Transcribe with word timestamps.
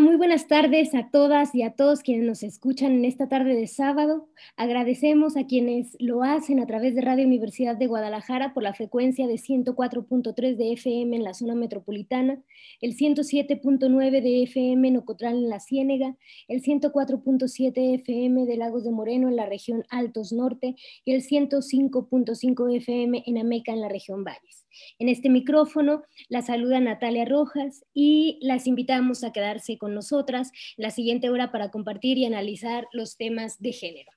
Muy 0.00 0.16
buenas 0.16 0.46
tardes 0.46 0.94
a 0.94 1.10
todas 1.10 1.54
y 1.54 1.62
a 1.62 1.72
todos 1.74 2.00
quienes 2.00 2.24
nos 2.24 2.42
escuchan 2.42 2.92
en 2.92 3.04
esta 3.04 3.28
tarde 3.28 3.54
de 3.54 3.66
sábado. 3.66 4.28
Agradecemos 4.56 5.36
a 5.36 5.46
quienes 5.46 5.96
lo 5.98 6.22
hacen 6.22 6.60
a 6.60 6.66
través 6.66 6.94
de 6.94 7.02
Radio 7.02 7.26
Universidad 7.26 7.76
de 7.76 7.88
Guadalajara 7.88 8.54
por 8.54 8.62
la 8.62 8.72
frecuencia 8.72 9.26
de 9.26 9.34
104.3 9.34 10.56
de 10.56 10.72
FM 10.72 11.16
en 11.16 11.24
la 11.24 11.34
zona 11.34 11.54
metropolitana, 11.54 12.40
el 12.80 12.96
107.9 12.96 14.22
de 14.22 14.42
FM 14.44 14.88
en 14.88 14.96
Ocotlán 14.96 15.34
en 15.34 15.48
la 15.50 15.60
Ciénega, 15.60 16.16
el 16.48 16.62
104.7 16.62 17.94
FM 18.00 18.46
de 18.46 18.56
Lagos 18.56 18.84
de 18.84 18.92
Moreno 18.92 19.28
en 19.28 19.36
la 19.36 19.46
región 19.46 19.84
Altos 19.90 20.32
Norte 20.32 20.74
y 21.04 21.12
el 21.12 21.22
105.5 21.22 22.76
FM 22.76 23.24
en 23.26 23.38
Ameca 23.38 23.72
en 23.72 23.80
la 23.80 23.88
región 23.88 24.24
Valles. 24.24 24.61
En 24.98 25.08
este 25.08 25.28
micrófono 25.28 26.02
la 26.28 26.42
saluda 26.42 26.80
Natalia 26.80 27.24
Rojas 27.24 27.84
y 27.94 28.38
las 28.42 28.66
invitamos 28.66 29.24
a 29.24 29.32
quedarse 29.32 29.78
con 29.78 29.94
nosotras 29.94 30.52
la 30.76 30.90
siguiente 30.90 31.30
hora 31.30 31.52
para 31.52 31.70
compartir 31.70 32.18
y 32.18 32.26
analizar 32.26 32.88
los 32.92 33.16
temas 33.16 33.60
de 33.60 33.72
género. 33.72 34.10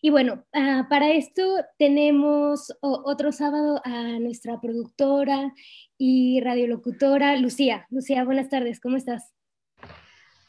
Y 0.00 0.10
bueno, 0.10 0.44
ah, 0.52 0.86
para 0.88 1.10
esto 1.12 1.42
tenemos 1.78 2.76
otro 2.80 3.32
sábado 3.32 3.80
a 3.84 4.18
nuestra 4.18 4.60
productora 4.60 5.54
y 5.96 6.40
radiolocutora 6.40 7.36
Lucía. 7.36 7.86
Lucía, 7.90 8.24
buenas 8.24 8.48
tardes, 8.48 8.80
¿cómo 8.80 8.96
estás? 8.96 9.32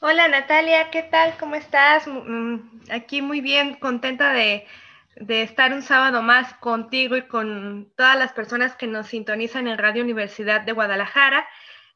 Hola 0.01 0.27
Natalia, 0.27 0.89
¿qué 0.91 1.03
tal? 1.03 1.33
¿Cómo 1.39 1.55
estás? 1.55 2.05
Mm, 2.07 2.57
aquí 2.89 3.21
muy 3.21 3.39
bien, 3.39 3.75
contenta 3.75 4.33
de 4.33 4.65
de 5.15 5.43
estar 5.43 5.73
un 5.73 5.81
sábado 5.81 6.21
más 6.21 6.53
contigo 6.55 7.15
y 7.15 7.27
con 7.27 7.91
todas 7.95 8.17
las 8.17 8.33
personas 8.33 8.75
que 8.75 8.87
nos 8.87 9.07
sintonizan 9.07 9.67
en 9.67 9.77
Radio 9.77 10.03
Universidad 10.03 10.61
de 10.61 10.71
Guadalajara. 10.71 11.47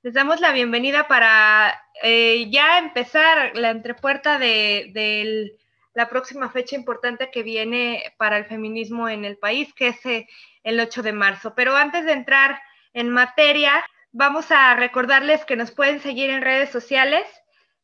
Les 0.03 0.13
damos 0.13 0.39
la 0.39 0.51
bienvenida 0.51 1.07
para 1.07 1.81
eh, 2.03 2.47
ya 2.49 2.77
empezar 2.77 3.55
la 3.55 3.71
entrepuerta 3.71 4.37
de, 4.37 5.57
la 5.93 6.09
próxima 6.09 6.49
fecha 6.49 6.75
importante 6.75 7.31
que 7.31 7.41
viene 7.41 8.13
para 8.17 8.37
el 8.37 8.45
feminismo 8.45 9.09
en 9.09 9.25
el 9.25 9.37
país, 9.37 9.73
que 9.73 9.87
es 9.87 10.05
eh, 10.05 10.27
el 10.63 10.79
8 10.79 11.01
de 11.01 11.13
marzo. 11.13 11.55
Pero 11.55 11.75
antes 11.75 12.05
de 12.05 12.13
entrar 12.13 12.61
en 12.93 13.09
materia, 13.09 13.83
vamos 14.11 14.51
a 14.51 14.75
recordarles 14.75 15.43
que 15.45 15.55
nos 15.55 15.71
pueden 15.71 15.99
seguir 15.99 16.29
en 16.29 16.43
redes 16.43 16.69
sociales. 16.69 17.25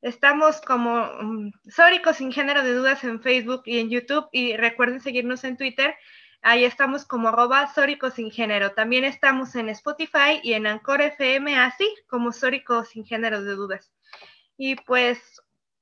Estamos 0.04 0.60
como 0.60 1.02
um, 1.22 1.52
sin 2.14 2.34
género 2.34 2.62
de 2.62 2.74
dudas 2.74 3.06
en 3.06 3.22
Facebook 3.22 3.62
y 3.66 3.80
en 3.80 3.90
YouTube 3.90 4.28
y 4.34 4.58
recuerden 4.58 5.00
seguirnos 5.00 5.46
en 5.46 5.56
Twitter. 5.56 5.96
Ahí 6.42 6.66
estamos 6.66 7.06
como 7.06 7.30
arroba 7.30 7.74
sin 8.14 8.30
género. 8.30 8.74
También 8.74 9.06
estamos 9.06 9.56
en 9.56 9.70
Spotify 9.70 10.42
y 10.44 10.54
en 10.54 10.68
Anchor 10.68 11.02
FM, 11.02 11.56
así 11.56 11.88
como 12.10 12.34
Sórico 12.34 12.84
sin 12.84 13.06
género 13.06 13.42
de 13.46 13.54
dudas. 13.54 13.94
Y 14.58 14.76
pues 14.76 15.42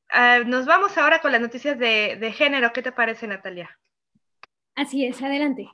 ah, 0.09 0.41
nos 0.45 0.67
vamos 0.67 0.99
ahora 0.99 1.19
con 1.19 1.31
las 1.31 1.41
noticias 1.41 1.79
de, 1.79 2.31
género. 2.37 2.71
¿Qué 2.73 2.83
te 2.83 2.91
parece, 2.91 3.25
Natalia? 3.25 3.75
Así 4.75 5.03
es, 5.03 5.19
adelante. 5.23 5.67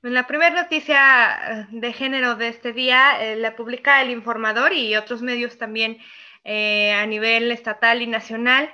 La 0.00 0.28
primera 0.28 0.62
noticia 0.62 0.98
ah, 1.00 1.68
de 1.72 1.92
género 1.92 2.36
de 2.36 2.46
este 2.46 2.72
día 2.72 3.20
eh, 3.20 3.34
la 3.34 3.56
publica 3.56 4.00
El 4.00 4.12
Informador 4.12 4.72
y 4.72 4.94
otros 4.94 5.22
medios 5.22 5.58
también 5.58 5.98
eh, 6.48 6.92
a 6.92 7.04
nivel 7.06 7.50
estatal 7.50 8.02
y 8.02 8.06
nacional, 8.06 8.72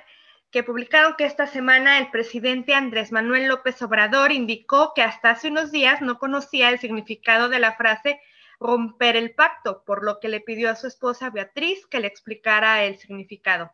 que 0.51 0.61
publicaron 0.61 1.15
que 1.17 1.25
esta 1.25 1.47
semana 1.47 1.97
el 1.97 2.11
presidente 2.11 2.75
Andrés 2.75 3.11
Manuel 3.11 3.47
López 3.47 3.81
Obrador 3.81 4.31
indicó 4.31 4.93
que 4.93 5.01
hasta 5.01 5.31
hace 5.31 5.47
unos 5.47 5.71
días 5.71 5.99
no 5.99 6.19
conocía 6.19 6.69
el 6.69 6.77
significado 6.77 7.49
de 7.49 7.57
la 7.57 7.73
frase 7.75 8.21
romper 8.59 9.15
el 9.15 9.33
pacto, 9.33 9.83
por 9.87 10.03
lo 10.05 10.19
que 10.19 10.27
le 10.27 10.39
pidió 10.39 10.69
a 10.69 10.75
su 10.75 10.85
esposa 10.85 11.31
Beatriz 11.31 11.87
que 11.87 11.99
le 11.99 12.05
explicara 12.05 12.83
el 12.83 12.99
significado. 12.99 13.73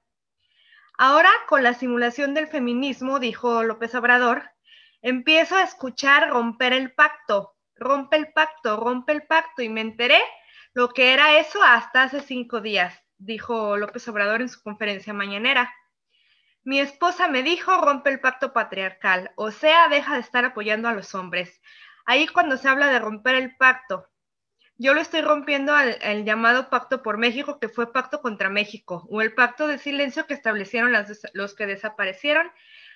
Ahora, 0.98 1.32
con 1.50 1.64
la 1.64 1.74
simulación 1.74 2.34
del 2.34 2.48
feminismo, 2.48 3.20
dijo 3.20 3.64
López 3.64 3.94
Obrador, 3.96 4.50
empiezo 5.02 5.58
a 5.58 5.64
escuchar 5.64 6.30
romper 6.30 6.72
el 6.72 6.94
pacto, 6.94 7.58
rompe 7.76 8.16
el 8.16 8.32
pacto, 8.32 8.78
rompe 8.78 9.12
el 9.12 9.24
pacto, 9.24 9.62
y 9.62 9.68
me 9.68 9.82
enteré 9.82 10.22
lo 10.72 10.88
que 10.88 11.12
era 11.12 11.38
eso 11.38 11.62
hasta 11.62 12.04
hace 12.04 12.22
cinco 12.22 12.62
días 12.62 13.04
dijo 13.20 13.78
López 13.78 14.08
Obrador 14.08 14.42
en 14.42 14.50
su 14.50 14.64
conferencia 14.64 15.14
mañanera. 15.14 15.72
Mi 16.64 16.80
esposa 16.80 17.28
me 17.28 17.44
dijo 17.44 17.80
rompe 17.80 18.10
el 18.10 18.20
pacto 18.20 18.54
patriarcal, 18.54 19.32
o 19.36 19.52
sea, 19.52 19.88
deja 19.90 20.16
de 20.16 20.22
estar 20.22 20.46
apoyando 20.46 20.88
a 20.88 20.94
los 20.94 21.14
hombres. 21.16 21.62
Ahí 22.06 22.28
cuando 22.28 22.58
se 22.58 22.68
habla 22.68 22.88
de 22.88 23.00
romper 23.00 23.36
el 23.36 23.56
pacto, 23.56 24.10
yo 24.78 24.94
lo 24.94 25.02
estoy 25.02 25.22
rompiendo 25.22 25.74
al, 25.76 26.24
llamado 26.24 26.70
pacto 26.70 27.04
por 27.04 27.18
México, 27.18 27.60
que 27.60 27.68
fue 27.68 27.92
pacto 27.92 28.22
contra 28.22 28.50
México, 28.50 29.06
o 29.10 29.22
el 29.22 29.34
pacto 29.34 29.68
de 29.68 29.78
silencio 29.78 30.26
que 30.26 30.34
establecieron 30.34 30.94
los 31.34 31.54
que 31.54 31.66
desaparecieron 31.66 32.50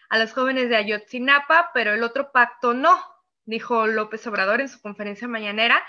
a 0.10 0.18
los 0.18 0.32
jóvenes 0.32 0.70
de 0.70 0.78
Ayotzinapa, 0.78 1.72
pero 1.74 1.94
el 1.94 2.04
otro 2.04 2.32
pacto 2.32 2.74
no, 2.74 2.98
dijo 3.44 3.88
López 3.88 4.26
Obrador 4.28 4.62
en 4.62 4.70
su 4.70 4.82
conferencia 4.82 5.28
mañanera, 5.28 5.84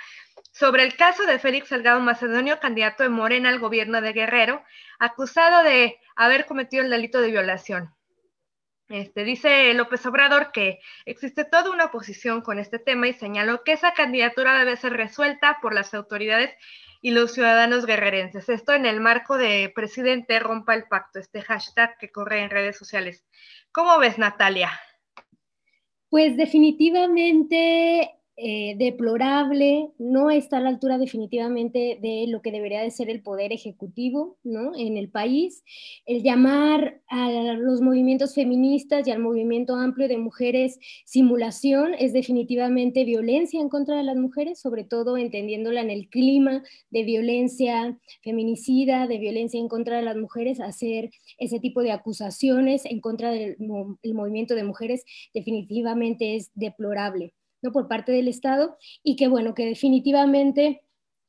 sobre 0.55 0.85
el 0.85 0.97
caso 0.97 1.27
de 1.27 1.41
Félix 1.41 1.69
Salgado 1.69 1.99
Macedonio, 1.99 2.61
candidato 2.61 3.03
de 3.03 3.09
Morena 3.09 3.49
al 3.49 3.59
gobierno 3.59 4.01
de 4.01 4.13
Guerrero, 4.13 4.63
acusado 5.01 5.65
de 5.65 5.99
haber 6.15 6.47
cometido 6.47 6.85
el 6.85 6.91
delito 6.91 7.21
de 7.21 7.33
violación. 7.33 7.93
Este, 8.89 9.25
dice 9.25 9.75
López 9.75 10.07
Obrador 10.07 10.53
que 10.53 10.79
existe 11.07 11.45
toda 11.45 11.73
una 11.73 11.87
oposición 11.87 12.41
con 12.41 12.61
este 12.61 12.79
tema 12.79 13.09
y 13.09 13.15
señaló 13.15 13.65
que 13.65 13.73
esa 13.73 13.95
candidatura 13.95 14.57
debe 14.57 14.77
ser 14.77 14.93
resuelta 14.93 15.59
por 15.61 15.75
las 15.75 15.93
autoridades 15.93 16.55
y 17.01 17.11
los 17.11 17.33
ciudadanos 17.33 17.85
guerrerenses. 17.85 18.49
Esto 18.49 18.75
en 18.75 18.87
el 18.87 19.01
marco 19.01 19.37
de 19.37 19.73
presidente 19.75 20.39
rompa 20.39 20.75
el 20.75 20.85
pacto, 20.85 21.19
este 21.19 21.43
hashtag 21.43 21.99
que 21.99 22.13
corre 22.13 22.43
en 22.43 22.51
redes 22.51 22.79
sociales. 22.79 23.25
¿Cómo 23.73 23.99
ves, 23.99 24.19
Natalia? 24.19 24.71
Pues 26.11 26.37
definitivamente 26.37 28.21
eh, 28.37 28.75
deplorable, 28.79 29.91
no 29.99 30.29
está 30.29 30.57
a 30.57 30.61
la 30.61 30.69
altura 30.69 30.99
definitivamente 30.99 31.99
de 32.03 32.27
lo 32.29 32.43
que 32.43 32.51
debería 32.51 32.83
de 32.83 32.91
ser 32.91 33.09
el 33.09 33.23
poder 33.23 33.53
ejecutivo 33.53 34.39
¿no? 34.43 34.73
en 34.77 34.97
el 34.97 35.09
país. 35.09 35.63
El 36.05 36.25
llamar 36.25 37.01
a 37.07 37.31
los 37.31 37.81
movimientos 37.81 38.35
feministas 38.35 39.07
y 39.07 39.13
al 39.13 39.21
movimiento 39.21 39.77
amplio 39.77 40.09
de 40.09 40.19
mujeres 40.19 40.81
simulación 41.05 41.95
es 41.97 42.13
definitivamente 42.13 43.05
violencia 43.05 43.61
en 43.61 43.69
contra 43.69 43.97
de 43.97 44.03
las 44.03 44.17
mujeres, 44.17 44.59
sobre 44.61 44.83
todo 44.83 45.17
entendiéndola 45.17 45.81
en 45.81 45.91
el 45.91 46.09
clima 46.09 46.65
de 46.91 47.05
violencia 47.05 47.97
feminicida, 48.25 49.07
de 49.07 49.19
violencia 49.19 49.61
en 49.61 49.69
contra 49.69 49.99
de 49.99 50.03
las 50.03 50.17
mujeres, 50.17 50.59
hacer 50.59 51.11
ese 51.39 51.61
tipo 51.61 51.83
de 51.83 51.93
acusaciones 51.93 52.85
en 52.85 53.01
contra 53.01 53.31
del 53.31 53.57
movimiento 53.61 54.57
de 54.57 54.65
mujeres 54.65 55.05
definitivamente 55.33 56.35
es 56.35 56.51
deplorable 56.55 57.33
por 57.73 57.89
parte 57.89 58.13
del 58.13 58.29
Estado 58.29 58.77
y 59.03 59.17
que, 59.17 59.29
bueno, 59.29 59.55
que 59.55 59.67
definitivamente 59.67 60.85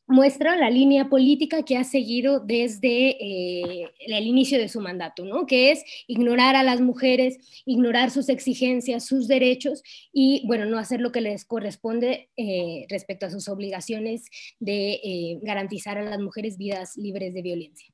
muestra 0.08 0.56
la 0.56 0.70
línea 0.70 1.10
política 1.10 1.64
que 1.64 1.78
ha 1.78 1.84
seguido 1.84 2.40
desde 2.40 3.18
eh, 3.20 3.92
el 4.00 4.26
inicio 4.26 4.60
de 4.60 4.70
su 4.70 4.80
mandato, 4.80 5.26
¿no? 5.26 5.46
que 5.46 5.72
es 5.72 5.84
ignorar 6.08 6.56
a 6.56 6.64
las 6.64 6.80
mujeres, 6.82 7.64
ignorar 7.66 8.12
sus 8.12 8.30
exigencias, 8.30 9.06
sus 9.06 9.28
derechos 9.28 9.82
y, 10.14 10.44
bueno, 10.46 10.66
no 10.66 10.78
hacer 10.78 11.02
lo 11.02 11.12
que 11.12 11.22
les 11.22 11.46
corresponde 11.46 12.30
eh, 12.38 12.86
respecto 12.90 13.26
a 13.26 13.32
sus 13.32 13.48
obligaciones 13.48 14.30
de 14.60 14.94
eh, 15.04 15.40
garantizar 15.42 15.98
a 15.98 16.04
las 16.04 16.20
mujeres 16.20 16.58
vidas 16.58 16.96
libres 16.98 17.34
de 17.34 17.42
violencia. 17.42 17.88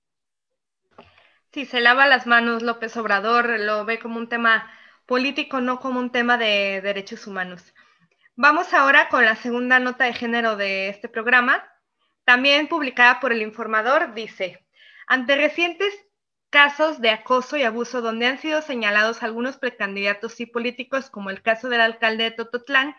Sí, 1.53 1.65
se 1.65 1.81
lava 1.81 2.07
las 2.07 2.27
manos 2.27 2.63
López 2.63 2.95
Obrador, 2.95 3.59
lo 3.59 3.83
ve 3.85 3.99
como 3.99 4.17
un 4.17 4.29
tema 4.29 4.69
político, 5.05 5.59
no 5.59 5.79
como 5.79 5.99
un 5.99 6.11
tema 6.11 6.37
de 6.37 6.79
derechos 6.81 7.27
humanos. 7.27 7.73
Vamos 8.43 8.73
ahora 8.73 9.07
con 9.09 9.23
la 9.23 9.35
segunda 9.35 9.77
nota 9.77 10.05
de 10.05 10.13
género 10.13 10.55
de 10.55 10.89
este 10.89 11.07
programa, 11.07 11.63
también 12.23 12.67
publicada 12.67 13.19
por 13.19 13.31
el 13.31 13.43
informador, 13.43 14.15
dice, 14.15 14.65
ante 15.05 15.35
recientes 15.35 15.93
casos 16.49 16.99
de 17.01 17.11
acoso 17.11 17.55
y 17.55 17.61
abuso 17.61 18.01
donde 18.01 18.25
han 18.25 18.39
sido 18.39 18.63
señalados 18.63 19.21
algunos 19.21 19.57
precandidatos 19.57 20.39
y 20.39 20.47
políticos, 20.47 21.11
como 21.11 21.29
el 21.29 21.43
caso 21.43 21.69
del 21.69 21.81
alcalde 21.81 22.23
de 22.23 22.31
Tototlán 22.31 22.95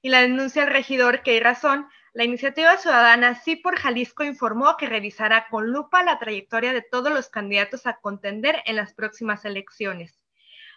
y 0.00 0.10
la 0.10 0.20
denuncia 0.20 0.62
al 0.62 0.70
regidor 0.70 1.24
que 1.24 1.32
hay 1.32 1.40
razón, 1.40 1.88
la 2.12 2.22
iniciativa 2.22 2.76
ciudadana 2.76 3.34
Sí 3.34 3.56
por 3.56 3.74
Jalisco 3.74 4.22
informó 4.22 4.76
que 4.76 4.86
revisará 4.86 5.48
con 5.50 5.72
lupa 5.72 6.04
la 6.04 6.20
trayectoria 6.20 6.72
de 6.72 6.82
todos 6.82 7.12
los 7.12 7.28
candidatos 7.30 7.88
a 7.88 7.94
contender 7.94 8.62
en 8.64 8.76
las 8.76 8.94
próximas 8.94 9.44
elecciones. 9.44 10.22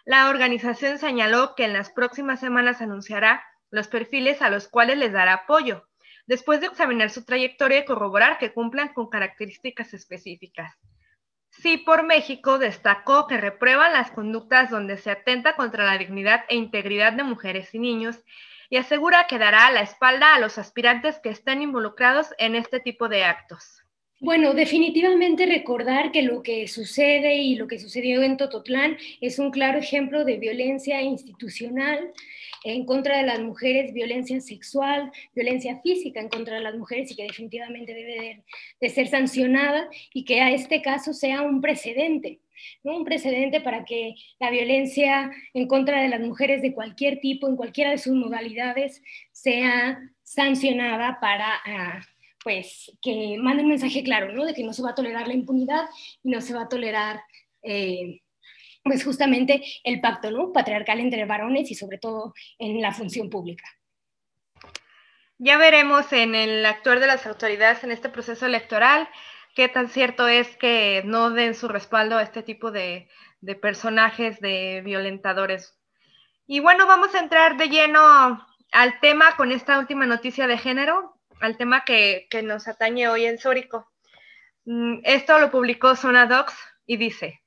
La 0.04 0.28
organización 0.28 0.98
señaló 0.98 1.54
que 1.54 1.62
en 1.62 1.72
las 1.72 1.90
próximas 1.90 2.40
semanas 2.40 2.82
anunciará 2.82 3.44
los 3.70 3.88
perfiles 3.88 4.42
a 4.42 4.50
los 4.50 4.68
cuales 4.68 4.98
les 4.98 5.12
dará 5.12 5.34
apoyo, 5.34 5.88
después 6.26 6.60
de 6.60 6.66
examinar 6.66 7.10
su 7.10 7.24
trayectoria 7.24 7.80
y 7.80 7.84
corroborar 7.84 8.38
que 8.38 8.52
cumplan 8.52 8.92
con 8.92 9.08
características 9.08 9.94
específicas. 9.94 10.78
Sí 11.50 11.78
por 11.78 12.04
México 12.04 12.58
destacó 12.58 13.26
que 13.26 13.38
reprueban 13.38 13.92
las 13.92 14.10
conductas 14.10 14.70
donde 14.70 14.96
se 14.98 15.10
atenta 15.10 15.56
contra 15.56 15.84
la 15.84 15.98
dignidad 15.98 16.44
e 16.48 16.56
integridad 16.56 17.14
de 17.14 17.24
mujeres 17.24 17.74
y 17.74 17.78
niños 17.78 18.20
y 18.70 18.76
asegura 18.76 19.26
que 19.26 19.38
dará 19.38 19.70
la 19.70 19.80
espalda 19.80 20.34
a 20.34 20.38
los 20.38 20.58
aspirantes 20.58 21.18
que 21.20 21.30
estén 21.30 21.62
involucrados 21.62 22.34
en 22.38 22.54
este 22.54 22.80
tipo 22.80 23.08
de 23.08 23.24
actos. 23.24 23.82
Bueno, 24.20 24.52
definitivamente 24.52 25.46
recordar 25.46 26.10
que 26.10 26.22
lo 26.22 26.42
que 26.42 26.66
sucede 26.66 27.36
y 27.36 27.54
lo 27.54 27.68
que 27.68 27.78
sucedió 27.78 28.20
en 28.22 28.36
Tototlán 28.36 28.96
es 29.20 29.38
un 29.38 29.52
claro 29.52 29.78
ejemplo 29.78 30.24
de 30.24 30.38
violencia 30.38 31.00
institucional 31.02 32.12
en 32.64 32.84
contra 32.84 33.18
de 33.18 33.22
las 33.22 33.38
mujeres, 33.40 33.92
violencia 33.92 34.40
sexual, 34.40 35.12
violencia 35.36 35.80
física 35.82 36.20
en 36.20 36.28
contra 36.28 36.56
de 36.56 36.62
las 36.62 36.76
mujeres 36.76 37.12
y 37.12 37.14
que 37.14 37.22
definitivamente 37.22 37.94
debe 37.94 38.42
de, 38.80 38.90
ser 38.90 39.06
sancionada 39.06 39.88
y 40.12 40.24
que 40.24 40.40
a 40.40 40.50
este 40.50 40.82
caso 40.82 41.12
sea 41.12 41.42
un 41.42 41.60
precedente. 41.60 42.40
un 42.82 43.04
precedente 43.04 43.60
para 43.60 43.84
que 43.84 44.16
la 44.40 44.50
violencia 44.50 45.30
en 45.54 45.68
contra 45.68 46.02
de 46.02 46.08
las 46.08 46.20
mujeres 46.20 46.60
de 46.60 46.74
cualquier 46.74 47.20
tipo, 47.20 47.46
en 47.48 47.54
cualquiera 47.56 47.90
de 47.92 47.98
sus 47.98 48.14
modalidades, 48.14 49.00
sea 49.30 50.00
sancionada 50.24 51.20
para 51.20 51.54
ah, 51.64 52.00
pues 52.48 52.90
que 53.02 53.36
mande 53.38 53.62
un 53.62 53.68
mensaje 53.68 54.02
claro, 54.02 54.32
¿no? 54.32 54.46
De 54.46 54.54
que 54.54 54.64
no 54.64 54.72
se 54.72 54.82
va 54.82 54.92
a 54.92 54.94
tolerar 54.94 55.28
la 55.28 55.34
impunidad 55.34 55.84
y 56.22 56.30
no 56.30 56.40
se 56.40 56.54
va 56.54 56.62
a 56.62 56.68
tolerar 56.70 57.20
eh, 57.62 58.22
pues 58.82 59.04
justamente 59.04 59.62
el 59.84 60.00
pacto 60.00 60.30
¿no? 60.30 60.50
patriarcal 60.50 60.98
entre 60.98 61.26
varones 61.26 61.70
y 61.70 61.74
sobre 61.74 61.98
todo 61.98 62.32
en 62.58 62.80
la 62.80 62.94
función 62.94 63.28
pública. 63.28 63.64
Ya 65.36 65.58
veremos 65.58 66.10
en 66.14 66.34
el 66.34 66.64
actuar 66.64 67.00
de 67.00 67.06
las 67.06 67.26
autoridades 67.26 67.84
en 67.84 67.92
este 67.92 68.08
proceso 68.08 68.46
electoral 68.46 69.10
qué 69.54 69.68
tan 69.68 69.90
cierto 69.90 70.26
es 70.26 70.56
que 70.56 71.02
no 71.04 71.28
den 71.28 71.54
su 71.54 71.68
respaldo 71.68 72.16
a 72.16 72.22
este 72.22 72.42
tipo 72.42 72.70
de, 72.70 73.10
personajes, 73.60 74.40
de 74.40 74.80
violentadores. 74.86 75.78
Y 76.46 76.60
bueno, 76.60 76.86
vamos 76.86 77.14
a 77.14 77.18
entrar 77.18 77.58
de 77.58 77.68
lleno 77.68 78.46
al 78.72 79.00
tema 79.00 79.36
con 79.36 79.52
esta 79.52 79.78
última 79.78 80.06
noticia 80.06 80.46
de 80.46 80.56
género, 80.56 81.17
al 81.40 81.56
tema 81.56 81.84
que, 81.84 82.28
nos 82.42 82.68
atañe 82.68 83.08
hoy 83.08 83.26
en 83.26 83.38
Sórico. 83.38 83.90
Mm, 84.64 85.00
esto 85.04 85.38
lo 85.38 85.50
publicó 85.50 85.96
Zona 85.96 86.26
Docs 86.26 86.54
y 86.86 86.96
dice, 86.96 87.42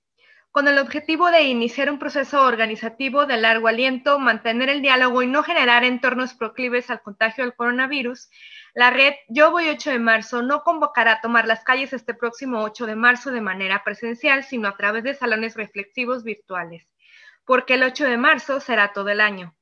con 0.51 0.67
el 0.67 0.79
objetivo 0.79 1.31
de 1.31 1.43
iniciar 1.43 1.89
un 1.89 1.99
proceso 1.99 2.43
organizativo 2.45 3.25
de 3.25 3.37
largo 3.37 3.67
aliento, 3.67 4.19
mantener 4.19 4.69
el 4.69 4.81
diálogo 4.81 5.21
y 5.21 5.27
no 5.27 5.43
generar 5.43 5.83
entornos 5.83 6.33
proclives 6.33 6.89
al 6.89 7.01
contagio 7.01 7.43
del 7.43 7.55
coronavirus, 7.55 8.29
la 8.73 8.89
red 8.89 9.13
Yo 9.29 9.51
Voy 9.51 9.69
8 9.69 9.91
de 9.91 9.99
marzo 9.99 10.41
no 10.41 10.63
convocará 10.63 11.13
a 11.13 11.21
tomar 11.21 11.47
las 11.47 11.63
calles 11.63 11.93
este 11.93 12.13
próximo 12.13 12.63
8 12.63 12.85
de 12.85 12.95
marzo 12.95 13.31
de 13.31 13.41
manera 13.41 13.83
presencial, 13.83 14.43
sino 14.43 14.67
a 14.67 14.77
través 14.77 15.03
de 15.03 15.13
salones 15.13 15.55
reflexivos 15.55 16.23
virtuales, 16.23 16.87
porque 17.45 17.75
el 17.75 17.83
8 17.83 18.05
de 18.05 18.17
marzo 18.17 18.59
será 18.59 18.93
todo 18.93 19.09
el 19.09 19.21
año. 19.21 19.55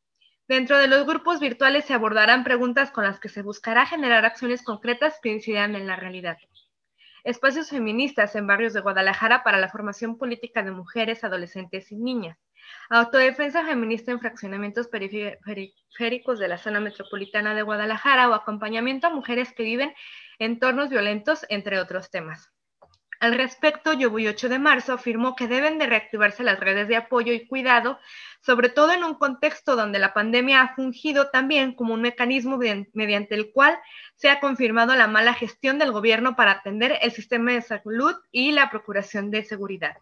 Dentro 0.50 0.78
de 0.78 0.88
los 0.88 1.06
grupos 1.06 1.40
virtuales 1.40 1.86
se 1.86 1.94
abordarán 1.94 2.44
preguntas 2.44 2.92
con 2.92 3.06
las 3.06 3.22
que 3.22 3.30
se 3.30 3.44
buscará 3.44 3.86
generar 3.86 4.26
acciones 4.26 4.64
concretas 4.64 5.20
que 5.24 5.30
incidan 5.30 5.76
en 5.76 5.88
la 5.88 5.96
realidad 5.96 6.38
espacios 7.24 7.70
feministas 7.70 8.36
en 8.36 8.48
barrios 8.48 8.74
de 8.74 8.82
Guadalajara 8.82 9.44
para 9.44 9.60
la 9.60 9.70
formación 9.70 10.18
política 10.18 10.64
de 10.64 10.72
mujeres, 10.72 11.24
adolescentes 11.24 11.92
y 11.92 11.98
niñas, 11.98 12.38
autodefensa 12.90 13.64
feminista 13.66 14.12
en 14.12 14.20
fraccionamientos 14.20 14.88
periféricos 14.88 16.40
de 16.40 16.48
la 16.48 16.58
zona 16.58 16.80
metropolitana 16.80 17.54
de 17.54 17.62
Guadalajara 17.62 18.30
o 18.30 18.34
acompañamiento 18.34 19.08
a 19.08 19.12
mujeres 19.12 19.54
que 19.54 19.64
viven 19.64 19.94
en 20.40 20.54
entornos 20.54 20.90
violentos, 20.90 21.46
entre 21.50 21.80
otros 21.80 22.10
temas. 22.10 22.50
Al 23.20 23.34
respecto, 23.34 23.92
Yobuy 23.92 24.28
8 24.30 24.48
de 24.48 24.60
marzo 24.60 24.94
afirmó 24.94 25.36
que 25.36 25.50
deben 25.50 25.78
de 25.78 25.88
reactivarse 25.88 26.42
las 26.42 26.58
redes 26.58 26.88
de 26.88 26.96
apoyo 26.96 27.34
y 27.34 27.48
cuidado, 27.48 28.00
sobre 28.42 28.70
todo 28.70 28.92
en 28.92 29.04
un 29.04 29.16
contexto 29.16 29.76
donde 29.76 30.00
la 30.00 30.14
pandemia 30.14 30.62
ha 30.62 30.76
fungido 30.76 31.30
también 31.30 31.74
como 31.74 31.94
un 31.94 32.02
mecanismo 32.02 32.58
mediante 32.94 33.36
el 33.36 33.52
cual 33.52 33.78
se 34.16 34.30
ha 34.30 34.40
confirmado 34.40 34.96
la 34.96 35.08
mala 35.08 35.34
gestión 35.34 35.80
del 35.80 35.92
gobierno 35.92 36.36
para 36.36 36.52
atender 36.52 36.98
el 37.02 37.12
sistema 37.12 37.52
de 37.52 37.62
salud 37.62 38.16
y 38.32 38.52
la 38.52 38.70
procuración 38.70 39.32
de 39.32 39.44
seguridad. 39.44 39.98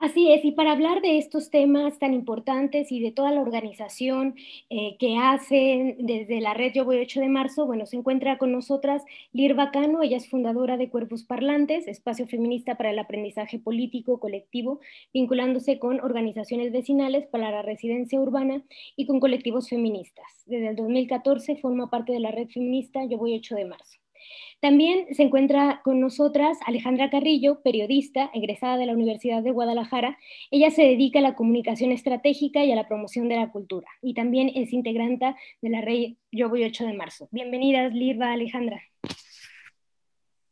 Así 0.00 0.32
es, 0.32 0.42
y 0.46 0.52
para 0.52 0.72
hablar 0.72 1.02
de 1.02 1.18
estos 1.18 1.50
temas 1.50 1.98
tan 1.98 2.14
importantes 2.14 2.90
y 2.90 3.00
de 3.00 3.12
toda 3.12 3.30
la 3.32 3.42
organización 3.42 4.34
eh, 4.70 4.96
que 4.98 5.18
hacen 5.18 5.96
desde 5.98 6.40
la 6.40 6.54
red 6.54 6.72
Yo 6.72 6.86
Voy 6.86 7.00
8 7.00 7.20
de 7.20 7.28
marzo, 7.28 7.66
bueno, 7.66 7.84
se 7.84 7.96
encuentra 7.96 8.38
con 8.38 8.50
nosotras 8.50 9.02
Lir 9.34 9.54
Bacano, 9.54 10.02
ella 10.02 10.16
es 10.16 10.26
fundadora 10.30 10.78
de 10.78 10.88
Cuerpos 10.88 11.24
Parlantes, 11.24 11.86
espacio 11.86 12.26
feminista 12.26 12.76
para 12.76 12.92
el 12.92 12.98
aprendizaje 12.98 13.58
político 13.58 14.18
colectivo, 14.20 14.80
vinculándose 15.12 15.78
con 15.78 16.00
organizaciones 16.00 16.72
vecinales 16.72 17.26
para 17.26 17.50
la 17.50 17.60
residencia 17.60 18.18
urbana 18.18 18.62
y 18.96 19.04
con 19.06 19.20
colectivos 19.20 19.68
feministas. 19.68 20.44
Desde 20.46 20.68
el 20.68 20.76
2014 20.76 21.56
forma 21.56 21.90
parte 21.90 22.14
de 22.14 22.20
la 22.20 22.30
red 22.30 22.48
feminista 22.48 23.04
Yo 23.04 23.18
Voy 23.18 23.34
8 23.34 23.54
de 23.54 23.64
marzo. 23.66 23.99
También 24.60 25.06
se 25.14 25.22
encuentra 25.22 25.80
con 25.82 26.00
nosotras 26.00 26.58
Alejandra 26.66 27.08
Carrillo, 27.08 27.62
periodista, 27.62 28.30
egresada 28.34 28.76
de 28.76 28.84
la 28.84 28.92
Universidad 28.92 29.42
de 29.42 29.52
Guadalajara. 29.52 30.18
Ella 30.50 30.70
se 30.70 30.82
dedica 30.82 31.20
a 31.20 31.22
la 31.22 31.34
comunicación 31.34 31.92
estratégica 31.92 32.62
y 32.62 32.70
a 32.70 32.76
la 32.76 32.86
promoción 32.86 33.30
de 33.30 33.36
la 33.36 33.50
cultura. 33.50 33.88
Y 34.02 34.12
también 34.12 34.52
es 34.54 34.74
integrante 34.74 35.34
de 35.62 35.70
la 35.70 35.80
red 35.80 36.12
Yo 36.30 36.50
Voy 36.50 36.64
8 36.64 36.84
de 36.84 36.92
marzo. 36.92 37.26
Bienvenidas, 37.30 37.94
Lirva, 37.94 38.32
Alejandra. 38.32 38.82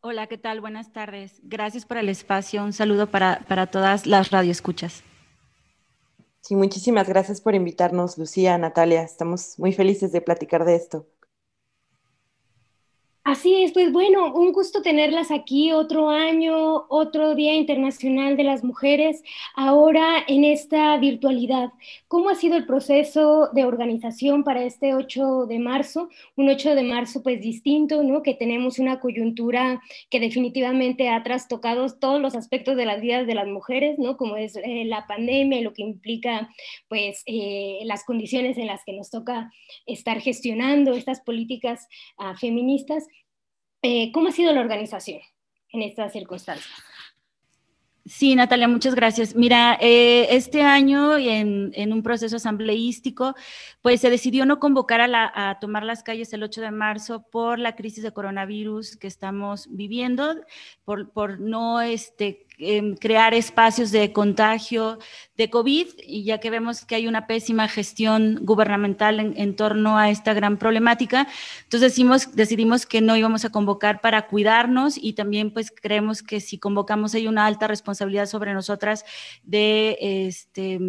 Hola, 0.00 0.26
¿qué 0.26 0.38
tal? 0.38 0.62
Buenas 0.62 0.90
tardes. 0.90 1.40
Gracias 1.43 1.84
por 1.84 1.99
el 1.99 2.08
espacio. 2.08 2.64
Un 2.64 2.72
saludo 2.72 3.11
para, 3.11 3.44
para 3.46 3.66
todas 3.66 4.06
las 4.06 4.31
radioescuchas. 4.31 5.04
Sí, 6.40 6.56
muchísimas 6.56 7.06
gracias 7.11 7.43
por 7.43 7.54
invitarnos, 7.54 8.16
Lucía, 8.16 8.56
Natalia. 8.56 9.02
Estamos 9.02 9.59
muy 9.59 9.75
felices 9.75 10.12
de 10.12 10.23
platicar 10.23 10.64
de 10.64 10.76
esto. 10.76 11.06
Así 13.28 13.62
es, 13.62 13.73
pues 13.73 13.92
bueno, 13.92 14.32
un 14.32 14.52
gusto 14.52 14.80
tenerlas 14.80 15.30
aquí 15.30 15.70
otro 15.70 16.08
año, 16.08 16.87
otro 16.88 17.35
Día 17.35 17.54
Internacional 17.56 18.38
de 18.38 18.44
las 18.44 18.64
Mujeres, 18.64 19.23
ahora 19.54 20.25
en 20.26 20.44
esta 20.44 20.97
virtualidad. 20.97 21.68
¿Cómo 22.08 22.30
ha 22.30 22.35
sido 22.35 22.56
el 22.56 22.64
proceso 22.64 23.50
de 23.52 23.66
organización 23.66 24.44
para 24.44 24.62
este 24.62 24.94
8 24.94 25.44
de 25.44 25.58
marzo? 25.58 26.08
Un 26.37 26.49
8 26.49 26.75
de 26.75 26.82
marzo 26.85 27.23
pues 27.23 27.42
distinto, 27.42 28.02
¿no? 28.02 28.23
Que 28.23 28.32
tenemos 28.32 28.78
una 28.78 28.99
coyuntura 28.99 29.82
que 30.08 30.20
definitivamente 30.20 31.11
ha 31.11 31.23
trastocado 31.23 31.87
todos 31.99 32.23
los 32.23 32.35
aspectos 32.35 32.76
de 32.78 32.87
las 32.87 33.02
vidas 33.02 33.26
de 33.26 33.35
las 33.35 33.47
mujeres, 33.47 33.99
¿no? 33.99 34.16
Como 34.16 34.38
es 34.38 34.56
eh, 34.56 34.87
la 34.87 35.06
pandemia 35.06 35.61
y 35.61 35.64
lo 35.64 35.75
que 35.75 35.82
implica 35.82 36.49
pues 36.88 37.25
eh, 37.26 37.80
las 37.85 38.04
condiciones 38.04 38.56
en 38.56 38.68
las 38.68 38.85
que 38.87 38.94
nos 38.94 39.11
toca 39.11 39.52
estar 39.85 40.18
gestionando 40.23 40.94
estas 40.94 41.20
políticas 41.20 41.88
ah, 42.16 42.35
feministas. 42.35 43.06
Eh, 43.82 44.11
¿Cómo 44.12 44.28
ha 44.28 44.32
sido 44.32 44.52
la 44.52 44.61
organización 44.61 45.20
en 45.73 45.82
estas 45.82 46.12
circunstancias? 46.12 46.75
Sí, 48.08 48.35
Natalia, 48.35 48.68
muchas 48.68 48.94
gracias. 48.94 49.37
Mira, 49.37 49.76
eh, 49.82 50.28
este 50.30 50.62
año 50.62 51.18
en, 51.18 51.73
en, 51.75 51.92
un 51.92 52.02
proceso 52.02 52.37
asambleístico, 52.37 53.35
pues 53.82 54.00
se 54.00 54.08
decidió 54.08 54.47
no 54.47 54.58
convocar 54.58 55.02
a, 55.02 55.50
a, 55.50 55.58
tomar 55.58 55.85
las 55.85 56.02
calles 56.02 56.32
el 56.32 56.42
8 56.42 56.62
de 56.62 56.70
marzo 56.70 57.26
por 57.30 57.58
la 57.58 57.76
crisis 57.76 58.02
de 58.02 58.12
coronavirus 58.12 58.97
que 58.97 59.08
estamos 59.08 59.68
viviendo, 59.70 60.37
por, 60.87 61.11
por 61.12 61.38
no 61.38 61.82
este, 61.82 62.47
em, 62.59 62.95
crear 62.97 63.35
espacios 63.35 63.91
de 63.91 64.12
contagio 64.12 64.99
de 65.38 65.49
COVID 65.50 65.87
y 66.05 66.25
ya 66.25 66.38
que 66.38 66.50
vemos 66.50 66.85
que 66.85 66.97
hay 66.97 67.07
una 67.07 67.29
pésima 67.29 67.69
gestión 67.69 68.41
gubernamental 68.43 69.21
en, 69.21 69.57
torno 69.57 69.97
a 69.97 70.11
esta 70.11 70.35
gran 70.35 70.59
problemática, 70.59 71.29
entonces 71.62 71.93
decidimos, 71.93 72.35
decidimos 72.35 72.87
que 72.87 73.00
no 73.00 73.17
íbamos 73.17 73.45
a 73.45 73.50
convocar 73.50 74.00
para 74.00 74.27
cuidarnos 74.27 74.99
y 74.99 75.12
también 75.12 75.53
pues 75.53 75.71
creemos 75.71 76.25
que 76.25 76.41
si 76.41 76.59
convocamos 76.59 77.15
hay 77.15 77.29
una 77.29 77.47
alta 77.47 77.69
responsabilidad 77.69 78.27
sobre 78.27 78.53
nosotras 78.53 79.05
de, 79.45 79.97
este, 80.00 80.81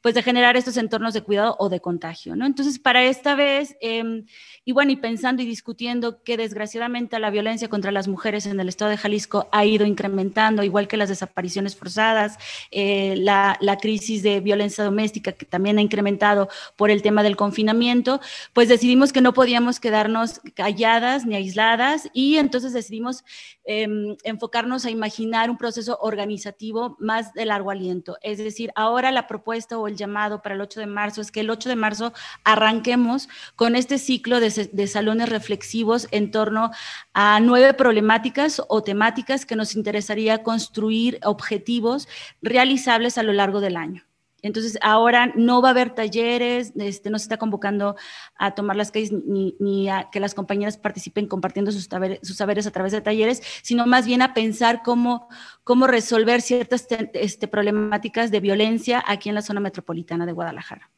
pues 0.00 0.14
de 0.14 0.22
generar 0.22 0.56
estos 0.56 0.76
entornos 0.76 1.12
de 1.12 1.22
cuidado 1.22 1.56
o 1.58 1.68
de 1.68 1.80
contagio, 1.80 2.36
¿no? 2.36 2.46
Entonces 2.46 2.78
para 2.78 3.02
esta 3.02 3.34
vez, 3.34 3.76
em, 3.80 4.26
y 4.64 4.70
bueno, 4.70 4.92
y 4.92 4.96
pensando 4.96 5.42
y 5.42 5.46
discutiendo 5.46 6.22
que 6.22 6.36
desgraciadamente 6.36 7.18
la 7.18 7.30
violencia 7.30 7.68
contra 7.68 7.90
las 7.90 8.06
mujeres 8.06 8.46
en 8.46 8.60
el 8.60 8.68
estado 8.68 8.92
de 8.92 8.96
Jalisco 8.96 9.48
ha 9.50 9.64
ido 9.64 9.84
incrementando, 9.86 10.62
igual 10.62 10.86
que 10.86 10.96
las 10.96 11.07
desapariciones 11.08 11.76
forzadas, 11.76 12.38
eh, 12.70 13.14
la, 13.16 13.56
la 13.60 13.76
crisis 13.78 14.22
de 14.22 14.40
violencia 14.40 14.84
doméstica 14.84 15.32
que 15.32 15.46
también 15.46 15.78
ha 15.78 15.82
incrementado 15.82 16.48
por 16.76 16.90
el 16.90 17.02
tema 17.02 17.22
del 17.22 17.36
confinamiento, 17.36 18.20
pues 18.52 18.68
decidimos 18.68 19.12
que 19.12 19.20
no 19.20 19.32
podíamos 19.32 19.80
quedarnos 19.80 20.40
calladas 20.54 21.26
ni 21.26 21.34
aisladas 21.34 22.08
y 22.12 22.36
entonces 22.36 22.72
decidimos 22.72 23.24
em, 23.64 24.16
enfocarnos 24.24 24.84
a 24.84 24.90
imaginar 24.90 25.50
un 25.50 25.58
proceso 25.58 25.98
organizativo 26.00 26.96
más 26.98 27.32
de 27.34 27.44
largo 27.44 27.70
aliento. 27.70 28.16
Es 28.22 28.38
decir, 28.38 28.70
ahora 28.74 29.10
la 29.12 29.26
propuesta 29.26 29.78
o 29.78 29.88
el 29.88 29.96
llamado 29.96 30.42
para 30.42 30.54
el 30.54 30.60
8 30.60 30.80
de 30.80 30.86
marzo 30.86 31.20
es 31.20 31.30
que 31.30 31.40
el 31.40 31.50
8 31.50 31.68
de 31.68 31.76
marzo 31.76 32.12
arranquemos 32.44 33.28
con 33.56 33.76
este 33.76 33.98
ciclo 33.98 34.40
de, 34.40 34.70
de 34.72 34.86
salones 34.86 35.28
reflexivos 35.28 36.08
en 36.10 36.30
torno 36.30 36.70
a 37.14 37.40
nueve 37.40 37.74
problemáticas 37.74 38.62
o 38.68 38.82
temáticas 38.82 39.46
que 39.46 39.56
nos 39.56 39.74
interesaría 39.74 40.42
construir 40.42 40.97
objetivos 41.24 42.08
realizables 42.42 43.18
a 43.18 43.22
lo 43.22 43.32
largo 43.32 43.60
del 43.60 43.76
año. 43.76 44.08
Entonces, 44.40 44.78
ahora 44.82 45.32
no 45.34 45.60
va 45.60 45.68
a 45.68 45.70
haber 45.72 45.90
talleres, 45.90 46.72
este, 46.76 47.10
no 47.10 47.18
se 47.18 47.24
está 47.24 47.38
convocando 47.38 47.96
a 48.36 48.54
tomar 48.54 48.76
las 48.76 48.92
calles 48.92 49.10
ni, 49.12 49.88
a 49.88 50.10
que 50.12 50.20
las 50.20 50.34
compañeras 50.34 50.76
participen 50.76 51.26
compartiendo 51.26 51.72
sus, 51.72 51.88
saberes, 51.88 52.66
a 52.66 52.70
través 52.70 52.92
de 52.92 53.00
talleres, 53.00 53.42
sino 53.62 53.86
más 53.86 54.06
bien 54.06 54.22
a 54.22 54.34
pensar 54.34 54.82
cómo, 54.84 55.28
cómo 55.64 55.88
resolver 55.88 56.40
ciertas 56.40 56.86
este, 57.14 57.48
problemáticas 57.48 58.30
de 58.30 58.38
violencia 58.38 59.02
aquí 59.06 59.28
en 59.28 59.34
la 59.34 59.42
zona 59.42 59.60
metropolitana 59.60 60.24
de 60.24 60.32
Guadalajara. 60.32 60.88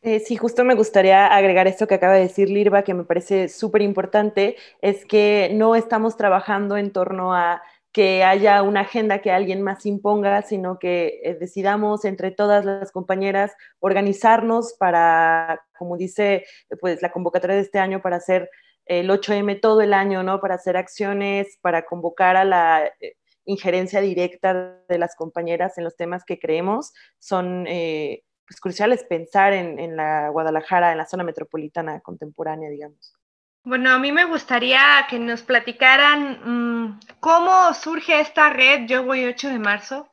Eh, 0.00 0.20
sí, 0.20 0.36
justo 0.36 0.64
me 0.64 0.74
gustaría 0.74 1.26
agregar 1.26 1.66
esto 1.66 1.86
que 1.86 1.96
acaba 1.96 2.14
de 2.14 2.20
decir 2.20 2.48
Lirva, 2.48 2.82
que 2.82 2.94
me 2.94 3.04
parece 3.04 3.48
súper 3.48 3.82
importante, 3.82 4.56
es 4.80 5.04
que 5.04 5.50
no 5.52 5.74
estamos 5.74 6.16
trabajando 6.16 6.76
en 6.76 6.92
torno 6.92 7.34
a 7.34 7.60
que 7.96 8.22
haya 8.24 8.62
una 8.62 8.80
agenda 8.80 9.22
que 9.22 9.30
alguien 9.30 9.62
más 9.62 9.86
imponga, 9.86 10.42
sino 10.42 10.78
que 10.78 11.18
eh, 11.24 11.34
decidamos 11.40 12.04
entre 12.04 12.30
todas 12.30 12.62
las 12.66 12.92
compañeras 12.92 13.54
organizarnos 13.78 14.74
para, 14.78 15.64
como 15.78 15.96
dice 15.96 16.44
pues, 16.78 17.00
la 17.00 17.10
convocatoria 17.10 17.56
de 17.56 17.62
este 17.62 17.78
año, 17.78 18.02
para 18.02 18.16
hacer 18.16 18.50
el 18.84 19.08
8M 19.08 19.62
todo 19.62 19.80
el 19.80 19.94
año, 19.94 20.22
¿no? 20.22 20.42
Para 20.42 20.56
hacer 20.56 20.76
acciones, 20.76 21.56
para 21.62 21.86
convocar 21.86 22.36
a 22.36 22.44
la 22.44 22.84
eh, 23.00 23.14
injerencia 23.46 24.02
directa 24.02 24.78
de 24.86 24.98
las 24.98 25.16
compañeras 25.16 25.78
en 25.78 25.84
los 25.84 25.96
temas 25.96 26.22
que 26.26 26.38
creemos. 26.38 26.92
Son 27.18 27.66
eh, 27.66 28.24
pues, 28.46 28.60
cruciales 28.60 29.04
pensar 29.04 29.54
en, 29.54 29.78
en 29.78 29.96
la 29.96 30.28
Guadalajara, 30.28 30.92
en 30.92 30.98
la 30.98 31.06
zona 31.06 31.24
metropolitana 31.24 32.00
contemporánea, 32.00 32.68
digamos. 32.68 33.16
Bueno, 33.66 33.90
a 33.90 33.98
mí 33.98 34.12
me 34.12 34.24
gustaría 34.26 35.08
que 35.10 35.18
nos 35.18 35.42
platicaran 35.42 36.38
mm, 36.44 37.00
cómo 37.18 37.74
surge 37.74 38.20
esta 38.20 38.48
red 38.48 38.86
Yo 38.86 39.02
Voy 39.02 39.24
8 39.24 39.48
de 39.48 39.58
marzo. 39.58 40.08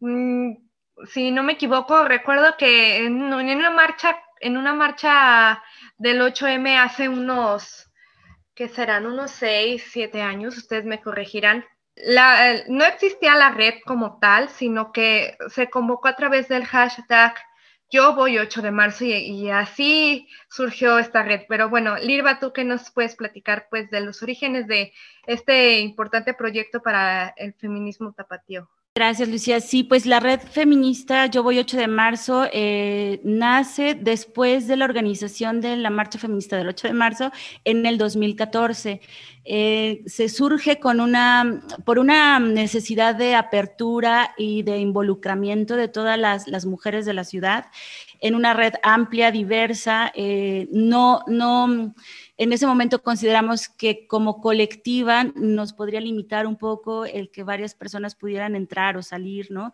Mm, 0.00 0.52
si 1.04 1.30
no 1.30 1.42
me 1.42 1.52
equivoco, 1.52 2.06
recuerdo 2.06 2.56
que 2.56 3.04
en, 3.04 3.22
una 3.22 3.68
marcha, 3.68 4.18
en 4.40 4.56
una 4.56 4.72
marcha 4.72 5.62
del 5.98 6.22
8M 6.22 6.78
hace 6.82 7.10
unos, 7.10 7.90
¿qué 8.54 8.68
serán? 8.68 9.04
Unos 9.04 9.32
6, 9.32 9.84
7 9.92 10.22
años, 10.22 10.56
ustedes 10.56 10.86
me 10.86 11.02
corregirán. 11.02 11.66
no 12.68 12.84
existía 12.86 13.34
la 13.34 13.50
red 13.50 13.74
como 13.84 14.18
tal, 14.18 14.48
sino 14.48 14.92
que 14.92 15.36
se 15.50 15.68
convocó 15.68 16.08
a 16.08 16.16
través 16.16 16.48
del 16.48 16.64
hashtag 16.64 17.34
yo 17.90 18.14
voy 18.14 18.38
8 18.38 18.62
de 18.62 18.70
marzo 18.70 19.04
y, 19.04 19.50
así 19.50 20.28
surgió 20.50 20.98
esta 20.98 21.22
red. 21.22 21.42
Pero 21.48 21.68
bueno, 21.68 21.96
Lirva, 21.96 22.38
tú 22.38 22.52
que 22.52 22.64
nos 22.64 22.90
puedes 22.90 23.16
platicar 23.16 23.68
pues 23.70 23.90
de 23.90 24.00
los 24.00 24.22
orígenes 24.22 24.66
de 24.66 24.92
este 25.26 25.80
importante 25.80 26.34
proyecto 26.34 26.82
para 26.82 27.28
el 27.36 27.54
feminismo 27.54 28.12
tapatío. 28.12 28.68
Gracias, 28.98 29.28
Lucía. 29.28 29.60
Sí, 29.60 29.84
pues 29.84 30.06
la 30.06 30.18
red 30.18 30.40
feminista 30.40 31.26
Yo 31.26 31.44
Voy 31.44 31.60
8 31.60 31.76
de 31.76 31.86
marzo 31.86 32.48
eh, 32.52 33.20
nace 33.22 33.94
después 33.94 34.66
de 34.66 34.76
la 34.76 34.86
organización 34.86 35.60
de 35.60 35.76
la 35.76 35.88
Marcha 35.88 36.18
Feminista 36.18 36.56
del 36.56 36.66
8 36.66 36.88
de 36.88 36.94
marzo 36.94 37.30
en 37.64 37.86
el 37.86 37.96
2014. 37.96 39.00
Eh, 39.44 40.02
se 40.06 40.28
surge 40.28 40.80
con 40.80 40.98
una, 40.98 41.62
por 41.84 42.00
una 42.00 42.40
necesidad 42.40 43.14
de 43.14 43.36
apertura 43.36 44.34
y 44.36 44.64
de 44.64 44.78
involucramiento 44.78 45.76
de 45.76 45.86
todas 45.86 46.18
las, 46.18 46.66
mujeres 46.66 47.06
de 47.06 47.14
la 47.14 47.22
ciudad 47.22 47.66
en 48.20 48.34
una 48.34 48.52
red 48.52 48.72
amplia, 48.82 49.30
diversa, 49.30 50.10
eh, 50.16 50.66
no, 50.72 51.20
no 51.28 51.94
en 52.38 52.52
ese 52.52 52.68
momento 52.68 53.02
consideramos 53.02 53.68
que 53.68 54.06
como 54.06 54.40
colectiva 54.40 55.24
nos 55.34 55.72
podría 55.72 56.00
limitar 56.00 56.46
un 56.46 56.56
poco 56.56 57.04
el 57.04 57.32
que 57.32 57.42
varias 57.42 57.74
personas 57.74 58.14
pudieran 58.14 58.54
entrar 58.54 58.96
o 58.96 59.02
salir, 59.02 59.50
¿no? 59.50 59.72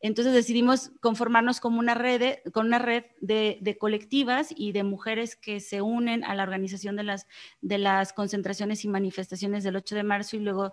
Entonces 0.00 0.32
decidimos 0.32 0.92
conformarnos 1.00 1.58
como 1.58 1.80
una 1.80 1.94
red, 1.94 2.36
con 2.52 2.66
una 2.66 2.78
red 2.78 3.04
de, 3.20 3.76
colectivas 3.80 4.54
y 4.56 4.70
de 4.70 4.84
mujeres 4.84 5.34
que 5.34 5.58
se 5.58 5.82
unen 5.82 6.22
a 6.22 6.36
la 6.36 6.44
organización 6.44 6.94
de 6.96 7.78
las, 7.78 8.12
concentraciones 8.12 8.84
y 8.84 8.88
manifestaciones 8.88 9.64
del 9.64 9.74
8 9.74 9.96
de 9.96 10.02
marzo 10.04 10.36
y 10.36 10.38
luego 10.38 10.72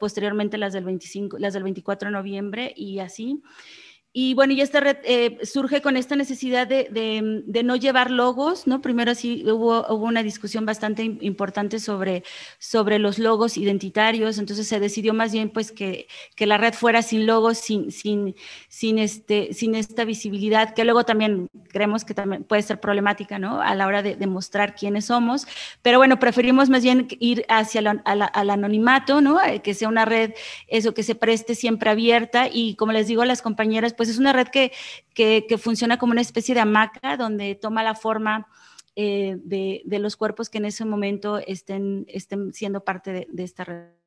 posteriormente 0.00 0.56
las 0.56 0.72
del, 0.72 0.84
25, 0.84 1.38
las 1.38 1.52
del 1.52 1.64
24 1.64 2.08
de 2.08 2.12
noviembre 2.12 2.72
y 2.74 3.00
así. 3.00 3.42
Y 4.14 4.34
bueno, 4.34 4.52
y 4.52 4.60
esta 4.60 4.80
red 4.80 4.98
eh, 5.04 5.38
surge 5.42 5.80
con 5.80 5.96
esta 5.96 6.16
necesidad 6.16 6.66
de, 6.66 6.86
de, 7.46 7.62
no 7.62 7.76
llevar 7.76 8.10
logos, 8.10 8.66
¿no? 8.66 8.82
Primero 8.82 9.14
sí 9.14 9.42
hubo, 9.46 9.86
hubo 9.88 10.04
una 10.04 10.22
discusión 10.22 10.66
bastante 10.66 11.02
importante 11.02 11.78
sobre, 11.78 12.22
sobre 12.58 12.98
los 12.98 13.18
logos 13.18 13.56
identitarios, 13.56 14.36
entonces 14.36 14.68
se 14.68 14.80
decidió 14.80 15.14
más 15.14 15.32
bien 15.32 15.48
pues 15.48 15.72
que, 15.72 16.08
que 16.36 16.46
la 16.46 16.58
red 16.58 16.74
fuera 16.74 17.00
sin 17.00 17.26
logos, 17.26 17.56
sin, 17.56 17.90
sin, 17.90 18.34
sin, 18.68 18.98
este, 18.98 19.54
sin 19.54 19.74
esta 19.74 20.04
visibilidad, 20.04 20.74
que 20.74 20.84
luego 20.84 21.04
también 21.04 21.48
creemos 21.68 22.04
que 22.04 22.12
también 22.12 22.44
puede 22.44 22.60
ser 22.60 22.80
problemática, 22.80 23.38
¿no? 23.38 23.62
A 23.62 23.74
la 23.74 23.86
hora 23.86 24.02
de, 24.02 24.16
demostrar 24.16 24.74
quiénes 24.74 25.06
somos, 25.06 25.46
pero 25.80 25.96
bueno, 25.96 26.18
preferimos 26.18 26.68
más 26.68 26.82
bien 26.82 27.08
ir 27.18 27.46
hacia 27.48 27.80
al 27.80 28.50
anonimato, 28.50 29.22
¿no? 29.22 29.42
Eh, 29.42 29.62
que 29.62 29.72
sea 29.72 29.88
una 29.88 30.04
red, 30.04 30.32
eso, 30.68 30.92
que 30.92 31.02
se 31.02 31.14
preste 31.14 31.54
siempre 31.54 31.88
abierta 31.88 32.48
y 32.52 32.74
como 32.74 32.92
les 32.92 33.06
digo 33.06 33.22
a 33.22 33.26
las 33.26 33.40
compañeras, 33.40 33.94
pues 33.94 34.01
es 34.08 34.18
una 34.18 34.32
red 34.32 34.48
que, 34.48 34.72
funciona 35.58 35.98
como 35.98 36.12
una 36.12 36.20
especie 36.20 36.54
de 36.54 36.60
hamaca 36.60 37.16
donde 37.16 37.54
toma 37.54 37.82
la 37.82 37.94
forma 37.94 38.46
eh, 38.96 39.36
de, 39.42 39.82
los 39.98 40.16
cuerpos 40.16 40.50
que 40.50 40.58
en 40.58 40.66
ese 40.66 40.84
momento 40.84 41.38
estén, 41.38 42.04
estén 42.08 42.52
siendo 42.52 42.84
parte 42.84 43.26
de 43.28 43.42
esta 43.42 43.64
red. 43.64 44.01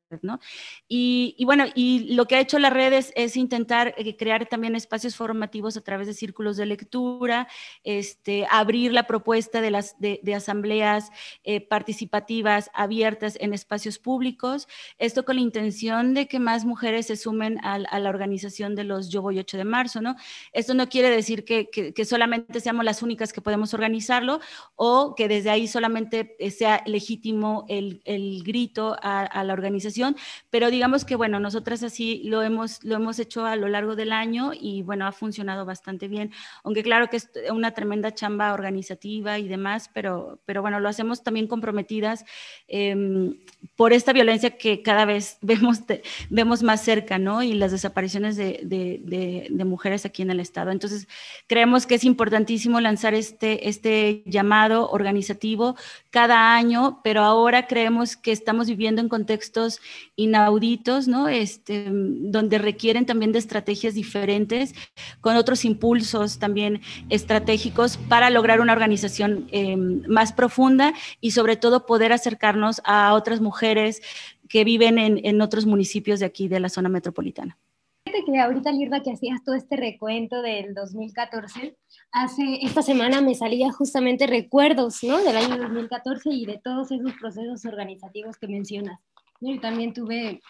Y, 0.88 1.44
bueno, 1.46 1.66
y 1.74 2.14
lo 2.14 2.26
que 2.26 2.36
ha 2.36 2.40
hecho 2.40 2.60
la 2.60 2.70
red 2.70 2.94
es, 2.94 3.38
intentar 3.38 3.94
eh, 3.98 4.16
crear 4.16 4.46
también 4.46 4.76
espacios 4.76 5.16
formativos 5.16 5.78
a 5.78 5.82
través 5.82 6.08
de 6.08 6.14
círculos 6.14 6.58
de 6.58 6.66
lectura, 6.66 7.48
este, 7.84 8.48
abrir 8.50 8.94
la 8.94 9.08
propuesta 9.08 9.62
de, 9.62 9.72
las, 9.72 10.00
de, 10.00 10.36
asambleas 10.36 11.12
eh, 11.44 11.62
participativas 11.62 12.70
abiertas 12.74 13.38
en 13.40 13.54
espacios 13.54 14.00
públicos, 14.00 14.68
esto 14.98 15.26
con 15.26 15.36
la 15.38 15.42
intención 15.42 16.14
de 16.14 16.28
que 16.28 16.40
más 16.40 16.66
mujeres 16.66 17.08
se 17.08 17.16
sumen 17.16 17.60
a, 17.64 17.80
la 17.80 18.10
organización 18.10 18.76
de 18.76 18.84
los 18.84 19.10
Yo 19.10 19.22
Voy 19.22 19.40
8 19.40 19.58
de 19.58 19.64
marzo, 19.64 20.02
¿no? 20.02 20.16
Esto 20.54 20.74
no 20.74 20.88
quiere 20.90 21.10
decir 21.10 21.46
que, 21.46 21.94
solamente 22.06 22.60
seamos 22.60 22.86
las 22.86 23.02
únicas 23.02 23.34
que 23.34 23.42
podemos 23.42 23.74
organizarlo 23.74 24.40
o 24.76 25.16
que 25.16 25.28
desde 25.28 25.50
ahí 25.50 25.68
solamente 25.68 26.36
eh, 26.40 26.52
sea 26.52 26.84
legítimo 26.86 27.66
el, 27.68 28.02
grito 28.44 28.96
a 29.02 29.44
la 29.44 29.54
organización 29.54 30.05
pero 30.50 30.70
digamos 30.70 31.06
que 31.06 31.16
bueno, 31.16 31.40
nosotras 31.40 31.84
así 31.84 32.22
lo 32.26 32.42
hemos, 32.42 32.84
lo 32.84 32.96
hemos 32.96 33.20
hecho 33.20 33.46
a 33.46 33.56
lo 33.56 33.68
largo 33.68 33.96
del 33.96 34.12
año 34.12 34.52
y 34.54 34.82
bueno, 34.82 35.08
ha 35.08 35.12
funcionado 35.12 35.66
bastante 35.66 36.08
bien, 36.08 36.32
aunque 36.64 36.84
claro 36.84 37.10
que 37.10 37.18
es 37.18 37.30
una 37.52 37.72
tremenda 37.72 38.14
chamba 38.14 38.54
organizativa 38.54 39.40
y 39.40 39.48
demás, 39.48 39.90
pero, 39.94 40.40
pero 40.46 40.62
bueno, 40.62 40.80
lo 40.80 40.90
hacemos 40.90 41.24
también 41.24 41.48
comprometidas 41.48 42.26
em, 42.68 43.38
por 43.76 43.94
esta 43.94 44.14
violencia 44.14 44.58
que 44.58 44.82
cada 44.82 45.06
vez 45.06 45.38
vemos, 45.42 45.82
vemos 46.30 46.64
más 46.64 46.82
cerca, 46.82 47.18
¿no? 47.18 47.44
Y 47.44 47.54
las 47.54 47.72
desapariciones 47.72 48.36
de, 48.36 48.62
de, 48.64 49.66
mujeres 49.66 50.06
aquí 50.06 50.22
en 50.22 50.30
el 50.30 50.40
Estado. 50.40 50.70
Entonces, 50.70 51.08
creemos 51.48 51.88
que 51.88 51.96
es 51.96 52.04
importantísimo 52.04 52.80
lanzar 52.80 53.16
este, 53.16 53.68
este 53.68 54.22
llamado 54.26 54.90
organizativo 54.92 55.76
cada 56.12 56.54
año, 56.56 57.02
pero 57.04 57.24
ahora 57.24 57.66
creemos 57.66 58.16
que 58.16 58.32
estamos 58.32 58.68
viviendo 58.68 59.02
en 59.02 59.10
contextos 59.10 59.82
inauditos, 60.16 61.08
¿no? 61.08 61.28
Este, 61.28 61.86
donde 61.90 62.58
requieren 62.58 63.06
también 63.06 63.32
de 63.32 63.40
estrategias 63.40 63.94
diferentes, 63.94 64.74
con 65.22 65.36
otros 65.36 65.66
impulsos 65.66 66.40
también 66.40 66.82
estratégicos 67.10 67.98
para 67.98 68.30
lograr 68.30 68.62
una 68.62 68.74
organización 68.74 69.48
eh, 69.52 69.76
más 69.76 70.34
profunda 70.34 70.94
y 71.22 71.32
sobre 71.32 71.56
todo 71.58 71.86
poder 71.86 72.14
acercarnos 72.14 72.82
a 72.86 73.14
otras 73.14 73.42
mujeres 73.42 74.02
que 74.50 74.64
viven 74.64 74.98
en, 75.00 75.42
otros 75.42 75.66
municipios 75.66 76.20
de 76.20 76.26
aquí 76.26 76.48
de 76.48 76.60
la 76.60 76.70
zona 76.70 76.90
metropolitana. 76.90 77.58
Que 78.06 78.40
ahorita, 78.40 78.72
Lirva, 78.72 79.02
que 79.02 79.12
hacías 79.12 79.44
todo 79.44 79.56
este 79.56 79.76
recuento 79.76 80.42
del 80.42 80.74
2014, 80.74 81.76
hace 82.12 82.60
esta 82.62 82.82
semana 82.82 83.22
me 83.22 83.36
salía 83.36 83.72
justamente 83.72 84.28
recuerdos 84.28 85.04
¿no? 85.04 85.18
del 85.24 85.36
año 85.36 85.58
2014 85.58 86.30
y 86.30 86.46
de 86.46 86.60
todos 86.64 86.92
esos 86.92 87.14
procesos 87.20 87.66
organizativos 87.66 88.38
que 88.38 88.48
mencionas. 88.48 89.00
Yo 89.42 89.60
también 89.60 89.94
tuve 89.94 90.42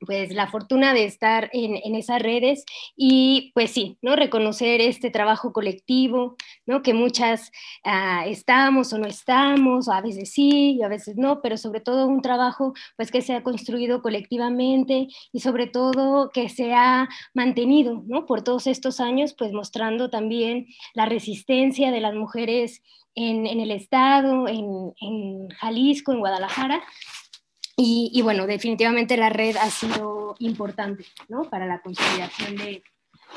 pues 0.00 0.32
la 0.34 0.46
fortuna 0.46 0.94
de 0.94 1.04
estar 1.04 1.50
en, 1.52 1.94
esas 1.94 2.20
redes 2.20 2.64
y 2.96 3.52
pues 3.54 3.70
sí, 3.70 3.98
¿no? 4.02 4.16
Reconocer 4.16 4.80
este 4.80 5.10
trabajo 5.10 5.52
colectivo, 5.52 6.36
¿no? 6.66 6.82
Que 6.82 6.94
muchas 6.94 7.50
ah, 7.84 8.24
estamos 8.26 8.92
o 8.92 8.98
no 8.98 9.06
estamos, 9.06 9.88
o 9.88 9.92
a 9.92 10.00
veces 10.00 10.32
sí 10.32 10.76
y 10.78 10.82
a 10.82 10.88
veces 10.88 11.16
no, 11.16 11.40
pero 11.40 11.56
sobre 11.56 11.80
todo 11.80 12.06
un 12.06 12.22
trabajo 12.22 12.74
pues 12.96 13.10
que 13.10 13.22
se 13.22 13.34
ha 13.34 13.42
construido 13.42 14.02
colectivamente 14.02 15.08
y 15.32 15.40
sobre 15.40 15.66
todo 15.66 16.30
que 16.30 16.48
se 16.48 16.74
ha 16.74 17.08
mantenido, 17.32 18.02
¿no? 18.06 18.26
Por 18.26 18.42
todos 18.42 18.66
estos 18.66 19.00
años, 19.00 19.34
pues 19.36 19.52
mostrando 19.52 20.10
también 20.10 20.66
la 20.94 21.06
resistencia 21.06 21.90
de 21.90 22.00
las 22.00 22.14
mujeres 22.14 22.82
en, 23.16 23.46
el 23.46 23.70
Estado, 23.70 24.48
en, 24.48 24.92
en 25.00 25.48
Jalisco, 25.50 26.12
en 26.12 26.18
Guadalajara, 26.18 26.82
y, 27.76 28.20
bueno, 28.22 28.46
definitivamente 28.46 29.16
la 29.16 29.30
red 29.30 29.56
ha 29.56 29.68
sido 29.70 30.36
importante 30.38 31.04
¿no? 31.28 31.44
para 31.44 31.66
la 31.66 31.80
consolidación 31.80 32.56
de, 32.56 32.82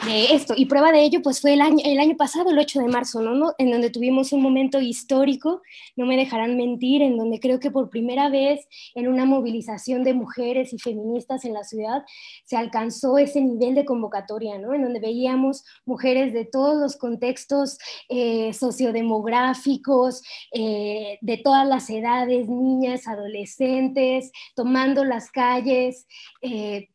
de 0.06 0.36
esto. 0.36 0.54
Y 0.56 0.66
prueba 0.66 0.92
de 0.92 1.04
ello, 1.04 1.22
pues 1.22 1.42
fue 1.42 1.54
el 1.54 1.62
año, 1.62 1.80
el 1.84 2.00
año 2.00 2.16
pasado, 2.16 2.52
el 2.52 2.60
8 2.60 2.80
de 2.80 2.88
marzo, 2.88 3.22
¿no? 3.22 3.54
En 3.58 3.72
donde 3.72 3.90
tuvimos 3.90 4.32
un 4.32 4.42
momento 4.42 4.80
histórico, 4.80 5.62
no 5.96 6.06
me 6.06 6.18
dejarán 6.18 6.58
mentir, 6.58 7.02
en 7.02 7.18
donde 7.18 7.40
creo 7.40 7.60
que 7.60 7.72
por 7.72 7.90
primera 7.90 8.30
vez 8.30 8.68
en 8.96 9.08
una 9.08 9.26
movilización 9.26 10.04
de 10.04 10.14
mujeres 10.14 10.74
y 10.74 10.80
feministas 10.80 11.46
en 11.46 11.54
la 11.54 11.64
ciudad 11.64 12.04
se 12.46 12.58
alcanzó 12.58 13.18
ese 13.18 13.42
nivel 13.42 13.76
de 13.76 13.86
convocatoria, 13.86 14.58
¿no? 14.58 14.74
En 14.74 14.84
donde 14.84 15.00
veíamos 15.00 15.64
mujeres 15.86 16.34
de 16.34 16.46
todos 16.46 16.78
los 16.78 16.98
contextos 16.98 17.78
eh, 18.10 18.54
sociodemográficos, 18.54 20.22
eh, 20.54 21.18
de 21.22 21.38
todas 21.38 21.68
las 21.68 21.90
edades, 21.90 22.48
niñas, 22.48 23.08
adolescentes, 23.08 24.32
tomando 24.56 25.04
las 25.04 25.32
calles. 25.32 26.08
Eh, 26.42 26.90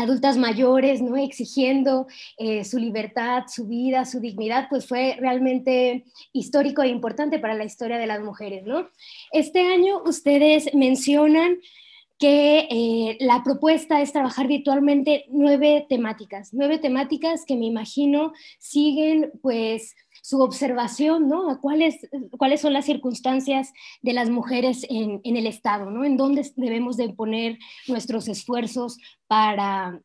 adultas 0.00 0.36
mayores, 0.36 1.02
¿no? 1.02 1.16
Exigiendo 1.16 2.06
eh, 2.38 2.64
su 2.64 2.78
libertad, 2.78 3.44
su 3.48 3.66
vida, 3.66 4.04
su 4.04 4.20
dignidad, 4.20 4.66
pues 4.68 4.86
fue 4.86 5.16
realmente 5.18 6.04
histórico 6.32 6.82
e 6.82 6.88
importante 6.88 7.38
para 7.38 7.54
la 7.54 7.64
historia 7.64 7.98
de 7.98 8.06
las 8.06 8.20
mujeres, 8.20 8.64
¿no? 8.64 8.88
Este 9.32 9.60
año 9.60 10.02
ustedes 10.04 10.74
mencionan 10.74 11.58
que 12.18 12.68
eh, 12.70 13.16
la 13.20 13.42
propuesta 13.42 14.02
es 14.02 14.12
trabajar 14.12 14.46
virtualmente 14.46 15.24
nueve 15.30 15.86
temáticas, 15.88 16.50
nueve 16.52 16.78
temáticas 16.78 17.46
que 17.46 17.56
me 17.56 17.64
imagino 17.64 18.32
siguen 18.58 19.32
pues 19.40 19.96
su 20.22 20.40
observación, 20.40 21.28
¿no? 21.28 21.50
A 21.50 21.60
cuáles, 21.60 22.08
cuáles 22.36 22.60
son 22.60 22.72
las 22.72 22.84
circunstancias 22.84 23.72
de 24.02 24.12
las 24.12 24.30
mujeres 24.30 24.86
en, 24.88 25.20
el 25.24 25.46
Estado, 25.46 25.90
¿no? 25.90 26.04
En 26.04 26.16
dónde 26.16 26.48
debemos 26.56 26.96
de 26.96 27.10
poner 27.10 27.58
nuestros 27.88 28.28
esfuerzos 28.28 28.98
para, 29.26 30.00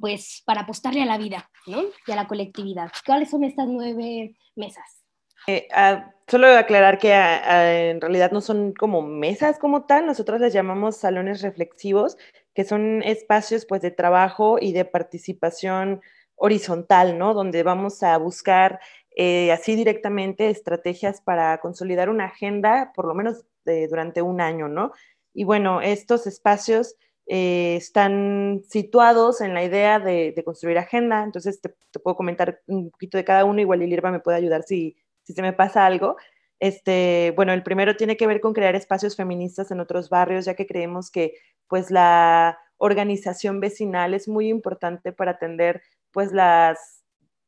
pues, 0.00 0.42
para 0.44 0.62
apostarle 0.62 1.02
a 1.02 1.06
la 1.06 1.18
vida, 1.18 1.50
¿no? 1.66 1.82
Y 2.06 2.12
a 2.12 2.16
la 2.16 2.28
colectividad. 2.28 2.90
¿Cuáles 3.04 3.30
son 3.30 3.44
estas 3.44 3.68
nueve 3.68 4.36
mesas? 4.54 5.04
Eh, 5.46 5.68
ah, 5.72 6.12
solo 6.26 6.48
aclarar 6.48 6.98
que 6.98 7.12
ah, 7.14 7.40
ah, 7.44 7.72
en 7.72 8.00
realidad 8.00 8.32
no 8.32 8.40
son 8.40 8.72
como 8.72 9.02
mesas 9.02 9.58
como 9.58 9.84
tal, 9.84 10.06
nosotros 10.06 10.40
les 10.40 10.52
llamamos 10.52 10.96
salones 10.96 11.40
reflexivos, 11.40 12.16
que 12.52 12.64
son 12.64 13.02
espacios 13.02 13.64
pues 13.66 13.80
de 13.82 13.92
trabajo 13.92 14.58
y 14.60 14.72
de 14.72 14.84
participación 14.84 16.00
horizontal, 16.36 17.18
¿no? 17.18 17.34
Donde 17.34 17.62
vamos 17.62 18.02
a 18.02 18.16
buscar 18.18 18.80
eh, 19.16 19.50
así 19.50 19.74
directamente 19.74 20.50
estrategias 20.50 21.20
para 21.20 21.58
consolidar 21.58 22.10
una 22.10 22.26
agenda, 22.26 22.92
por 22.94 23.06
lo 23.06 23.14
menos 23.14 23.44
durante 23.88 24.22
un 24.22 24.40
año, 24.40 24.68
¿no? 24.68 24.92
Y 25.34 25.42
bueno, 25.42 25.80
estos 25.80 26.28
espacios 26.28 26.94
eh, 27.26 27.74
están 27.76 28.62
situados 28.68 29.40
en 29.40 29.52
la 29.54 29.64
idea 29.64 29.98
de, 29.98 30.40
construir 30.44 30.78
agenda, 30.78 31.24
entonces 31.24 31.60
te, 31.60 31.74
puedo 31.98 32.16
comentar 32.16 32.60
un 32.66 32.90
poquito 32.90 33.18
de 33.18 33.24
cada 33.24 33.44
uno, 33.44 33.60
igual 33.60 33.80
Lirva 33.80 34.12
me 34.12 34.20
puede 34.20 34.36
ayudar 34.36 34.62
si, 34.62 34.96
si 35.24 35.32
se 35.32 35.42
me 35.42 35.52
pasa 35.52 35.84
algo. 35.84 36.16
Este, 36.60 37.32
bueno, 37.36 37.52
el 37.52 37.62
primero 37.62 37.96
tiene 37.96 38.16
que 38.16 38.26
ver 38.26 38.40
con 38.40 38.52
crear 38.54 38.76
espacios 38.76 39.16
feministas 39.16 39.70
en 39.70 39.80
otros 39.80 40.08
barrios, 40.08 40.44
ya 40.44 40.54
que 40.54 40.66
creemos 40.66 41.10
que 41.10 41.34
pues 41.68 41.90
la 41.90 42.58
organización 42.78 43.60
vecinal 43.60 44.14
es 44.14 44.28
muy 44.28 44.48
importante 44.48 45.12
para 45.12 45.32
atender 45.32 45.82
pues 46.12 46.32
las 46.32 46.95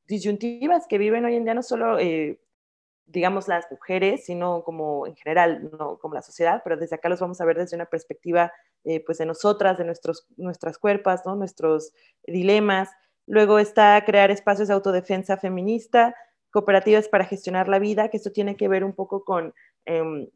disyuntivas 0.09 0.87
que 0.89 0.99
viven 0.99 1.25
hoy 1.25 1.37
en 1.37 1.45
día 1.45 1.55
no 1.55 1.63
solo, 1.63 1.99
eh, 1.99 2.41
digamos, 3.07 3.47
las 3.47 3.67
mujeres, 3.71 4.25
sino 4.25 4.65
como 4.65 5.07
en 5.07 5.15
general, 5.17 5.71
como 6.01 6.15
la 6.15 6.23
sociedad, 6.23 6.63
pero 6.65 6.77
desde 6.77 6.97
acá 6.97 7.09
los 7.09 7.21
vamos 7.21 7.41
a 7.41 7.45
ver 7.45 7.59
desde 7.59 7.77
una 7.77 7.87
perspectiva, 7.87 8.53
eh, 8.85 9.05
pues, 9.05 9.19
de 9.19 9.27
nosotras, 9.27 9.79
de 9.79 9.85
nuestros, 9.85 10.27
nuestras 10.37 10.79
cuerpos, 10.79 11.21
¿no? 11.25 11.37
Nuestros 11.37 11.93
dilemas. 12.27 12.91
Luego 13.27 13.59
está 13.59 14.03
crear 14.05 14.31
espacios 14.31 14.69
de 14.69 14.75
autodefensa 14.75 15.37
feminista, 15.37 16.15
cooperativas 16.51 17.09
para 17.09 17.25
gestionar 17.25 17.69
la 17.69 17.79
vida, 17.79 18.09
que 18.09 18.17
esto 18.17 18.33
tiene 18.33 18.57
que 18.57 18.69
ver 18.69 18.85
un 18.85 18.95
poco 18.95 19.25
con, 19.25 19.55
em, 19.85 20.29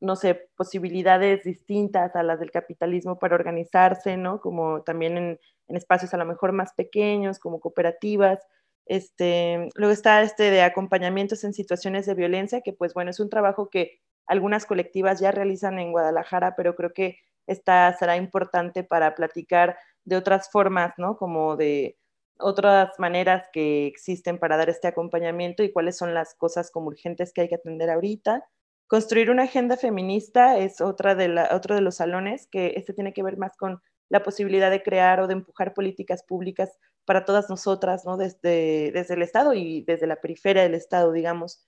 no 0.00 0.14
sé, 0.16 0.48
posibilidades 0.56 1.42
distintas 1.44 2.14
a 2.14 2.22
las 2.22 2.38
del 2.40 2.52
capitalismo 2.52 3.18
para 3.18 3.34
organizarse, 3.34 4.16
¿no? 4.16 4.40
Como 4.40 4.82
también 4.82 5.18
en, 5.18 5.40
en 5.68 5.76
espacios 5.76 6.14
a 6.14 6.16
lo 6.18 6.24
mejor 6.24 6.52
más 6.52 6.72
pequeños, 6.74 7.40
como 7.40 7.60
cooperativas, 7.60 8.40
este, 8.88 9.68
luego 9.74 9.92
está 9.92 10.22
este 10.22 10.50
de 10.50 10.62
acompañamientos 10.62 11.44
en 11.44 11.52
situaciones 11.54 12.06
de 12.06 12.14
violencia, 12.14 12.62
que 12.62 12.72
pues 12.72 12.94
bueno, 12.94 13.10
es 13.10 13.20
un 13.20 13.30
trabajo 13.30 13.70
que 13.70 14.00
algunas 14.26 14.66
colectivas 14.66 15.20
ya 15.20 15.30
realizan 15.30 15.78
en 15.78 15.92
Guadalajara, 15.92 16.54
pero 16.56 16.74
creo 16.74 16.92
que 16.92 17.18
esta 17.46 17.94
será 17.98 18.16
importante 18.16 18.84
para 18.84 19.14
platicar 19.14 19.78
de 20.04 20.16
otras 20.16 20.50
formas, 20.50 20.94
¿no? 20.98 21.16
Como 21.16 21.56
de 21.56 21.96
otras 22.38 22.90
maneras 22.98 23.48
que 23.52 23.86
existen 23.86 24.38
para 24.38 24.56
dar 24.56 24.68
este 24.70 24.88
acompañamiento 24.88 25.62
y 25.62 25.72
cuáles 25.72 25.96
son 25.96 26.14
las 26.14 26.34
cosas 26.34 26.70
como 26.70 26.88
urgentes 26.88 27.32
que 27.32 27.42
hay 27.42 27.48
que 27.48 27.56
atender 27.56 27.90
ahorita. 27.90 28.44
Construir 28.86 29.30
una 29.30 29.44
agenda 29.44 29.76
feminista 29.76 30.58
es 30.58 30.80
otra 30.80 31.14
de 31.14 31.28
la, 31.28 31.48
otro 31.52 31.74
de 31.74 31.80
los 31.80 31.96
salones, 31.96 32.46
que 32.50 32.74
este 32.76 32.94
tiene 32.94 33.12
que 33.12 33.22
ver 33.22 33.36
más 33.36 33.56
con 33.56 33.82
la 34.08 34.22
posibilidad 34.22 34.70
de 34.70 34.82
crear 34.82 35.20
o 35.20 35.26
de 35.26 35.34
empujar 35.34 35.74
políticas 35.74 36.22
públicas 36.22 36.78
para 37.08 37.24
todas 37.24 37.48
nosotras, 37.48 38.04
¿no? 38.04 38.18
Desde, 38.18 38.92
desde 38.92 39.14
el 39.14 39.22
Estado 39.22 39.54
y 39.54 39.80
desde 39.80 40.06
la 40.06 40.16
periferia 40.20 40.62
del 40.62 40.74
Estado, 40.74 41.10
digamos. 41.10 41.66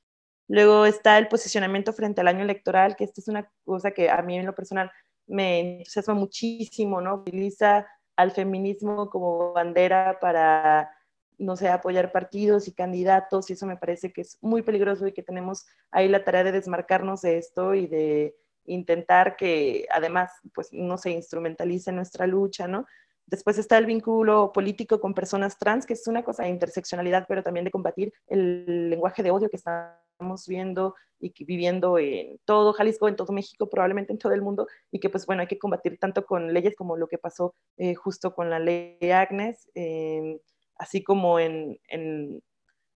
Luego 0.48 0.84
está 0.84 1.16
el 1.16 1.28
posicionamiento 1.28 1.94
frente 1.94 2.20
al 2.20 2.28
año 2.28 2.42
electoral, 2.42 2.94
que 2.94 3.04
esta 3.04 3.22
es 3.22 3.28
una 3.28 3.50
cosa 3.64 3.92
que 3.92 4.10
a 4.10 4.20
mí 4.20 4.36
en 4.36 4.44
lo 4.44 4.54
personal 4.54 4.92
me 5.26 5.78
entusiasma 5.78 6.12
muchísimo, 6.12 7.00
¿no? 7.00 7.14
Utiliza 7.14 7.88
al 8.16 8.32
feminismo 8.32 9.08
como 9.08 9.54
bandera 9.54 10.18
para, 10.20 10.90
no 11.38 11.56
sé, 11.56 11.70
apoyar 11.70 12.12
partidos 12.12 12.68
y 12.68 12.74
candidatos, 12.74 13.48
y 13.48 13.54
eso 13.54 13.64
me 13.64 13.78
parece 13.78 14.12
que 14.12 14.20
es 14.20 14.36
muy 14.42 14.60
peligroso 14.60 15.06
y 15.06 15.12
que 15.12 15.22
tenemos 15.22 15.66
ahí 15.90 16.08
la 16.08 16.22
tarea 16.22 16.44
de 16.44 16.52
desmarcarnos 16.52 17.22
de 17.22 17.38
esto 17.38 17.74
y 17.74 17.86
de 17.86 18.36
intentar 18.66 19.36
que 19.36 19.86
además, 19.90 20.32
pues, 20.52 20.68
no 20.70 20.98
se 20.98 21.12
instrumentalice 21.12 21.92
nuestra 21.92 22.26
lucha, 22.26 22.68
¿no? 22.68 22.84
Después 23.30 23.58
está 23.58 23.78
el 23.78 23.86
vínculo 23.86 24.52
político 24.52 25.00
con 25.00 25.14
personas 25.14 25.56
trans, 25.56 25.86
que 25.86 25.92
es 25.92 26.06
una 26.08 26.24
cosa 26.24 26.42
de 26.42 26.48
interseccionalidad, 26.48 27.26
pero 27.28 27.44
también 27.44 27.64
de 27.64 27.70
combatir 27.70 28.12
el 28.26 28.90
lenguaje 28.90 29.22
de 29.22 29.30
odio 29.30 29.48
que 29.48 29.56
estamos 29.56 30.48
viendo 30.48 30.96
y 31.20 31.32
viviendo 31.44 31.96
en 31.96 32.40
todo 32.44 32.72
Jalisco, 32.72 33.06
en 33.06 33.14
todo 33.14 33.32
México, 33.32 33.70
probablemente 33.70 34.12
en 34.12 34.18
todo 34.18 34.32
el 34.32 34.42
mundo, 34.42 34.66
y 34.90 34.98
que 34.98 35.10
pues 35.10 35.26
bueno, 35.26 35.42
hay 35.42 35.46
que 35.46 35.60
combatir 35.60 35.96
tanto 35.98 36.26
con 36.26 36.52
leyes 36.52 36.74
como 36.74 36.96
lo 36.96 37.06
que 37.06 37.18
pasó 37.18 37.54
eh, 37.76 37.94
justo 37.94 38.34
con 38.34 38.50
la 38.50 38.58
ley 38.58 38.98
Agnes, 39.12 39.70
así 40.74 41.04
como 41.04 41.38
en, 41.38 41.78
en, 41.86 42.42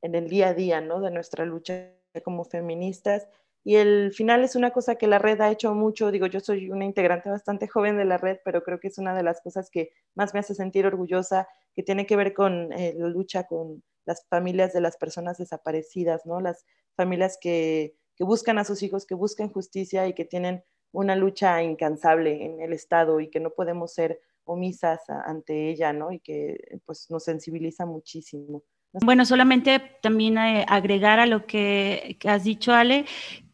en, 0.02 0.14
el 0.16 0.28
día 0.28 0.48
a 0.48 0.54
día, 0.54 0.80
¿no? 0.80 1.00
De 1.00 1.12
nuestra 1.12 1.44
lucha 1.44 1.92
como 2.24 2.44
feministas. 2.44 3.28
Y 3.64 3.76
el 3.76 4.12
final 4.12 4.44
es 4.44 4.56
una 4.56 4.70
cosa 4.72 4.96
que 4.96 5.06
la 5.06 5.18
red 5.18 5.40
ha 5.40 5.50
hecho 5.50 5.74
mucho, 5.74 6.10
digo, 6.10 6.26
yo 6.26 6.40
soy 6.40 6.70
una 6.70 6.84
integrante 6.84 7.30
bastante 7.30 7.66
joven 7.66 7.96
de 7.96 8.04
la 8.04 8.18
red, 8.18 8.38
pero 8.44 8.62
creo 8.62 8.78
que 8.78 8.88
es 8.88 8.98
una 8.98 9.14
de 9.14 9.22
las 9.22 9.40
cosas 9.40 9.70
que 9.70 9.90
más 10.14 10.34
me 10.34 10.40
hace 10.40 10.54
sentir 10.54 10.86
orgullosa, 10.86 11.48
que 11.74 11.82
tiene 11.82 12.04
que 12.04 12.16
ver 12.16 12.34
con 12.34 12.72
eh, 12.74 12.94
la 12.96 13.08
lucha 13.08 13.44
con 13.44 13.82
las 14.04 14.26
familias 14.28 14.74
de 14.74 14.82
las 14.82 14.98
personas 14.98 15.38
desaparecidas, 15.38 16.26
¿no? 16.26 16.42
Las 16.42 16.66
familias 16.94 17.38
que, 17.40 17.96
que 18.16 18.24
buscan 18.24 18.58
a 18.58 18.64
sus 18.64 18.82
hijos, 18.82 19.06
que 19.06 19.14
buscan 19.14 19.50
justicia 19.50 20.06
y 20.06 20.12
que 20.12 20.26
tienen 20.26 20.62
una 20.92 21.16
lucha 21.16 21.62
incansable 21.62 22.44
en 22.44 22.60
el 22.60 22.74
Estado 22.74 23.18
y 23.18 23.30
que 23.30 23.40
no 23.40 23.50
podemos 23.50 23.94
ser 23.94 24.20
omisas 24.44 25.00
ante 25.08 25.70
ella, 25.70 25.94
¿no? 25.94 26.12
Y 26.12 26.20
que 26.20 26.80
pues 26.84 27.10
nos 27.10 27.24
sensibiliza 27.24 27.86
muchísimo. 27.86 28.62
Bueno, 29.02 29.24
solamente 29.26 29.82
también 30.02 30.38
eh, 30.38 30.64
agregar 30.68 31.18
a 31.18 31.26
lo 31.26 31.46
que, 31.46 32.16
has 32.24 32.44
dicho, 32.44 32.72
Ale, 32.72 33.06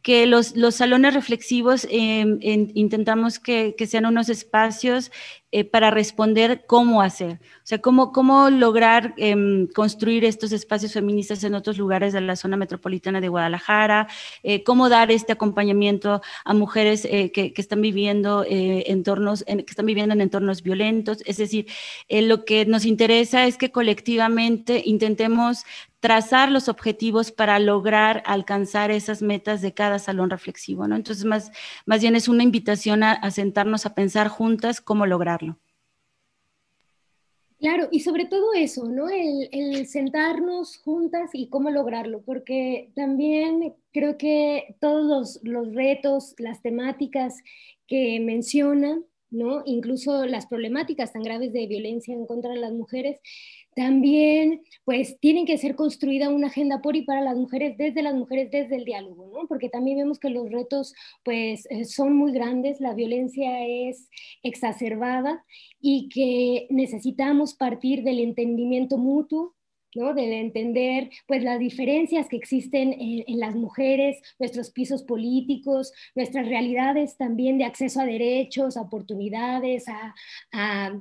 que 0.02 0.26
los, 0.26 0.56
los 0.56 0.76
salones 0.76 1.14
reflexivos 1.14 1.86
em, 1.90 2.38
intentamos 2.74 3.38
que, 3.38 3.74
que, 3.76 3.86
sean 3.86 4.06
unos 4.06 4.28
espacios 4.28 5.10
eh, 5.52 5.64
para 5.64 5.90
responder 5.90 6.64
cómo 6.66 7.02
hacer, 7.02 7.40
o 7.56 7.66
sea, 7.66 7.78
cómo, 7.80 8.12
cómo 8.12 8.50
lograr 8.50 9.14
em, 9.16 9.66
construir 9.66 10.24
estos 10.24 10.52
espacios 10.52 10.92
feministas 10.92 11.42
en 11.44 11.54
otros 11.54 11.76
lugares 11.76 12.12
de 12.12 12.20
la 12.20 12.36
zona 12.36 12.56
metropolitana 12.56 13.20
de 13.20 13.28
Guadalajara, 13.28 14.06
eh, 14.42 14.62
cómo 14.62 14.88
dar 14.88 15.10
este 15.10 15.32
acompañamiento 15.32 16.22
a 16.44 16.54
mujeres 16.54 17.04
eh, 17.04 17.32
que, 17.32 17.52
que, 17.52 17.60
están 17.60 17.82
viviendo 17.82 18.44
entornos, 18.48 19.44
que 19.44 19.64
están 19.68 19.86
viviendo 19.86 20.14
en 20.14 20.20
entornos 20.20 20.62
violentos. 20.62 21.18
Es 21.26 21.36
decir, 21.36 21.66
lo 22.08 22.44
que 22.44 22.64
nos 22.64 22.84
interesa 22.84 23.46
es 23.46 23.56
que 23.56 23.70
colectivamente 23.70 24.82
intentemos 24.84 25.64
trazar 26.00 26.50
los 26.50 26.68
objetivos 26.68 27.30
para 27.30 27.58
lograr 27.58 28.22
alcanzar 28.26 28.90
esas 28.90 29.20
metas 29.22 29.60
de 29.60 29.74
cada 29.74 29.98
salón 29.98 30.30
reflexivo, 30.30 30.88
¿no? 30.88 30.96
Entonces, 30.96 31.24
más, 31.26 31.52
más 31.84 32.00
bien 32.00 32.16
es 32.16 32.26
una 32.26 32.42
invitación 32.42 33.02
a, 33.02 33.30
sentarnos 33.30 33.86
a 33.86 33.94
pensar 33.94 34.28
juntas 34.28 34.80
cómo 34.80 35.06
lograrlo. 35.06 35.58
Claro, 37.58 37.88
y 37.90 38.00
sobre 38.00 38.24
todo 38.24 38.54
eso, 38.54 38.88
¿no? 38.88 39.10
El, 39.10 39.86
sentarnos 39.86 40.78
juntas 40.78 41.28
y 41.34 41.48
cómo 41.50 41.68
lograrlo, 41.70 42.22
porque 42.22 42.90
también 42.94 43.74
creo 43.92 44.16
que 44.16 44.76
todos 44.80 45.04
los, 45.04 45.40
los 45.42 45.74
retos, 45.74 46.34
las 46.38 46.62
temáticas 46.62 47.42
que 47.86 48.18
mencionan, 48.20 49.04
¿no? 49.30 49.62
Incluso 49.66 50.24
las 50.24 50.46
problemáticas 50.46 51.12
tan 51.12 51.22
graves 51.22 51.52
de 51.52 51.66
violencia 51.66 52.14
en 52.14 52.24
contra 52.24 52.50
de 52.50 52.60
las 52.60 52.72
mujeres, 52.72 53.20
también, 53.80 54.62
pues, 54.84 55.18
tienen 55.20 55.46
que 55.46 55.56
ser 55.56 55.74
construida 55.74 56.28
una 56.28 56.48
agenda 56.48 56.82
por 56.82 56.96
y 56.96 57.02
para 57.02 57.22
las 57.22 57.38
mujeres, 57.38 57.78
desde 57.78 58.02
las 58.02 58.14
mujeres, 58.14 58.50
desde 58.50 58.76
el 58.76 58.84
diálogo, 58.84 59.30
¿no? 59.32 59.48
Porque 59.48 59.70
también 59.70 59.96
vemos 59.96 60.18
que 60.18 60.28
los 60.28 60.50
retos, 60.50 60.92
pues, 61.24 61.66
eh, 61.70 61.86
son 61.86 62.14
muy 62.14 62.32
grandes, 62.32 62.78
la 62.78 62.92
violencia 62.92 63.66
es 63.66 64.10
exacerbada 64.42 65.46
y 65.80 66.10
que 66.10 66.66
necesitamos 66.68 67.54
partir 67.54 68.02
del 68.02 68.18
entendimiento 68.18 68.98
mutuo, 68.98 69.54
¿no? 69.94 70.12
De 70.12 70.40
entender 70.40 71.08
pues 71.26 71.42
las 71.42 71.58
diferencias 71.58 72.28
que 72.28 72.36
existen 72.36 72.92
en, 72.92 73.40
las 73.40 73.54
mujeres, 73.54 74.20
nuestros 74.38 74.70
pisos 74.70 75.02
políticos, 75.04 75.92
nuestras 76.14 76.46
realidades 76.46 77.16
también 77.16 77.56
de 77.56 77.64
acceso 77.64 78.00
a 78.00 78.04
derechos, 78.04 78.76
a 78.76 78.82
oportunidades, 78.82 79.88
a, 79.88 80.14
a 80.52 81.00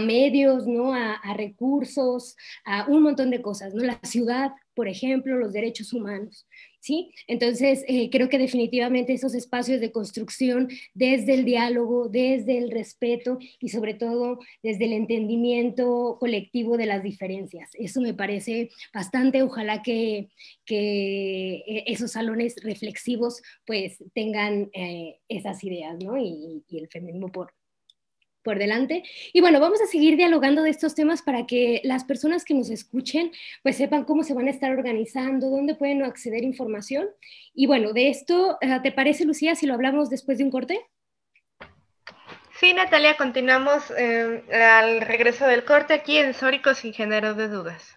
medios, 0.00 0.66
¿no? 0.66 0.94
A, 0.94 1.20
recursos, 1.34 2.36
a 2.64 2.86
un 2.88 3.02
montón 3.02 3.30
de 3.30 3.42
cosas, 3.42 3.74
¿no? 3.74 3.82
La 3.82 3.98
ciudad, 4.02 4.52
por 4.74 4.88
ejemplo, 4.88 5.36
los 5.36 5.52
derechos 5.52 5.92
humanos, 5.92 6.46
¿sí? 6.80 7.12
Entonces, 7.26 7.84
eh, 7.88 8.10
creo 8.10 8.28
que 8.28 8.38
definitivamente 8.38 9.12
esos 9.12 9.34
espacios 9.34 9.80
de 9.80 9.92
construcción 9.92 10.68
desde 10.94 11.34
el 11.34 11.44
diálogo, 11.44 12.08
desde 12.08 12.58
el 12.58 12.70
respeto 12.70 13.38
y 13.60 13.68
sobre 13.68 13.94
todo 13.94 14.38
desde 14.62 14.84
el 14.84 14.92
entendimiento 14.92 16.16
colectivo 16.20 16.76
de 16.76 16.86
las 16.86 17.02
diferencias. 17.02 17.70
Eso 17.74 18.00
me 18.00 18.14
parece 18.14 18.70
bastante, 18.92 19.42
ojalá 19.42 19.82
que, 19.82 20.28
que 20.64 21.64
eh, 21.66 21.84
esos 21.86 22.12
salones 22.12 22.56
reflexivos 22.62 23.42
pues 23.66 24.02
tengan 24.14 24.70
eh, 24.74 25.20
esas 25.28 25.62
ideas, 25.64 25.96
¿no? 26.02 26.16
Y 26.16 26.64
el 26.70 26.88
feminismo 26.88 27.30
por, 27.30 27.52
por 28.44 28.58
delante. 28.58 29.02
Y 29.32 29.40
bueno, 29.40 29.58
vamos 29.58 29.80
a 29.80 29.86
seguir 29.86 30.16
dialogando 30.16 30.62
de 30.62 30.70
estos 30.70 30.94
temas 30.94 31.22
para 31.22 31.46
que 31.46 31.80
las 31.82 32.04
personas 32.04 32.44
que 32.44 32.54
nos 32.54 32.70
escuchen 32.70 33.32
pues 33.62 33.76
sepan 33.76 34.04
cómo 34.04 34.22
se 34.22 34.34
van 34.34 34.46
a 34.46 34.50
estar 34.50 34.70
organizando, 34.70 35.50
dónde 35.50 35.74
pueden 35.74 36.02
acceder 36.04 36.42
a 36.42 36.46
información. 36.46 37.08
Y 37.54 37.66
bueno, 37.66 37.92
de 37.92 38.10
esto, 38.10 38.58
eh, 38.60 38.78
¿te 38.82 38.92
parece, 38.92 39.24
Lucía, 39.24 39.56
si 39.56 39.66
lo 39.66 39.74
hablamos 39.74 40.10
después 40.10 40.38
de 40.38 40.44
un 40.44 40.50
corte? 40.50 40.80
Sí, 42.60 42.72
Natalia, 42.72 43.16
continuamos 43.16 43.82
eh, 43.98 44.42
al 44.52 45.00
regreso 45.00 45.46
del 45.46 45.64
corte 45.64 45.94
aquí 45.94 46.18
en 46.18 46.34
Sórico 46.34 46.74
sin 46.74 46.92
género 46.92 47.34
de 47.34 47.48
dudas. 47.48 47.96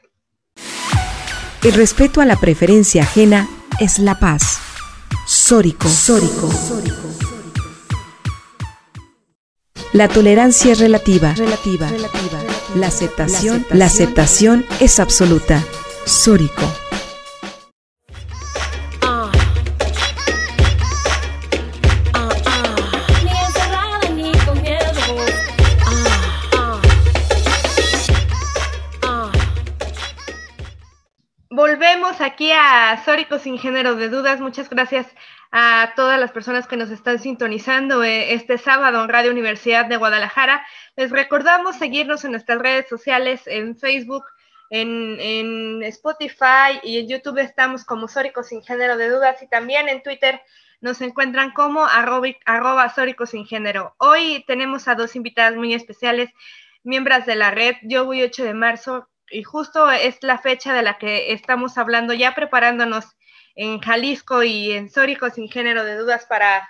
El 1.64 1.74
respeto 1.74 2.22
a 2.22 2.26
la 2.26 2.38
preferencia 2.38 3.04
ajena 3.04 3.48
es 3.80 4.00
la 4.00 4.20
paz. 4.20 4.60
Sórico, 5.26 5.88
Sórico, 5.88 6.50
Sórico. 6.50 7.27
La 9.94 10.10
tolerancia 10.10 10.74
es 10.74 10.80
relativa. 10.80 11.34
Relativa. 11.34 11.88
relativa. 11.88 12.44
La 12.76 12.88
aceptación, 12.88 13.66
la 13.72 13.86
aceptación 13.86 14.66
es 14.82 15.00
absoluta. 15.00 15.64
Sórico. 16.06 16.64
Volvemos 31.50 32.22
aquí 32.22 32.52
a 32.52 33.02
Sórico 33.04 33.40
sin 33.40 33.58
género 33.58 33.96
de 33.96 34.10
dudas. 34.10 34.42
Muchas 34.42 34.70
gracias 34.70 35.08
a 35.52 35.94
todas 35.96 36.20
las 36.20 36.32
personas 36.32 36.68
que 36.68 36.78
nos 36.78 36.90
están 36.90 37.20
sintonizando 37.20 38.04
eh, 38.04 38.34
este 38.34 38.58
sábado 38.58 39.04
en 39.04 39.10
Radio 39.10 39.32
Universidad 39.32 39.86
de 39.86 39.98
Guadalajara. 39.98 40.66
Les 40.96 41.12
recordamos 41.12 41.78
seguirnos 41.78 42.26
en 42.26 42.32
nuestras 42.32 42.60
redes 42.60 42.88
sociales, 42.90 43.42
en 43.46 43.78
Facebook, 43.78 44.26
en, 44.70 45.84
Spotify 45.84 46.80
y 46.84 47.00
en 47.00 47.08
YouTube 47.08 47.38
estamos 47.40 47.86
como 47.86 48.08
Sórico 48.08 48.44
sin 48.44 48.62
género 48.64 48.98
de 48.98 49.10
dudas 49.10 49.42
y 49.42 49.48
también 49.48 49.88
en 49.88 50.04
Twitter 50.04 50.42
nos 50.82 51.02
encuentran 51.02 51.52
como 51.52 51.86
arroba, 51.86 52.94
sin 53.26 53.46
género. 53.46 53.96
Hoy 53.98 54.44
tenemos 54.46 54.88
a 54.88 54.96
dos 54.96 55.16
invitadas 55.16 55.56
muy 55.56 55.74
especiales, 55.74 56.30
miembros 56.84 57.26
de 57.26 57.36
la 57.36 57.52
red 57.52 57.76
Yo 57.84 58.06
Voy 58.06 58.22
8 58.22 58.44
de 58.44 58.54
marzo 58.54 59.10
y 59.30 59.44
justo 59.44 59.90
es 59.90 60.22
la 60.22 60.38
fecha 60.38 60.74
de 60.74 60.84
la 60.84 60.98
que 60.98 61.34
estamos 61.34 61.78
hablando 61.78 62.14
ya 62.14 62.36
preparándonos 62.36 63.16
en 63.58 63.80
Jalisco 63.80 64.44
y 64.44 64.72
en 64.72 64.90
Sórico 64.90 65.30
sin 65.32 65.50
género 65.50 65.84
de 65.84 65.98
dudas 65.98 66.26
para, 66.26 66.70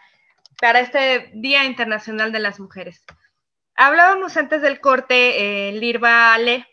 para 0.59 0.79
este 0.79 1.29
Día 1.33 1.65
Internacional 1.65 2.31
de 2.31 2.39
las 2.39 2.59
Mujeres. 2.59 3.03
Hablábamos 3.75 4.37
antes 4.37 4.61
del 4.61 4.79
corte, 4.79 5.67
eh, 5.67 5.73
Lirva 5.73 6.33
Ale, 6.33 6.65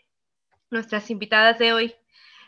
nuestras 0.71 1.11
invitadas 1.11 1.59
de 1.59 1.73
hoy, 1.73 1.95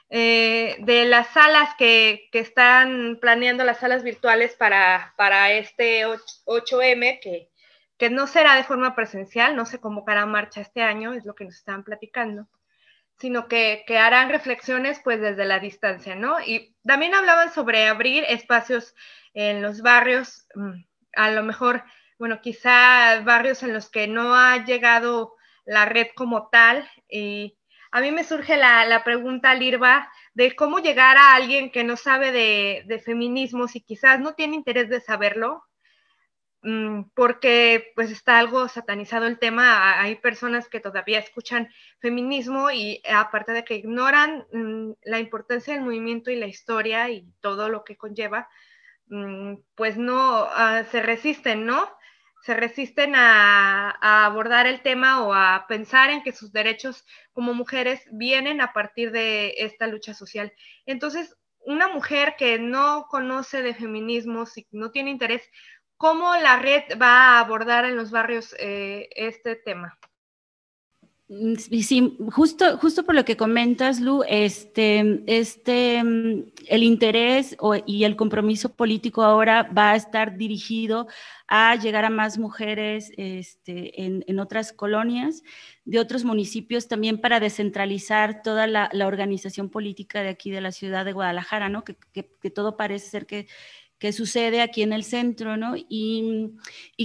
eh, 0.10 0.78
de 0.80 1.06
las 1.06 1.28
salas 1.28 1.70
que, 1.78 2.30
están 2.32 3.18
planeando, 3.22 3.66
las 3.66 3.80
salas 3.80 4.02
virtuales 4.02 4.56
para, 4.56 5.14
para 5.18 5.52
este 5.52 6.06
8, 6.06 6.82
m 6.82 7.20
que, 7.20 7.50
que 7.98 8.10
no 8.10 8.28
será 8.28 8.56
de 8.56 8.64
forma 8.64 8.96
presencial, 8.96 9.58
no 9.58 9.66
se 9.66 9.80
convocará 9.80 10.26
marcha 10.26 10.62
este 10.62 10.82
año, 10.82 11.14
es 11.14 11.26
lo 11.26 11.36
que 11.36 11.44
nos 11.44 11.56
estaban 11.56 11.84
platicando 11.84 12.48
sino 13.20 13.48
que, 13.48 13.84
harán 14.00 14.30
reflexiones 14.30 15.02
pues 15.04 15.20
desde 15.22 15.46
la 15.46 15.60
distancia, 15.60 16.16
¿no? 16.16 16.40
Y 16.40 16.76
también 16.86 17.14
hablaban 17.16 17.52
sobre 17.52 17.88
abrir 17.88 18.24
espacios 18.28 18.96
en 19.34 19.62
los 19.62 19.82
barrios, 19.82 20.48
mm, 20.56 20.84
a 21.16 21.32
lo 21.32 21.44
mejor, 21.44 21.84
bueno, 22.20 22.42
quizá 22.42 23.22
barrios 23.22 23.64
en 23.64 23.74
los 23.74 23.90
que 23.90 24.08
no 24.08 24.36
ha 24.36 24.64
llegado 24.66 25.36
la 25.66 25.86
red 25.86 26.08
como 26.16 26.50
tal. 26.50 26.90
Y 27.10 27.58
a 27.92 28.02
mí 28.02 28.12
me 28.12 28.24
surge 28.24 28.58
la, 28.58 29.02
pregunta, 29.04 29.54
Lirva, 29.56 30.12
de 30.34 30.56
cómo 30.56 30.80
llegar 30.80 31.18
a 31.18 31.36
alguien 31.36 31.72
que 31.72 31.84
no 31.84 31.98
sabe 31.98 32.32
de, 32.32 32.84
de 32.86 33.00
feminismos 33.00 33.76
y 33.76 33.82
quizás 33.82 34.20
no 34.20 34.34
tiene 34.36 34.56
interés 34.56 34.90
de 34.90 35.02
saberlo, 35.02 35.67
porque 37.14 37.92
pues 37.96 38.12
está 38.12 38.40
algo 38.40 38.68
satanizado 38.68 39.26
el 39.26 39.40
tema, 39.40 40.02
hay 40.02 40.16
personas 40.16 40.68
que 40.68 40.80
todavía 40.80 41.20
escuchan 41.20 41.70
feminismo 42.00 42.72
y 42.72 43.02
aparte 43.10 43.52
de 43.54 43.64
que 43.64 43.76
ignoran 43.76 44.46
mm, 44.52 44.92
la 45.04 45.20
importancia 45.20 45.74
del 45.74 45.84
movimiento 45.84 46.32
y 46.32 46.36
la 46.36 46.48
historia 46.48 47.10
y 47.10 47.26
todo 47.42 47.70
lo 47.70 47.84
que 47.84 47.96
conlleva, 47.96 48.50
mm, 49.08 49.56
pues 49.76 49.98
no 49.98 50.48
ah, 50.50 50.84
se 50.92 51.02
resisten, 51.02 51.66
¿no? 51.66 51.90
Se 52.44 52.54
resisten 52.56 53.16
a, 53.16 53.96
a, 54.02 54.26
abordar 54.26 54.68
el 54.68 54.82
tema 54.82 55.24
o 55.24 55.34
a 55.34 55.66
pensar 55.68 56.10
en 56.10 56.24
que 56.24 56.34
sus 56.34 56.52
derechos 56.52 57.06
como 57.34 57.54
mujeres 57.54 58.02
vienen 58.12 58.62
a 58.62 58.74
partir 58.74 59.12
de 59.12 59.56
esta 59.58 59.88
lucha 59.88 60.14
social. 60.14 60.54
Entonces, 60.86 61.36
una 61.68 61.90
mujer 61.90 62.36
que 62.38 62.60
no 62.60 63.08
conoce 63.10 63.62
de 63.62 63.74
feminismos 63.74 64.58
y 64.58 64.66
no 64.72 64.90
tiene 64.92 65.12
interés, 65.12 65.42
¿cómo 65.98 66.36
la 66.38 66.60
red 66.60 66.84
va 67.02 67.38
a 67.38 67.40
abordar 67.40 67.86
en 67.86 67.96
los 67.96 68.12
barrios 68.12 68.56
eh, 68.60 69.10
este 69.16 69.56
tema? 69.56 69.98
Mm, 71.30 71.56
sí, 71.56 72.18
justo, 72.32 72.78
justo 72.78 73.04
por 73.04 73.14
lo 73.14 73.26
que 73.26 73.36
comentas, 73.36 74.00
Lu, 74.00 74.24
este, 74.30 75.24
este, 75.28 76.02
mm, 76.02 76.54
el 76.68 76.84
interés 76.84 77.58
y 77.86 78.06
el 78.06 78.16
compromiso 78.16 78.74
político 78.74 79.24
ahora 79.24 79.64
va 79.64 79.92
a 79.92 79.96
estar 79.98 80.38
dirigido 80.38 81.08
a 81.48 81.76
llegar 81.76 82.06
a 82.06 82.10
más 82.10 82.38
mujeres 82.38 83.12
este, 83.18 84.02
en, 84.06 84.40
otras 84.40 84.72
colonias, 84.72 85.44
de 85.84 86.00
otros 86.00 86.24
municipios, 86.24 86.88
también 86.88 87.20
para 87.20 87.42
descentralizar 87.42 88.42
toda 88.42 88.66
la, 88.68 88.90
organización 89.06 89.70
política 89.70 90.22
de 90.22 90.30
aquí 90.30 90.50
de 90.50 90.62
la 90.62 90.72
ciudad 90.72 91.04
de 91.04 91.14
Guadalajara, 91.14 91.68
¿no? 91.68 91.84
que 91.84 92.52
todo 92.52 92.78
parece 92.78 93.10
ser 93.10 93.26
que 93.26 93.48
que 94.00 94.14
sucede 94.14 94.62
aquí 94.62 94.84
en 94.84 94.94
el 94.94 95.04
centro, 95.04 95.58
¿no? 95.58 95.74
Y, 95.76 96.52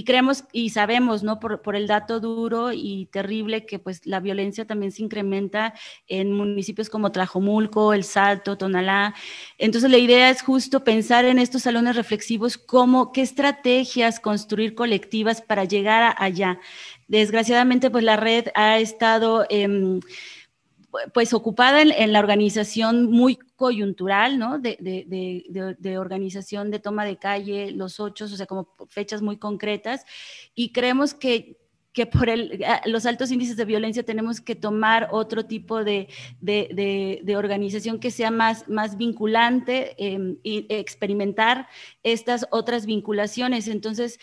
creemos 0.05 0.43
y 0.51 0.69
sabemos, 0.69 1.23
¿no? 1.23 1.39
Por, 1.39 1.75
el 1.75 1.87
dato 1.87 2.19
duro 2.19 2.71
y 2.71 3.07
terrible 3.11 3.65
que 3.65 3.79
pues 3.79 4.05
la 4.05 4.19
violencia 4.19 4.65
también 4.65 4.91
se 4.91 5.01
incrementa 5.01 5.73
en 6.07 6.33
municipios 6.33 6.89
como 6.89 7.11
Tlajomulco, 7.11 7.93
El 7.93 8.03
Salto, 8.03 8.57
Tonalá. 8.57 9.15
Entonces 9.57 9.89
la 9.89 9.97
idea 9.97 10.29
es 10.29 10.43
justo 10.43 10.83
pensar 10.83 11.25
en 11.25 11.39
estos 11.39 11.63
salones 11.63 11.95
reflexivos, 11.95 12.57
cómo, 12.57 13.11
qué 13.11 13.21
estrategias 13.21 14.19
construir 14.19 14.75
colectivas 14.75 15.41
para 15.41 15.65
llegar 15.65 16.15
allá. 16.19 16.59
Desgraciadamente 17.07 17.89
pues 17.89 18.03
la 18.03 18.17
red 18.17 18.47
ha 18.55 18.77
estado... 18.79 19.45
Eh, 19.49 19.99
pues 21.13 21.33
ocupada 21.33 21.81
en, 21.81 22.13
la 22.13 22.19
organización 22.19 23.09
muy 23.09 23.37
coyuntural, 23.55 24.37
¿no? 24.37 24.59
De, 24.59 25.97
organización 25.97 26.71
de 26.71 26.79
toma 26.79 27.05
de 27.05 27.17
calle, 27.17 27.71
los 27.71 27.99
ocho, 27.99 28.25
o 28.25 28.27
sea, 28.27 28.45
como 28.45 28.69
fechas 28.89 29.21
muy 29.21 29.37
concretas. 29.37 30.05
Y 30.55 30.71
creemos 30.71 31.13
que, 31.13 31.57
que 31.93 32.05
por 32.05 32.29
el, 32.29 32.63
los 32.85 33.05
altos 33.05 33.31
índices 33.31 33.57
de 33.57 33.65
violencia 33.65 34.03
tenemos 34.03 34.41
que 34.41 34.55
tomar 34.55 35.09
otro 35.11 35.45
tipo 35.45 35.83
de, 35.83 36.07
organización 37.35 37.99
que 37.99 38.11
sea 38.11 38.31
más, 38.31 38.67
más 38.67 38.97
vinculante 38.97 39.95
eh, 39.97 40.37
y 40.43 40.67
experimentar 40.69 41.67
estas 42.03 42.47
otras 42.51 42.85
vinculaciones. 42.85 43.67
Entonces, 43.67 44.19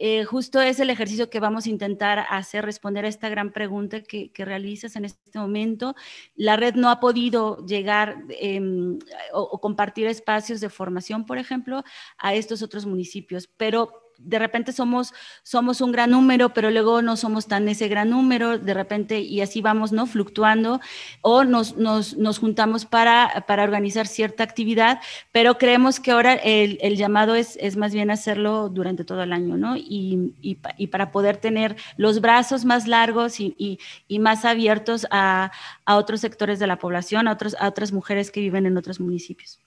eh, 0.00 0.24
justo 0.24 0.60
es 0.60 0.78
el 0.78 0.90
ejercicio 0.90 1.28
que 1.28 1.40
vamos 1.40 1.66
a 1.66 1.70
intentar 1.70 2.24
hacer, 2.30 2.64
responder 2.64 3.04
a 3.04 3.08
esta 3.08 3.28
gran 3.28 3.52
pregunta 3.52 4.00
que, 4.00 4.30
realizas 4.36 4.94
en 4.94 5.04
este 5.04 5.36
momento. 5.38 5.96
La 6.36 6.56
red 6.56 6.76
no 6.76 6.88
ha 6.88 7.00
podido 7.00 7.66
llegar 7.66 8.22
em, 8.30 9.00
o, 9.32 9.60
compartir 9.60 10.06
espacios 10.06 10.60
de 10.60 10.68
formación, 10.68 11.26
por 11.26 11.38
ejemplo, 11.38 11.82
a 12.16 12.34
estos 12.34 12.62
otros 12.62 12.86
municipios, 12.86 13.48
pero 13.56 14.07
de 14.18 14.38
repente 14.38 14.72
somos, 14.72 15.14
somos 15.42 15.80
un 15.80 15.92
gran 15.92 16.10
número, 16.10 16.52
pero 16.52 16.70
luego 16.70 17.02
no 17.02 17.16
somos 17.16 17.46
tan 17.46 17.68
ese 17.68 17.88
gran 17.88 18.10
número, 18.10 18.58
de 18.58 18.74
repente, 18.74 19.20
y 19.20 19.40
así 19.40 19.62
vamos, 19.62 19.92
¿no? 19.92 20.06
Fluctuando, 20.06 20.80
o 21.22 21.44
nos, 21.44 21.76
nos, 21.76 22.16
nos 22.16 22.38
juntamos 22.38 22.84
para, 22.84 23.44
para, 23.46 23.62
organizar 23.62 24.06
cierta 24.06 24.42
actividad, 24.42 25.00
pero 25.32 25.56
creemos 25.56 26.00
que 26.00 26.10
ahora 26.10 26.34
el, 26.34 26.78
el 26.82 26.96
llamado 26.96 27.34
es, 27.36 27.56
es, 27.60 27.76
más 27.76 27.94
bien 27.94 28.10
hacerlo 28.10 28.68
durante 28.68 29.04
todo 29.04 29.22
el 29.22 29.32
año, 29.32 29.56
¿no? 29.56 29.76
Y, 29.76 30.34
y, 30.40 30.86
para 30.88 31.12
poder 31.12 31.36
tener 31.36 31.76
los 31.96 32.20
brazos 32.20 32.64
más 32.64 32.86
largos 32.88 33.40
y, 33.40 33.78
y 34.08 34.18
más 34.18 34.44
abiertos 34.44 35.06
a, 35.10 35.52
a, 35.84 35.96
otros 35.96 36.20
sectores 36.20 36.58
de 36.58 36.66
la 36.66 36.78
población, 36.78 37.28
a, 37.28 37.32
otros, 37.32 37.56
a 37.60 37.68
otras 37.68 37.92
mujeres 37.92 38.30
que 38.30 38.40
viven 38.40 38.66
en 38.66 38.76
otros 38.76 39.00
municipios. 39.00 39.60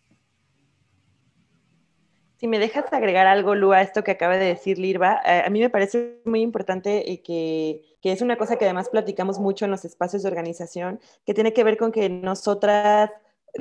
Si 2.41 2.47
me 2.47 2.58
dejas 2.58 2.91
agregar 2.91 3.27
algo, 3.27 3.54
Lu, 3.54 3.71
a 3.71 3.84
esto 3.84 4.04
que 4.04 4.10
acaba 4.10 4.36
de 4.36 4.47
decir 4.47 4.80
Lirva, 4.80 5.21
eh, 5.23 5.43
a 5.45 5.49
mí 5.51 5.60
me 5.60 5.69
parece 5.69 6.23
muy 6.25 6.41
importante 6.41 7.12
eh, 7.12 7.21
que, 7.21 7.84
que, 8.01 8.12
es 8.12 8.23
una 8.23 8.36
cosa 8.36 8.56
que 8.56 8.65
además 8.65 8.89
platicamos 8.89 9.38
mucho 9.39 9.65
en 9.65 9.69
los 9.69 9.86
espacios 9.86 10.23
de 10.23 10.30
organización, 10.30 10.99
que 11.23 11.36
tiene 11.36 11.54
que 11.54 11.63
ver 11.63 11.77
con 11.77 11.91
que 11.91 12.10
nosotras 12.10 13.12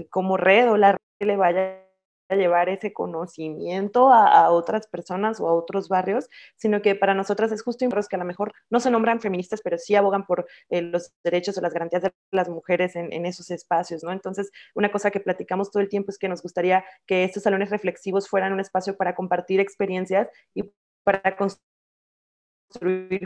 como 0.08 0.38
red 0.38 0.70
o 0.70 0.78
la 0.78 0.92
red 0.92 1.26
le 1.26 1.36
vaya 1.36 1.89
llevar 2.36 2.68
ese 2.68 2.92
conocimiento 2.92 4.12
a, 4.12 4.50
otras 4.50 4.86
personas 4.86 5.40
o 5.40 5.48
a 5.48 5.54
otros 5.54 5.88
barrios, 5.88 6.28
sino 6.56 6.82
que 6.82 6.94
para 6.94 7.14
nosotras 7.14 7.52
es 7.52 7.62
justo 7.62 7.80
que 8.08 8.16
a 8.16 8.18
lo 8.18 8.24
mejor 8.24 8.52
no 8.68 8.80
se 8.80 8.90
nombran 8.90 9.20
feministas, 9.20 9.60
pero 9.62 9.78
sí 9.78 9.94
abogan 9.94 10.26
por 10.26 10.46
eh, 10.68 10.82
los 10.82 11.12
derechos 11.24 11.56
o 11.58 11.60
las 11.60 11.72
garantías 11.72 12.02
de 12.02 12.12
las 12.30 12.48
mujeres 12.48 12.96
en, 12.96 13.12
en, 13.12 13.26
esos 13.26 13.50
espacios, 13.50 14.04
¿no? 14.04 14.12
Entonces, 14.12 14.50
una 14.74 14.92
cosa 14.92 15.10
que 15.10 15.20
platicamos 15.20 15.70
todo 15.70 15.82
el 15.82 15.88
tiempo 15.88 16.10
es 16.10 16.18
que 16.18 16.28
nos 16.28 16.42
gustaría 16.42 16.84
que 17.06 17.24
estos 17.24 17.42
salones 17.42 17.70
reflexivos 17.70 18.28
fueran 18.28 18.52
un 18.52 18.60
espacio 18.60 18.96
para 18.96 19.14
compartir 19.14 19.60
experiencias 19.60 20.28
y 20.54 20.70
para 21.04 21.36
construir 21.36 21.60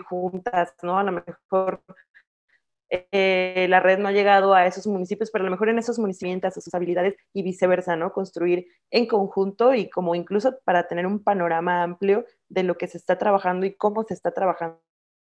juntas, 0.01 0.75
¿no? 0.83 0.99
A 0.99 1.03
lo 1.03 1.13
mejor 1.13 1.83
eh, 2.91 3.67
la 3.69 3.81
red 3.81 3.99
no 3.99 4.09
ha 4.09 4.13
llegado 4.13 4.55
a 4.55 4.67
esos 4.67 4.87
municipios, 4.87 5.31
pero 5.31 5.43
a 5.43 5.47
lo 5.47 5.51
mejor 5.51 5.69
en 5.69 5.79
esos 5.79 5.99
municipios, 5.99 6.45
a 6.45 6.61
sus 6.61 6.75
habilidades 6.75 7.17
y 7.33 7.43
viceversa, 7.43 7.97
¿no? 7.97 8.13
Construir 8.13 8.67
en 8.91 9.07
conjunto 9.07 9.75
y 9.75 9.91
como 9.91 10.15
incluso 10.15 10.59
para 10.65 10.87
tener 10.89 11.07
un 11.07 11.23
panorama 11.23 11.83
amplio 11.83 12.25
de 12.49 12.63
lo 12.63 12.77
que 12.77 12.87
se 12.89 12.99
está 12.99 13.19
trabajando 13.19 13.67
y 13.67 13.75
cómo 13.75 14.05
se 14.05 14.15
está 14.15 14.33
trabajando 14.33 14.81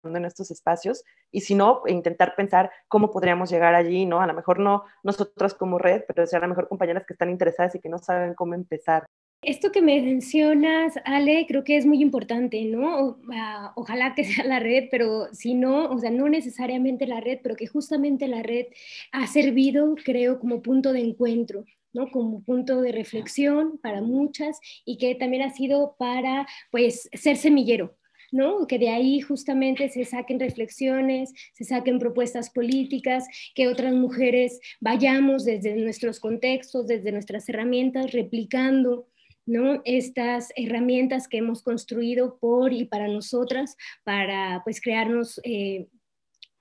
en 0.03 0.25
estos 0.25 0.51
espacios 0.51 1.03
y 1.31 1.41
si 1.41 1.55
no, 1.55 1.83
intentar 1.87 2.35
pensar 2.35 2.71
cómo 2.87 3.11
podríamos 3.11 3.49
llegar 3.49 3.75
allí, 3.75 4.05
¿no? 4.05 4.21
A 4.21 4.27
lo 4.27 4.33
mejor 4.33 4.59
no 4.59 4.85
nosotros 5.03 5.53
como 5.53 5.77
red, 5.77 6.03
pero 6.07 6.23
a 6.31 6.39
lo 6.39 6.47
mejor 6.47 6.67
compañeras 6.69 7.05
que 7.05 7.13
están 7.13 7.29
interesadas 7.29 7.75
y 7.75 7.79
que 7.79 7.89
no 7.89 7.99
saben 7.99 8.33
cómo 8.33 8.53
empezar. 8.53 9.05
Esto 9.41 9.71
que 9.71 9.81
me 9.81 10.01
mencionas, 10.01 10.95
Ale, 11.05 11.45
creo 11.47 11.63
que 11.63 11.77
es 11.77 11.85
muy 11.85 12.01
importante, 12.01 12.65
¿no? 12.65 13.19
Ah, 13.31 13.71
ojalá 13.77 14.13
que 14.13 14.25
sea 14.25 14.43
la 14.43 14.59
red, 14.59 14.89
pero 14.91 15.33
si 15.33 15.53
no, 15.53 15.85
o 15.89 15.97
sea, 15.97 16.11
no 16.11 16.27
necesariamente 16.27 17.07
la 17.07 17.21
red, 17.21 17.39
pero 17.41 17.55
que 17.55 17.65
justamente 17.65 18.27
la 18.27 18.43
red 18.43 18.65
ha 19.13 19.27
servido, 19.27 19.95
creo, 20.03 20.39
como 20.39 20.61
punto 20.61 20.91
de 20.91 20.99
encuentro, 21.01 21.63
¿no? 21.93 22.11
Como 22.11 22.43
punto 22.43 22.81
de 22.81 22.91
reflexión 22.91 23.77
para 23.81 24.01
muchas 24.01 24.59
y 24.83 24.97
que 24.97 25.15
también 25.15 25.43
ha 25.43 25.51
sido 25.53 25.95
para, 25.97 26.45
pues, 26.69 27.09
ser 27.13 27.37
semillero, 27.37 27.95
¿no? 28.33 28.67
Que 28.67 28.77
de 28.77 28.89
ahí 28.89 29.21
justamente 29.21 29.87
se 29.87 30.03
saquen 30.03 30.41
reflexiones, 30.41 31.33
se 31.53 31.63
saquen 31.63 31.97
propuestas 31.97 32.49
políticas, 32.49 33.25
que 33.55 33.69
otras 33.69 33.93
mujeres 33.93 34.59
vayamos 34.81 35.45
desde 35.45 35.75
nuestros 35.77 36.19
contextos, 36.19 36.87
desde 36.87 37.13
nuestras 37.13 37.47
herramientas, 37.47 38.11
replicando 38.11 39.07
¿no? 39.49 39.81
Estas 39.83 40.53
herramientas 40.55 41.27
que 41.27 41.37
hemos 41.37 41.63
construido 41.63 42.37
por 42.37 42.71
y 42.71 42.85
para 42.85 43.07
nosotras, 43.07 43.75
para 44.03 44.61
pues 44.63 44.79
crearnos 44.79 45.41
eh, 45.43 45.87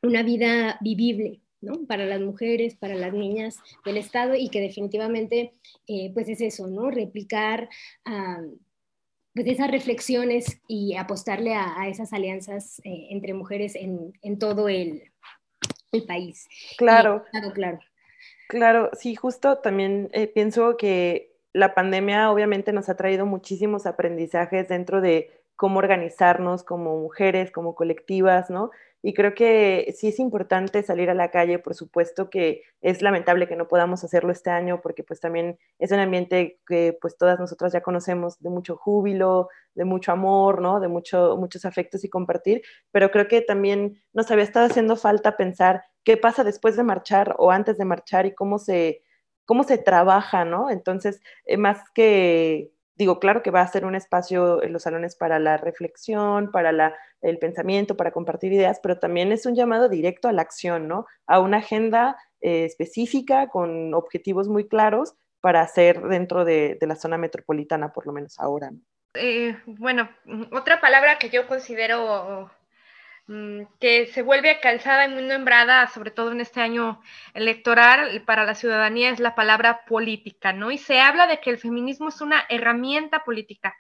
una 0.03 0.23
vida 0.23 0.79
vivible, 0.81 1.43
¿no? 1.61 1.87
Para 1.87 2.07
las 2.07 2.21
mujeres, 2.21 2.77
para 2.77 2.95
las 2.95 3.13
niñas 3.13 3.59
del 3.85 3.99
Estado 3.99 4.35
y 4.35 4.49
que 4.49 4.63
definitivamente 4.63 5.53
eh, 5.87 6.11
pues 6.15 6.31
es 6.31 6.41
eso, 6.41 6.67
¿no? 6.67 6.91
Replicar 6.91 7.69
pues 9.35 9.47
esas 9.47 9.71
reflexiones 9.71 10.61
y 10.67 10.97
apostarle 10.97 11.55
a, 11.55 11.87
esas 11.89 12.15
alianzas 12.15 12.81
eh, 12.85 13.09
entre 13.11 13.35
mujeres 13.35 13.75
en, 13.75 14.39
todo 14.39 14.69
el, 14.69 15.13
país. 16.07 16.49
Claro. 16.79 17.25
claro. 17.55 17.81
Claro, 18.49 18.91
sí, 18.95 19.15
justo 19.15 19.59
también 19.59 20.11
pienso 20.33 20.79
que 20.79 21.28
la 21.53 21.75
pandemia 21.75 22.31
obviamente 22.31 22.73
nos 22.73 22.89
ha 22.89 22.97
traído 22.97 23.27
muchísimos 23.27 23.87
aprendizajes 23.87 24.69
dentro 24.69 25.01
de 25.01 25.31
cómo 25.57 25.79
organizarnos 25.81 26.63
como 26.63 26.97
mujeres, 27.01 27.51
como 27.51 27.75
colectivas, 27.75 28.49
¿no? 28.49 28.71
Y 29.03 29.15
creo 29.15 29.35
que 29.35 29.93
sí 29.97 30.09
es 30.09 30.19
importante 30.19 30.83
salir 30.83 31.09
a 31.09 31.15
la 31.15 31.31
calle, 31.31 31.59
por 31.61 31.75
supuesto 31.75 32.31
que 32.31 32.63
es 32.81 33.01
lamentable 33.01 33.47
que 33.47 33.55
no 33.55 33.69
podamos 33.69 34.03
hacerlo 34.03 34.33
este 34.33 34.51
año 34.51 34.81
porque 34.81 35.05
pues 35.05 35.21
también 35.21 35.59
es 35.79 35.93
un 35.93 36.01
ambiente 36.01 36.61
que 36.67 36.97
pues 37.01 37.17
todas 37.17 37.39
nosotras 37.39 37.73
ya 37.73 37.81
conocemos 37.81 38.41
de 38.41 38.51
mucho 38.51 38.77
júbilo, 38.77 39.49
de 39.75 39.85
mucho 39.85 40.13
amor, 40.13 40.61
¿no? 40.61 40.81
De 40.81 40.89
mucho, 40.89 41.37
muchos 41.37 41.65
afectos 41.65 42.05
y 42.05 42.09
compartir, 42.09 42.63
pero 42.91 43.11
creo 43.11 43.29
que 43.29 43.41
también 43.41 44.03
nos 44.13 44.31
había 44.31 44.45
estado 44.45 44.67
haciendo 44.67 44.97
falta 44.97 45.37
pensar 45.37 45.85
qué 46.05 46.17
pasa 46.17 46.43
después 46.43 46.77
de 46.77 46.83
marchar 46.83 47.37
o 47.39 47.51
antes 47.53 47.79
de 47.79 47.85
marchar 47.85 48.27
y 48.27 48.35
cómo 48.35 48.59
se 48.59 49.03
cómo 49.49 49.65
se 49.65 49.79
trabaja, 49.79 50.45
¿no? 50.45 50.69
Entonces, 50.69 51.23
eh, 51.47 51.57
más 51.57 51.79
que, 51.95 52.71
digo, 52.97 53.19
claro 53.19 53.43
que 53.43 53.51
va 53.51 53.63
a 53.63 53.67
ser 53.67 53.87
un 53.87 53.95
espacio 53.95 54.63
en 54.63 54.75
los 54.75 54.83
salones 54.83 55.17
para 55.17 55.39
la 55.39 55.57
reflexión, 55.57 56.51
para 56.53 56.71
la, 56.71 56.95
el 57.23 57.39
pensamiento, 57.39 57.97
para 57.97 58.11
compartir 58.11 58.53
ideas, 58.53 58.79
pero 58.83 58.99
también 58.99 59.33
es 59.33 59.47
un 59.47 59.55
llamado 59.55 59.89
directo 59.89 60.29
a 60.29 60.33
la 60.33 60.43
acción, 60.43 60.87
¿no? 60.87 61.07
A 61.27 61.41
una 61.41 61.57
agenda 61.57 62.19
eh, 62.43 62.67
específica 62.67 63.49
con 63.49 63.95
objetivos 63.95 64.49
muy 64.49 64.69
claros 64.69 65.15
para 65.41 65.63
hacer 65.63 66.03
dentro 66.03 66.45
de, 66.45 66.77
la 66.83 66.97
zona 66.97 67.17
metropolitana, 67.17 67.95
por 67.95 68.07
lo 68.07 68.13
menos 68.13 68.39
ahora. 68.39 68.71
Eh, 69.15 69.57
bueno, 69.65 70.11
otra 70.53 70.79
palabra 70.79 71.19
que 71.19 71.31
yo 71.31 71.47
considero 71.49 72.51
mm, 72.51 72.58
que 73.79 74.07
se 74.07 74.23
vuelve 74.23 74.59
calzada 74.61 75.05
y 75.05 75.13
muy 75.13 75.23
nombrada, 75.23 75.87
sobre 75.89 76.11
todo 76.11 76.33
en 76.33 76.41
este 76.41 76.61
año 76.61 77.01
electoral, 77.35 78.23
para 78.25 78.45
la 78.45 78.55
ciudadanía 78.55 79.11
es 79.11 79.21
la 79.21 79.35
palabra 79.35 79.85
política, 79.87 80.55
¿no? 80.55 80.71
Y 80.71 80.79
se 80.79 81.01
habla 81.01 81.27
de 81.27 81.39
que 81.41 81.51
el 81.51 81.59
feminismo 81.59 82.09
es 82.09 82.23
una 82.23 82.45
herramienta 82.49 83.25
política. 83.25 83.75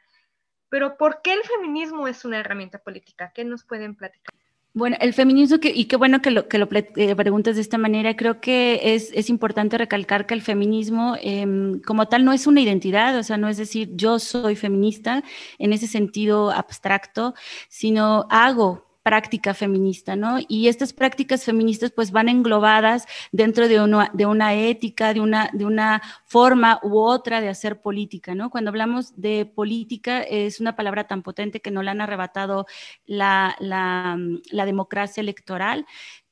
Pero 0.68 0.98
¿por 0.98 1.22
qué 1.22 1.32
el 1.32 1.42
feminismo 1.44 2.08
es 2.08 2.26
una 2.26 2.40
herramienta 2.40 2.78
política? 2.78 3.32
¿Qué 3.34 3.44
nos 3.44 3.64
pueden 3.64 3.94
platicar? 3.94 4.34
Bueno, 4.74 4.96
el 5.00 5.14
feminismo, 5.14 5.58
y 5.62 5.86
qué 5.86 5.96
bueno 5.96 6.20
que 6.20 6.30
lo, 6.30 6.46
que 6.46 6.58
lo 6.58 6.68
eh, 6.70 7.16
preguntas 7.16 7.56
de 7.56 7.62
esta 7.62 7.78
manera, 7.78 8.14
creo 8.16 8.40
que 8.42 8.94
es, 8.94 9.10
es 9.14 9.30
importante 9.30 9.78
recalcar 9.78 10.26
que 10.26 10.34
el 10.34 10.42
feminismo 10.42 11.16
em, 11.22 11.80
como 11.80 12.06
tal 12.06 12.24
no 12.26 12.34
es 12.34 12.46
una 12.46 12.60
identidad, 12.60 13.16
o 13.16 13.22
sea, 13.22 13.38
no 13.38 13.48
es 13.48 13.56
decir 13.56 13.90
yo 13.96 14.18
soy 14.18 14.56
feminista 14.56 15.24
en 15.58 15.72
ese 15.72 15.86
sentido 15.86 16.50
abstracto, 16.50 17.34
sino 17.68 18.26
hago 18.30 18.87
práctica 19.08 19.54
feminista, 19.54 20.16
¿no? 20.16 20.36
Y 20.48 20.68
estas 20.68 20.92
prácticas 20.92 21.42
feministas 21.42 21.92
pues 21.92 22.10
van 22.12 22.28
englobadas 22.28 23.06
dentro 23.32 23.66
de 23.66 23.80
una, 23.80 24.10
de 24.12 24.26
una 24.26 24.52
ética, 24.52 25.14
de 25.14 25.20
una, 25.20 25.48
de 25.54 25.64
una 25.64 26.02
forma 26.26 26.78
u 26.82 26.98
otra 26.98 27.40
de 27.40 27.48
hacer 27.48 27.80
política, 27.80 28.34
¿no? 28.34 28.50
Cuando 28.50 28.68
hablamos 28.68 29.18
de 29.18 29.46
política 29.46 30.20
es 30.20 30.60
una 30.60 30.76
palabra 30.76 31.06
tan 31.06 31.22
potente 31.22 31.62
que 31.62 31.70
no 31.70 31.82
la 31.82 31.92
han 31.92 32.02
arrebatado 32.02 32.66
la, 33.06 33.56
la, 33.60 34.18
la 34.50 34.66
democracia 34.66 35.22
electoral, 35.22 35.86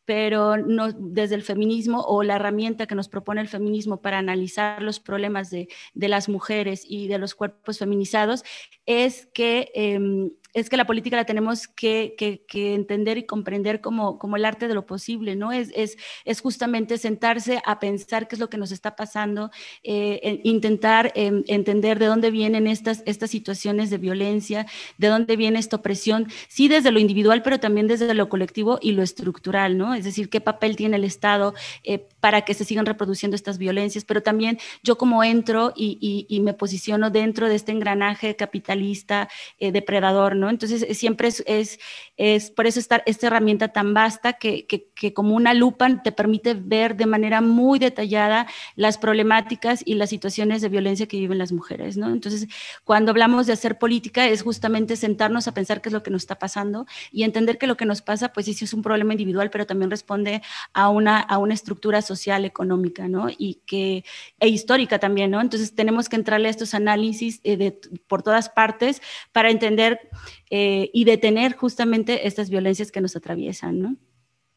pero 0.04 0.58
no, 0.58 0.92
desde 0.92 1.34
el 1.34 1.42
feminismo 1.42 2.02
o 2.02 2.22
la 2.22 2.36
herramienta 2.36 2.86
que 2.86 2.94
nos 2.94 3.08
propone 3.08 3.40
el 3.40 3.48
feminismo 3.48 4.02
para 4.02 4.18
analizar 4.18 4.82
los 4.82 5.00
problemas 5.00 5.48
de, 5.48 5.68
de 5.94 6.08
las 6.08 6.28
mujeres 6.28 6.84
y 6.86 7.08
de 7.08 7.18
los 7.18 7.34
cuerpos 7.34 7.78
feminizados 7.78 8.44
es 8.84 9.26
que 9.32 9.72
eh, 9.74 10.30
es 10.56 10.70
que 10.70 10.78
la 10.78 10.86
política 10.86 11.16
la 11.16 11.26
tenemos 11.26 11.68
que, 11.68 12.16
entender 12.54 13.18
y 13.18 13.26
comprender 13.26 13.82
como, 13.82 14.18
el 14.36 14.44
arte 14.46 14.68
de 14.68 14.74
lo 14.74 14.86
posible, 14.86 15.36
¿no? 15.36 15.52
Es, 15.52 15.96
justamente 16.40 16.96
sentarse 16.96 17.60
a 17.64 17.78
pensar 17.78 18.26
qué 18.26 18.36
es 18.36 18.40
lo 18.40 18.48
que 18.48 18.56
nos 18.56 18.72
está 18.72 18.96
pasando, 18.96 19.50
eh, 19.82 20.40
intentar 20.44 21.12
em, 21.14 21.44
entender 21.46 21.98
de 21.98 22.06
dónde 22.06 22.30
vienen 22.30 22.66
estas, 22.66 23.02
estas 23.04 23.30
situaciones 23.30 23.90
de 23.90 23.98
violencia, 23.98 24.66
de 24.96 25.08
dónde 25.08 25.36
viene 25.36 25.58
esta 25.58 25.76
opresión, 25.76 26.28
sí 26.48 26.68
desde 26.68 26.90
lo 26.90 27.00
individual, 27.00 27.42
pero 27.42 27.60
también 27.60 27.86
desde 27.86 28.14
lo 28.14 28.28
colectivo 28.30 28.78
y 28.80 28.92
lo 28.92 29.02
estructural, 29.02 29.76
¿no? 29.76 29.94
Es 29.94 30.04
decir, 30.04 30.30
qué 30.30 30.40
papel 30.40 30.74
tiene 30.76 30.96
el 30.96 31.04
Estado 31.04 31.52
eh, 31.84 32.06
para 32.20 32.42
que 32.42 32.54
se 32.54 32.64
sigan 32.64 32.86
reproduciendo 32.86 33.34
estas 33.34 33.58
violencias, 33.58 34.04
pero 34.04 34.22
también 34.22 34.58
yo 34.82 34.96
como 34.96 35.22
entro 35.22 35.74
y, 35.76 36.26
y, 36.28 36.40
me 36.40 36.54
posiciono 36.54 37.10
dentro 37.10 37.48
de 37.48 37.56
este 37.56 37.72
engranaje 37.72 38.36
capitalista, 38.36 39.28
eh, 39.58 39.72
depredador, 39.72 40.36
¿no? 40.36 40.45
Entonces, 40.50 40.82
eh, 40.82 40.94
siempre 40.94 41.28
es, 41.28 41.42
es, 41.46 41.78
es 42.16 42.50
por 42.50 42.66
eso 42.66 42.80
esta, 42.80 43.02
esta 43.06 43.26
herramienta 43.28 43.68
tan 43.68 43.94
vasta 43.94 44.34
que, 44.34 44.66
que, 44.66 44.88
que, 44.94 45.12
como 45.12 45.34
una 45.34 45.54
lupa 45.54 46.02
te 46.02 46.12
permite 46.12 46.54
ver 46.54 46.96
de 46.96 47.06
manera 47.06 47.40
muy 47.40 47.78
detallada 47.78 48.46
las 48.74 48.98
problemáticas 48.98 49.82
y 49.84 49.94
las 49.94 50.10
situaciones 50.10 50.62
de 50.62 50.68
violencia 50.68 51.06
que 51.06 51.18
viven 51.18 51.38
las 51.38 51.52
mujeres, 51.52 51.96
¿no? 51.96 52.08
Entonces, 52.08 52.48
cuando 52.84 53.10
hablamos 53.10 53.46
de 53.46 53.52
hacer 53.52 53.78
política 53.78 54.26
es 54.26 54.42
justamente 54.42 54.96
sentarnos 54.96 55.48
a 55.48 55.54
pensar 55.54 55.80
qué 55.80 55.88
es 55.88 55.92
lo 55.92 56.02
que 56.02 56.10
nos 56.10 56.22
está 56.22 56.38
pasando 56.38 56.86
y 57.12 57.22
entender 57.22 57.58
que 57.58 57.66
lo 57.66 57.76
que 57.76 57.86
nos 57.86 58.02
pasa, 58.02 58.32
pues 58.32 58.46
sí, 58.46 58.56
es 58.60 58.72
un 58.72 58.82
problema 58.82 59.12
individual, 59.12 59.50
pero 59.50 59.66
también 59.66 59.90
responde 59.90 60.42
a 60.72 60.88
una, 60.88 61.20
a 61.20 61.38
una 61.38 61.54
estructura 61.54 62.02
social, 62.02 62.44
económica, 62.44 63.08
¿no? 63.08 63.28
Y 63.30 63.60
que, 63.66 64.04
e 64.40 64.48
histórica 64.48 64.98
también, 64.98 65.30
¿no? 65.30 65.40
Entonces, 65.40 65.74
tenemos 65.74 66.08
que 66.08 66.16
entrarle 66.16 66.48
a 66.48 66.50
estos 66.50 66.74
análisis 66.74 67.40
eh, 67.44 67.56
de, 67.56 67.78
por 68.06 68.22
todas 68.22 68.48
partes 68.48 69.02
para 69.32 69.50
entender 69.50 70.08
eh, 70.50 70.90
y 70.92 71.04
detener 71.04 71.54
justamente 71.54 72.26
estas 72.26 72.50
violencias 72.50 72.92
que 72.92 73.00
nos 73.00 73.16
atraviesan, 73.16 73.80
¿no? 73.80 73.96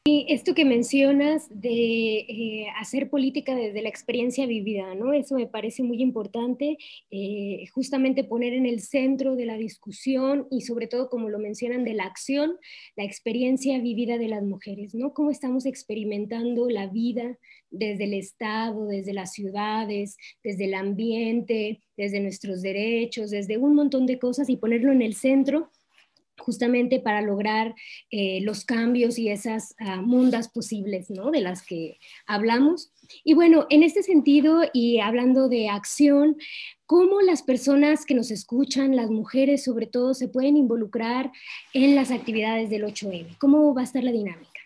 Esto 0.05 0.55
que 0.55 0.65
mencionas 0.65 1.47
de 1.49 2.19
eh, 2.19 2.67
hacer 2.79 3.09
política 3.09 3.53
desde 3.53 3.81
la 3.81 3.89
experiencia 3.89 4.47
vivida, 4.47 4.95
¿no? 4.95 5.13
Eso 5.13 5.35
me 5.35 5.45
parece 5.45 5.83
muy 5.83 6.01
importante, 6.01 6.77
eh, 7.11 7.65
justamente 7.73 8.23
poner 8.23 8.53
en 8.53 8.65
el 8.65 8.79
centro 8.79 9.35
de 9.35 9.45
la 9.45 9.57
discusión 9.57 10.47
y 10.49 10.61
sobre 10.61 10.87
todo, 10.87 11.09
como 11.09 11.29
lo 11.29 11.37
mencionan, 11.37 11.83
de 11.83 11.93
la 11.93 12.05
acción, 12.05 12.57
la 12.95 13.03
experiencia 13.03 13.77
vivida 13.79 14.17
de 14.17 14.29
las 14.29 14.43
mujeres, 14.43 14.95
¿no? 14.95 15.13
Cómo 15.13 15.31
estamos 15.31 15.65
experimentando 15.65 16.69
la 16.69 16.87
vida 16.87 17.37
desde 17.71 18.05
el 18.05 18.13
Estado, 18.13 18.87
desde 18.87 19.13
las 19.13 19.33
ciudades, 19.33 20.17
desde 20.43 20.65
el 20.65 20.73
ambiente, 20.73 21.81
desde 21.97 22.19
nuestros 22.19 22.61
derechos, 22.61 23.31
desde 23.31 23.57
un 23.57 23.75
montón 23.75 24.05
de 24.05 24.19
cosas 24.19 24.49
y 24.49 24.57
ponerlo 24.57 24.91
en 24.91 25.01
el 25.01 25.15
centro 25.15 25.71
justamente 26.39 26.99
para 26.99 27.21
lograr 27.21 27.75
eh, 28.09 28.39
los 28.41 28.65
cambios 28.65 29.19
y 29.19 29.29
esas 29.29 29.75
uh, 29.79 30.01
mundas 30.01 30.49
posibles, 30.49 31.09
¿no? 31.09 31.31
De 31.31 31.41
las 31.41 31.65
que 31.65 31.99
hablamos. 32.25 32.91
Y 33.23 33.33
bueno, 33.33 33.67
en 33.69 33.83
este 33.83 34.03
sentido 34.03 34.61
y 34.73 34.99
hablando 34.99 35.49
de 35.49 35.69
acción, 35.69 36.37
¿cómo 36.85 37.21
las 37.21 37.43
personas 37.43 38.05
que 38.05 38.15
nos 38.15 38.31
escuchan, 38.31 38.95
las 38.95 39.09
mujeres 39.09 39.63
sobre 39.63 39.85
todo, 39.85 40.13
se 40.13 40.27
pueden 40.27 40.57
involucrar 40.57 41.31
en 41.73 41.95
las 41.95 42.11
actividades 42.11 42.69
del 42.69 42.83
8M? 42.83 43.37
¿Cómo 43.37 43.73
va 43.73 43.81
a 43.81 43.85
estar 43.85 44.03
la 44.03 44.11
dinámica? 44.11 44.58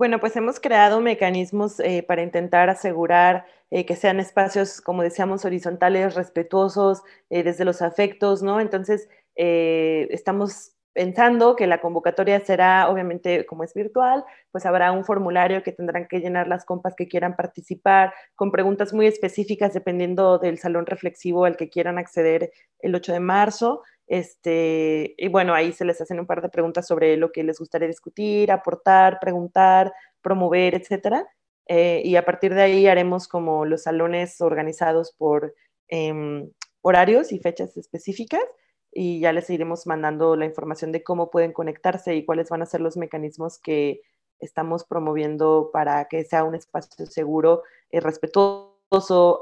Bueno, 0.00 0.18
pues 0.18 0.34
hemos 0.34 0.60
creado 0.60 1.02
mecanismos 1.02 1.78
eh, 1.78 2.02
para 2.02 2.22
intentar 2.22 2.70
asegurar 2.70 3.44
eh, 3.70 3.84
que 3.84 3.96
sean 3.96 4.18
espacios, 4.18 4.80
como 4.80 5.02
decíamos, 5.02 5.44
horizontales, 5.44 6.14
respetuosos, 6.14 7.02
eh, 7.28 7.42
desde 7.42 7.66
los 7.66 7.82
afectos, 7.82 8.42
¿no? 8.42 8.62
Entonces, 8.62 9.10
estamos 9.36 10.72
pensando 10.94 11.54
que 11.54 11.66
la 11.66 11.82
convocatoria 11.82 12.40
será, 12.40 12.88
obviamente, 12.88 13.44
como 13.44 13.62
es 13.62 13.74
virtual, 13.74 14.24
pues 14.50 14.64
habrá 14.64 14.90
un 14.90 15.04
formulario 15.04 15.62
que 15.62 15.72
tendrán 15.72 16.08
que 16.08 16.20
llenar 16.20 16.48
las 16.48 16.64
compas 16.64 16.94
que 16.96 17.06
quieran 17.06 17.36
participar, 17.36 18.14
con 18.36 18.50
preguntas 18.50 18.94
muy 18.94 19.06
específicas 19.06 19.74
dependiendo 19.74 20.38
del 20.38 20.58
salón 20.58 20.86
reflexivo 20.86 21.44
al 21.44 21.58
que 21.58 21.68
quieran 21.68 21.98
acceder 21.98 22.52
el 22.78 22.94
8 22.94 23.12
de 23.12 23.20
marzo. 23.20 23.82
Este, 24.10 25.14
y 25.16 25.28
bueno, 25.28 25.54
ahí 25.54 25.72
se 25.72 25.84
les 25.84 26.00
hacen 26.00 26.18
un 26.18 26.26
par 26.26 26.42
de 26.42 26.48
preguntas 26.48 26.84
sobre 26.84 27.16
lo 27.16 27.30
que 27.30 27.44
les 27.44 27.60
gustaría 27.60 27.86
discutir, 27.86 28.50
aportar, 28.50 29.20
preguntar, 29.20 29.92
promover, 30.20 30.74
etcétera. 30.74 31.28
Eh, 31.68 32.02
y 32.04 32.16
a 32.16 32.24
partir 32.24 32.52
de 32.52 32.62
ahí 32.62 32.88
haremos 32.88 33.28
como 33.28 33.64
los 33.64 33.84
salones 33.84 34.40
organizados 34.40 35.14
por 35.16 35.54
em, 35.86 36.50
horarios 36.82 37.30
y 37.30 37.38
fechas 37.38 37.76
específicas 37.76 38.42
y 38.90 39.20
ya 39.20 39.32
les 39.32 39.48
iremos 39.48 39.86
mandando 39.86 40.34
la 40.34 40.44
información 40.44 40.90
de 40.90 41.04
cómo 41.04 41.30
pueden 41.30 41.52
conectarse 41.52 42.16
y 42.16 42.24
cuáles 42.24 42.48
van 42.50 42.62
a 42.62 42.66
ser 42.66 42.80
los 42.80 42.96
mecanismos 42.96 43.60
que 43.60 44.00
estamos 44.40 44.82
promoviendo 44.84 45.70
para 45.72 46.06
que 46.06 46.24
sea 46.24 46.42
un 46.42 46.56
espacio 46.56 47.06
seguro, 47.06 47.62
eh, 47.90 48.00
respetuoso, 48.00 49.38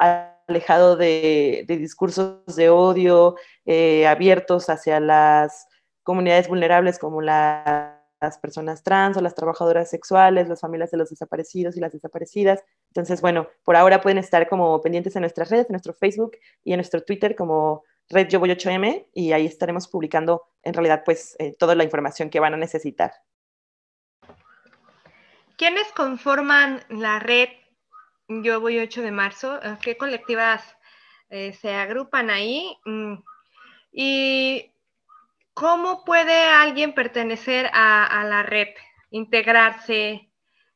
alejado 0.49 0.97
de, 0.97 1.65
discursos 1.69 2.57
de 2.57 2.71
odio, 2.71 3.37
eh, 3.67 4.07
abiertos 4.07 4.71
hacia 4.71 4.99
las 4.99 5.67
comunidades 6.03 6.49
vulnerables 6.49 6.99
como 6.99 7.21
las 7.21 7.99
personas 8.41 8.83
trans 8.83 9.17
o 9.17 9.21
las 9.21 9.35
trabajadoras 9.35 9.91
sexuales, 9.91 10.49
las 10.49 10.61
familias 10.61 10.91
de 10.91 10.97
los 10.97 11.11
desaparecidos 11.11 11.77
y 11.77 11.81
las 11.81 11.93
desaparecidas. 11.93 12.65
Entonces, 12.89 13.21
bueno, 13.21 13.47
por 13.63 13.77
ahora 13.77 14.01
pueden 14.01 14.19
estar 14.19 14.49
como 14.49 14.81
pendientes 14.81 15.15
en 15.17 15.21
nuestras 15.21 15.51
redes, 15.51 15.67
en 15.67 15.75
nuestro 15.75 15.93
Facebook 15.93 16.33
y 16.65 16.73
en 16.73 16.79
nuestro 16.79 17.03
Twitter 17.03 17.37
como 17.37 17.85
Red 18.09 18.29
Yo 18.29 18.41
Voy 18.41 18.49
8M 18.51 19.09
y 19.13 19.33
ahí 19.33 19.45
estaremos 19.45 19.87
publicando 19.87 20.45
en 20.63 20.73
realidad 20.73 21.03
pues 21.05 21.37
eh, 21.39 21.55
toda 21.59 21.75
la 21.75 21.85
información 21.85 22.31
que 22.31 22.41
van 22.41 22.55
a 22.55 22.57
necesitar. 22.57 23.13
¿Quiénes 25.59 25.93
conforman 25.93 26.81
la 26.89 27.19
red 27.19 27.49
Yo 28.29 28.61
Voy 28.61 28.79
8 28.79 29.01
de 29.01 29.11
marzo? 29.11 29.59
¿Qué 29.81 29.97
colectivas 29.97 30.77
eh, 31.31 31.55
se 31.55 31.75
agrupan 31.75 32.29
ahí? 32.29 32.77
Mm, 32.85 33.15
¿Y 33.91 34.71
cómo 35.55 36.05
puede 36.05 36.45
alguien 36.45 36.95
pertenecer 36.95 37.71
a, 37.73 38.05
a 38.05 38.25
la 38.25 38.43
red, 38.43 38.69
integrarse? 39.11 40.31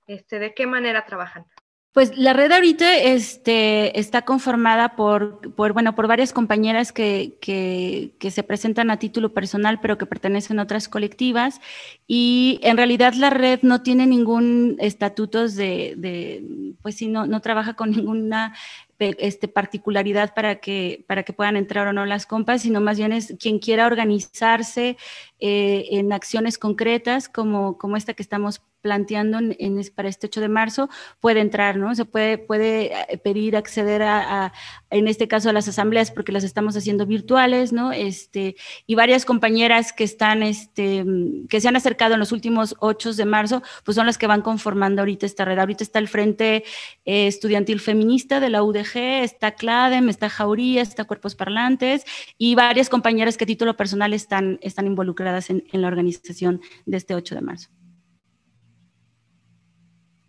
Este, 0.06 0.38
¿De 0.38 0.54
qué 0.54 0.66
manera 0.66 1.04
trabajan? 1.04 1.44
Pues 1.92 2.16
la 2.16 2.32
red 2.32 2.50
ahorita 2.50 2.96
este, 2.96 4.00
está 4.00 4.22
conformada 4.22 4.96
por, 4.96 5.54
por, 5.54 5.74
bueno, 5.74 5.94
por 5.94 6.08
varias 6.08 6.32
compañeras 6.32 6.90
que, 6.90 7.36
que, 7.38 8.30
se 8.30 8.42
presentan 8.42 8.90
a 8.90 8.98
título 8.98 9.34
personal, 9.34 9.78
pero 9.78 9.98
que 9.98 10.06
pertenecen 10.06 10.58
a 10.58 10.62
otras 10.62 10.88
colectivas. 10.88 11.60
Y 12.06 12.60
en 12.62 12.78
realidad 12.78 13.12
la 13.12 13.28
red 13.28 13.60
no 13.60 13.82
tiene 13.82 14.06
ningún 14.06 14.76
estatutos 14.78 15.54
de, 15.54 15.92
de 15.98 16.74
pues 16.80 16.96
sí, 16.96 17.08
no, 17.08 17.26
no 17.26 17.40
trabaja 17.40 17.74
con 17.74 17.90
ninguna 17.90 18.54
este, 19.02 19.48
particularidad 19.48 20.34
para 20.34 20.56
que, 20.56 21.04
para 21.08 21.22
que 21.22 21.32
puedan 21.32 21.56
entrar 21.56 21.86
o 21.86 21.92
no 21.92 22.06
las 22.06 22.26
compas, 22.26 22.62
sino 22.62 22.80
más 22.80 22.98
bien 22.98 23.12
es 23.12 23.34
quien 23.38 23.58
quiera 23.58 23.86
organizarse 23.86 24.96
eh, 25.40 25.86
en 25.90 26.12
acciones 26.12 26.58
concretas 26.58 27.28
como, 27.28 27.78
como 27.78 27.96
esta 27.96 28.14
que 28.14 28.22
estamos 28.22 28.62
planteando 28.82 29.38
en, 29.38 29.80
para 29.94 30.08
este 30.08 30.26
8 30.26 30.40
de 30.40 30.48
marzo, 30.48 30.90
puede 31.20 31.40
entrar, 31.40 31.76
¿no? 31.76 31.94
Se 31.94 32.04
puede, 32.04 32.36
puede 32.36 32.92
eh, 32.92 33.18
pedir 33.18 33.56
acceder 33.56 34.02
a, 34.02 34.52
en 34.92 35.08
este 35.08 35.26
caso 35.26 35.52
las 35.52 35.66
asambleas, 35.66 36.10
porque 36.10 36.32
las 36.32 36.44
estamos 36.44 36.76
haciendo 36.76 37.06
virtuales, 37.06 37.72
¿no? 37.72 37.92
Este, 37.92 38.56
y 38.86 38.94
varias 38.94 39.24
compañeras 39.24 39.92
que 39.92 40.04
están, 40.04 40.42
este, 40.42 41.04
que 41.48 41.60
se 41.60 41.68
han 41.68 41.76
acercado 41.76 42.14
en 42.14 42.20
los 42.20 42.30
últimos 42.30 42.76
8 42.78 43.14
de 43.14 43.24
marzo, 43.24 43.62
pues 43.84 43.96
son 43.96 44.06
las 44.06 44.18
que 44.18 44.26
van 44.26 44.42
conformando 44.42 45.02
ahorita 45.02 45.26
esta 45.26 45.44
red. 45.44 45.58
Ahorita 45.58 45.82
está 45.82 45.98
el 45.98 46.08
Frente 46.08 46.64
eh, 47.04 47.26
Estudiantil 47.26 47.80
Feminista 47.80 48.38
de 48.38 48.50
la 48.50 48.62
UDG, 48.62 49.22
está 49.22 49.52
CLADEM, 49.52 50.08
está 50.08 50.28
Jauría, 50.28 50.82
está 50.82 51.04
Cuerpos 51.04 51.34
Parlantes 51.34 52.04
y 52.38 52.54
varias 52.54 52.88
compañeras 52.88 53.36
que 53.36 53.44
a 53.44 53.46
título 53.46 53.76
personal 53.76 54.12
están, 54.12 54.58
están 54.62 54.86
involucradas 54.86 55.50
en, 55.50 55.64
en 55.72 55.82
la 55.82 55.88
organización 55.88 56.60
de 56.84 56.98
este 56.98 57.14
8 57.14 57.34
de 57.34 57.40
marzo. 57.40 57.81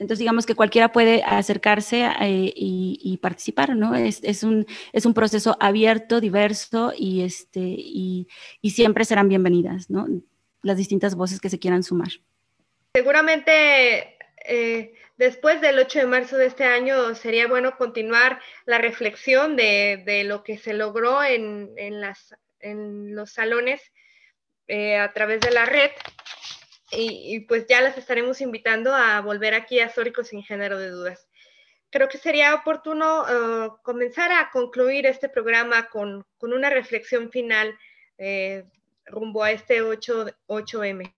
Entonces, 0.03 0.19
digamos 0.19 0.45
que 0.45 0.53
cualquiera 0.53 0.91
puede 0.91 1.23
acercarse 1.23 2.03
eh, 2.19 2.51
y, 2.53 3.17
participar, 3.21 3.73
¿no? 3.73 3.95
Es, 3.95 4.43
un, 4.43 4.67
es 4.91 5.05
un 5.05 5.13
proceso 5.13 5.55
abierto, 5.61 6.19
diverso 6.19 6.91
y, 6.97 7.21
este, 7.21 7.61
y, 7.61 8.27
siempre 8.69 9.05
serán 9.05 9.29
bienvenidas, 9.29 9.89
¿no? 9.89 10.05
Las 10.61 10.75
distintas 10.75 11.15
voces 11.15 11.39
que 11.39 11.49
se 11.49 11.57
quieran 11.57 11.83
sumar. 11.83 12.09
Seguramente 12.93 14.17
eh, 14.45 14.93
después 15.15 15.61
del 15.61 15.79
8 15.79 15.99
de 15.99 16.05
marzo 16.05 16.35
de 16.35 16.47
este 16.47 16.65
año 16.65 17.15
sería 17.15 17.47
bueno 17.47 17.77
continuar 17.77 18.41
la 18.65 18.79
reflexión 18.79 19.55
de, 19.55 20.23
lo 20.25 20.43
que 20.43 20.57
se 20.57 20.73
logró 20.73 21.23
en, 21.23 21.71
las, 22.01 22.35
en 22.59 23.15
los 23.15 23.31
salones 23.31 23.81
eh, 24.67 24.97
a 24.97 25.13
través 25.13 25.39
de 25.39 25.51
la 25.51 25.63
red 25.65 25.91
y, 26.95 27.39
pues 27.41 27.65
ya 27.67 27.81
las 27.81 27.97
estaremos 27.97 28.41
invitando 28.41 28.93
a 28.93 29.21
volver 29.21 29.53
aquí 29.53 29.79
a 29.79 29.89
Sórico 29.89 30.23
sin 30.23 30.43
género 30.43 30.77
de 30.77 30.89
dudas. 30.89 31.27
Creo 31.89 32.09
que 32.09 32.17
sería 32.17 32.55
oportuno 32.55 33.25
eh, 33.27 33.69
comenzar 33.83 34.31
a 34.31 34.49
concluir 34.51 35.05
este 35.05 35.29
programa 35.29 35.89
con, 35.89 36.25
una 36.39 36.69
reflexión 36.69 37.29
final 37.29 37.77
eh, 38.17 38.65
rumbo 39.05 39.43
a 39.43 39.51
este 39.51 39.81
8, 39.81 40.25
8M. 40.47 41.13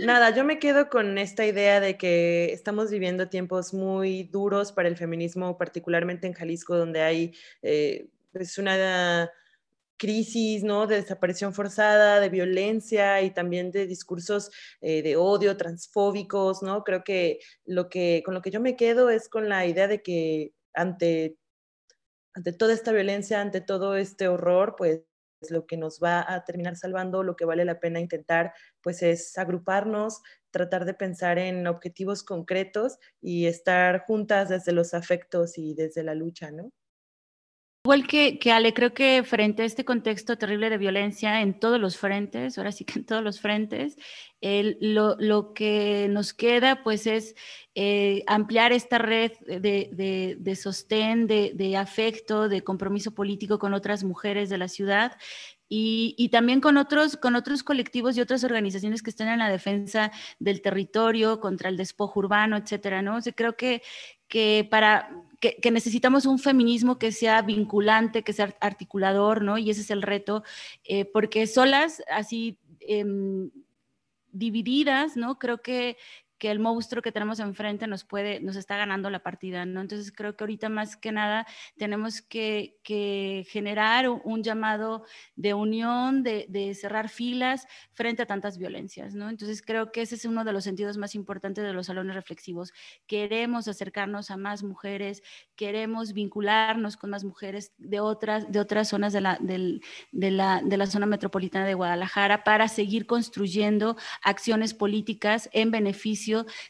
Nada, 0.00 0.30
yo 0.30 0.44
me 0.44 0.58
quedo 0.58 0.88
con 0.88 1.18
esta 1.18 1.44
idea 1.44 1.78
de 1.78 1.98
que 1.98 2.52
estamos 2.52 2.90
viviendo 2.90 3.28
tiempos 3.28 3.74
muy 3.74 4.24
duros 4.24 4.72
para 4.72 4.88
el 4.88 4.96
feminismo, 4.96 5.58
particularmente 5.58 6.26
en 6.26 6.32
Jalisco, 6.32 6.76
donde 6.76 7.02
hay 7.02 7.34
eh, 7.62 8.08
pues 8.32 8.56
una 8.56 9.30
crisis, 9.96 10.64
¿no? 10.64 10.86
De 10.86 10.96
desaparición 10.96 11.54
forzada, 11.54 12.20
de 12.20 12.28
violencia 12.28 13.22
y 13.22 13.32
también 13.32 13.70
de 13.70 13.86
discursos 13.86 14.50
eh, 14.80 15.02
de 15.02 15.16
odio, 15.16 15.56
transfóbicos, 15.56 16.62
¿no? 16.62 16.84
Creo 16.84 17.04
que, 17.04 17.38
lo 17.64 17.88
que 17.88 18.22
con 18.24 18.34
lo 18.34 18.42
que 18.42 18.50
yo 18.50 18.60
me 18.60 18.76
quedo 18.76 19.10
es 19.10 19.28
con 19.28 19.48
la 19.48 19.66
idea 19.66 19.88
de 19.88 20.02
que 20.02 20.52
ante, 20.74 21.36
ante 22.34 22.52
toda 22.52 22.74
esta 22.74 22.92
violencia, 22.92 23.40
ante 23.40 23.60
todo 23.60 23.96
este 23.96 24.28
horror, 24.28 24.74
pues 24.76 25.02
lo 25.50 25.66
que 25.66 25.76
nos 25.76 26.00
va 26.02 26.24
a 26.26 26.44
terminar 26.44 26.76
salvando, 26.76 27.22
lo 27.22 27.36
que 27.36 27.44
vale 27.44 27.64
la 27.64 27.80
pena 27.80 28.00
intentar, 28.00 28.54
pues 28.82 29.02
es 29.02 29.36
agruparnos, 29.38 30.22
tratar 30.50 30.84
de 30.84 30.94
pensar 30.94 31.38
en 31.38 31.66
objetivos 31.66 32.22
concretos 32.22 32.98
y 33.20 33.46
estar 33.46 34.04
juntas 34.06 34.48
desde 34.48 34.72
los 34.72 34.94
afectos 34.94 35.58
y 35.58 35.74
desde 35.74 36.02
la 36.02 36.14
lucha, 36.14 36.50
¿no? 36.50 36.70
Igual 37.86 38.06
que, 38.06 38.38
que, 38.38 38.50
Ale, 38.50 38.72
creo 38.72 38.94
que 38.94 39.22
frente 39.24 39.62
a 39.62 39.66
este 39.66 39.84
contexto 39.84 40.38
terrible 40.38 40.70
de 40.70 40.78
violencia 40.78 41.42
en 41.42 41.60
todos 41.60 41.78
los 41.78 41.98
frentes, 41.98 42.56
ahora 42.56 42.72
sí 42.72 42.86
que 42.86 43.00
en 43.00 43.04
todos 43.04 43.22
los 43.22 43.42
frentes, 43.42 43.98
lo, 44.40 45.16
lo, 45.18 45.52
que 45.52 46.06
nos 46.08 46.32
queda 46.32 46.82
pues 46.82 47.06
es 47.06 47.34
eh, 47.74 48.24
ampliar 48.26 48.72
esta 48.72 48.96
red 48.96 49.32
de, 49.46 49.90
de, 49.92 50.36
de 50.38 50.56
sostén, 50.56 51.26
de, 51.26 51.52
de, 51.54 51.76
afecto, 51.76 52.48
de 52.48 52.64
compromiso 52.64 53.10
político 53.10 53.58
con 53.58 53.74
otras 53.74 54.02
mujeres 54.02 54.48
de 54.48 54.56
la 54.56 54.68
ciudad. 54.68 55.18
Y, 55.68 56.14
y, 56.16 56.30
también 56.30 56.62
con 56.62 56.78
otros, 56.78 57.18
con 57.18 57.36
otros 57.36 57.62
colectivos 57.62 58.16
y 58.16 58.22
otras 58.22 58.44
organizaciones 58.44 59.02
que 59.02 59.10
estén 59.10 59.28
en 59.28 59.40
la 59.40 59.50
defensa 59.50 60.10
del 60.38 60.62
territorio, 60.62 61.38
contra 61.38 61.68
el 61.68 61.76
despojo 61.76 62.20
urbano, 62.20 62.56
etcétera, 62.56 63.02
¿no? 63.02 63.16
O 63.16 63.20
sea, 63.20 63.34
creo 63.34 63.56
que, 63.56 63.82
que 64.26 64.66
para 64.70 65.23
que, 65.52 65.70
necesitamos 65.70 66.24
un 66.26 66.38
feminismo 66.38 66.98
que 66.98 67.12
sea 67.12 67.42
vinculante, 67.42 68.22
que 68.22 68.32
sea 68.32 68.54
articulador, 68.60 69.42
¿no? 69.42 69.58
Y 69.58 69.70
ese 69.70 69.82
es 69.82 69.90
el 69.90 70.02
reto, 70.02 70.42
eh, 70.84 71.04
porque 71.04 71.46
solas, 71.46 72.02
así 72.10 72.58
em, 72.80 73.50
divididas, 74.32 75.16
¿no? 75.16 75.38
Creo 75.38 75.60
que, 75.60 75.96
que 76.38 76.50
el 76.50 76.58
monstruo 76.58 77.02
que 77.02 77.12
tenemos 77.12 77.38
enfrente 77.38 77.86
nos 77.86 78.04
puede, 78.04 78.40
nos 78.40 78.56
está 78.56 78.76
ganando 78.76 79.08
la 79.08 79.20
partida, 79.20 79.64
¿no? 79.66 79.80
Entonces 79.80 80.10
creo 80.12 80.36
que 80.36 80.44
ahorita 80.44 80.68
más 80.68 80.96
que 80.96 81.12
nada 81.12 81.46
tenemos 81.76 82.22
que, 82.22 82.80
generar 83.48 84.08
un, 84.08 84.42
llamado 84.42 85.04
de 85.36 85.54
unión, 85.54 86.22
de, 86.22 86.74
cerrar 86.74 87.08
filas 87.08 87.66
frente 87.92 88.22
a 88.22 88.26
tantas 88.26 88.58
violencias, 88.58 89.14
¿no? 89.14 89.28
Entonces 89.28 89.62
creo 89.62 89.92
que 89.92 90.02
ese 90.02 90.16
es 90.16 90.24
uno 90.24 90.44
de 90.44 90.52
los 90.52 90.64
sentidos 90.64 90.96
más 90.96 91.14
importantes 91.14 91.64
de 91.64 91.72
los 91.72 91.86
salones 91.86 92.14
reflexivos. 92.14 92.72
Queremos 93.06 93.68
acercarnos 93.68 94.30
a 94.30 94.36
más 94.36 94.62
mujeres, 94.62 95.22
queremos 95.56 96.12
vincularnos 96.12 96.96
con 96.96 97.10
más 97.10 97.24
mujeres 97.24 97.72
de 97.78 98.00
otras, 98.00 98.50
de 98.50 98.60
otras 98.60 98.88
zonas 98.88 99.12
de 99.12 99.20
la, 99.20 99.38
de, 99.40 99.80
la, 100.30 100.60
de 100.62 100.76
la 100.76 100.86
zona 100.86 101.06
metropolitana 101.06 101.64
de 101.64 101.74
Guadalajara 101.74 102.44
para 102.44 102.68
seguir 102.68 103.06
construyendo 103.06 103.96
acciones 104.22 104.74
políticas 104.74 105.48
en 105.52 105.70
beneficio 105.70 106.23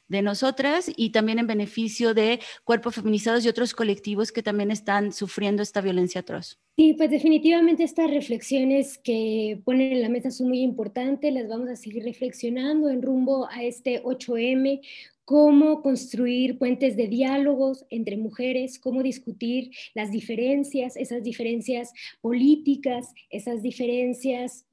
de 0.09 0.23
nosotras 0.23 0.91
y 0.97 1.11
también 1.11 1.39
en 1.39 1.47
beneficio 1.47 2.15
de 2.15 2.41
cuerpos 2.65 2.95
feminizados 2.95 3.45
y 3.45 3.49
otros 3.49 3.75
colectivos 3.75 4.33
que 4.33 4.43
también 4.43 4.71
están 4.71 5.13
sufriendo 5.13 5.63
esta 5.63 5.81
violencia 5.81 6.21
atroz. 6.23 6.59
Sí, 6.77 6.95
pues 6.95 7.11
definitivamente 7.11 7.85
estas 7.85 8.11
reflexiones 8.11 8.99
que 8.99 9.61
ponen 9.65 9.93
en 9.93 10.03
la 10.03 10.09
mesa 10.09 10.31
son 10.31 10.49
muy 10.49 10.61
importantes, 10.61 11.33
las 11.33 11.49
vamos 11.49 11.69
a 11.69 11.77
seguir 11.77 12.03
reflexionando 12.03 12.89
en 12.91 13.01
rumbo 13.01 13.49
a 13.49 13.63
este 13.63 14.03
8M, 14.03 14.81
cómo 15.25 15.83
construir 15.83 16.59
puentes 16.59 16.97
de 16.97 17.09
diálogos 17.09 17.87
entre 17.91 18.17
mujeres, 18.17 18.79
cómo 18.79 19.03
discutir 19.03 19.71
las 19.95 20.11
diferencias, 20.11 20.97
esas 20.97 21.23
diferencias 21.23 21.93
políticas, 22.21 23.15
esas 23.31 23.63
diferencias 23.63 24.67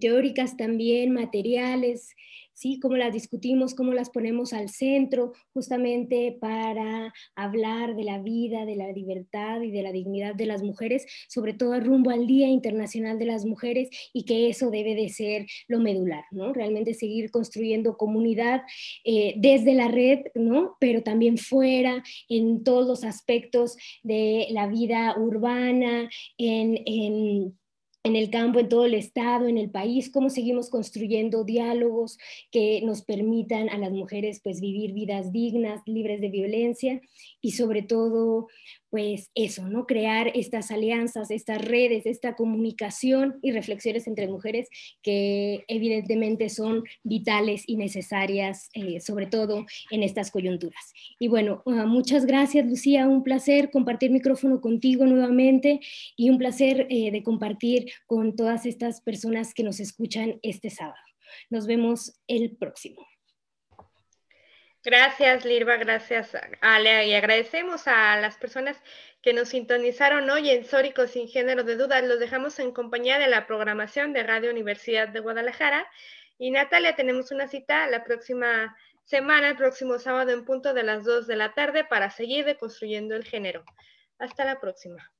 teóricas 0.00 0.56
también, 0.56 1.12
materiales, 1.12 2.14
¿sí? 2.56 2.80
Cómo 2.80 2.96
las 2.96 3.12
discutimos, 3.12 3.74
cómo 3.74 3.92
las 3.92 4.10
ponemos 4.10 4.52
al 4.52 4.70
centro, 4.70 5.32
justamente 5.52 6.36
para 6.40 7.12
hablar 7.34 7.94
de 7.94 8.04
la 8.04 8.18
vida, 8.18 8.64
de 8.64 8.76
la 8.76 8.90
libertad 8.90 9.60
y 9.60 9.70
de 9.70 9.82
la 9.82 9.92
dignidad 9.92 10.34
de 10.34 10.46
las 10.46 10.62
mujeres, 10.62 11.06
sobre 11.28 11.52
todo 11.52 11.78
rumbo 11.78 12.10
al 12.10 12.26
Día 12.26 12.48
Internacional 12.48 13.18
de 13.18 13.26
las 13.26 13.44
Mujeres 13.44 13.90
y 14.12 14.24
que 14.24 14.48
eso 14.48 14.70
debe 14.70 14.94
de 14.94 15.10
ser 15.10 15.46
lo 15.68 15.80
medular, 15.80 16.24
¿no? 16.30 16.52
Realmente 16.52 16.94
seguir 16.94 17.30
construyendo 17.30 17.96
comunidad 17.96 18.62
eh, 19.04 19.34
desde 19.36 19.74
la 19.74 19.88
red, 19.88 20.20
¿no? 20.34 20.76
Pero 20.80 21.02
también 21.02 21.36
fuera, 21.36 22.02
en 22.28 22.64
todos 22.64 22.86
los 22.86 23.04
aspectos 23.04 23.76
de 24.02 24.46
la 24.50 24.66
vida 24.66 25.14
urbana, 25.18 26.08
en, 26.38 26.80
en 26.86 27.58
en 28.06 28.14
el 28.14 28.30
campo, 28.30 28.60
en 28.60 28.68
todo 28.68 28.84
el 28.84 28.94
estado, 28.94 29.48
en 29.48 29.58
el 29.58 29.68
país, 29.68 30.12
cómo 30.12 30.30
seguimos 30.30 30.70
construyendo 30.70 31.42
diálogos 31.42 32.18
que 32.52 32.80
nos 32.82 33.02
permitan 33.02 33.68
a 33.68 33.78
las 33.78 33.90
mujeres 33.90 34.40
pues 34.44 34.60
vivir 34.60 34.92
vidas 34.92 35.32
dignas, 35.32 35.82
libres 35.86 36.20
de 36.20 36.28
violencia 36.28 37.00
y 37.40 37.52
sobre 37.52 37.82
todo 37.82 38.46
pues 38.96 39.30
eso, 39.34 39.68
¿no? 39.68 39.84
Crear 39.84 40.32
estas 40.34 40.70
alianzas, 40.70 41.30
estas 41.30 41.60
redes, 41.60 42.06
esta 42.06 42.34
comunicación 42.34 43.38
y 43.42 43.52
reflexiones 43.52 44.06
entre 44.06 44.26
mujeres 44.26 44.70
que 45.02 45.66
evidentemente 45.68 46.48
son 46.48 46.82
vitales 47.02 47.64
y 47.66 47.76
necesarias, 47.76 48.70
eh, 48.72 49.00
sobre 49.00 49.26
todo 49.26 49.66
en 49.90 50.02
estas 50.02 50.30
coyunturas. 50.30 50.94
Y 51.20 51.28
bueno, 51.28 51.62
ah, 51.66 51.84
muchas 51.84 52.24
gracias 52.24 52.64
Lucía, 52.64 53.06
un 53.06 53.22
placer 53.22 53.70
compartir 53.70 54.10
micrófono 54.10 54.62
contigo 54.62 55.04
nuevamente 55.04 55.80
y 56.16 56.30
un 56.30 56.38
placer 56.38 56.86
eh, 56.88 57.10
de 57.10 57.22
compartir 57.22 57.92
con 58.06 58.34
todas 58.34 58.64
estas 58.64 59.02
personas 59.02 59.52
que 59.52 59.62
nos 59.62 59.78
escuchan 59.78 60.38
este 60.40 60.70
sábado. 60.70 60.96
Nos 61.50 61.66
vemos 61.66 62.18
el 62.28 62.56
próximo. 62.56 63.06
Gracias, 64.86 65.44
Lirva, 65.44 65.78
gracias, 65.78 66.36
Ale, 66.60 67.08
y 67.08 67.14
agradecemos 67.14 67.88
a 67.88 68.20
las 68.20 68.38
personas 68.38 68.80
que 69.20 69.32
nos 69.32 69.48
sintonizaron 69.48 70.30
hoy 70.30 70.48
en 70.50 70.64
Sórico 70.64 71.08
sin 71.08 71.26
género 71.26 71.64
de 71.64 71.74
dudas. 71.74 72.04
Los 72.04 72.20
dejamos 72.20 72.60
en 72.60 72.70
compañía 72.70 73.18
de 73.18 73.26
la 73.26 73.48
programación 73.48 74.12
de 74.12 74.22
Radio 74.22 74.52
Universidad 74.52 75.08
de 75.08 75.18
Guadalajara. 75.18 75.90
Y 76.38 76.52
Natalia, 76.52 76.94
tenemos 76.94 77.32
una 77.32 77.48
cita 77.48 77.88
la 77.88 78.04
próxima 78.04 78.76
semana, 79.02 79.48
el 79.48 79.56
próximo 79.56 79.98
sábado 79.98 80.30
en 80.30 80.44
punto 80.44 80.72
de 80.72 80.84
las 80.84 81.02
2 81.02 81.26
de 81.26 81.34
la 81.34 81.52
tarde 81.52 81.82
para 81.82 82.10
seguir 82.10 82.44
deconstruyendo 82.44 83.16
el 83.16 83.24
género. 83.24 83.64
Hasta 84.20 84.44
la 84.44 84.60
próxima. 84.60 85.10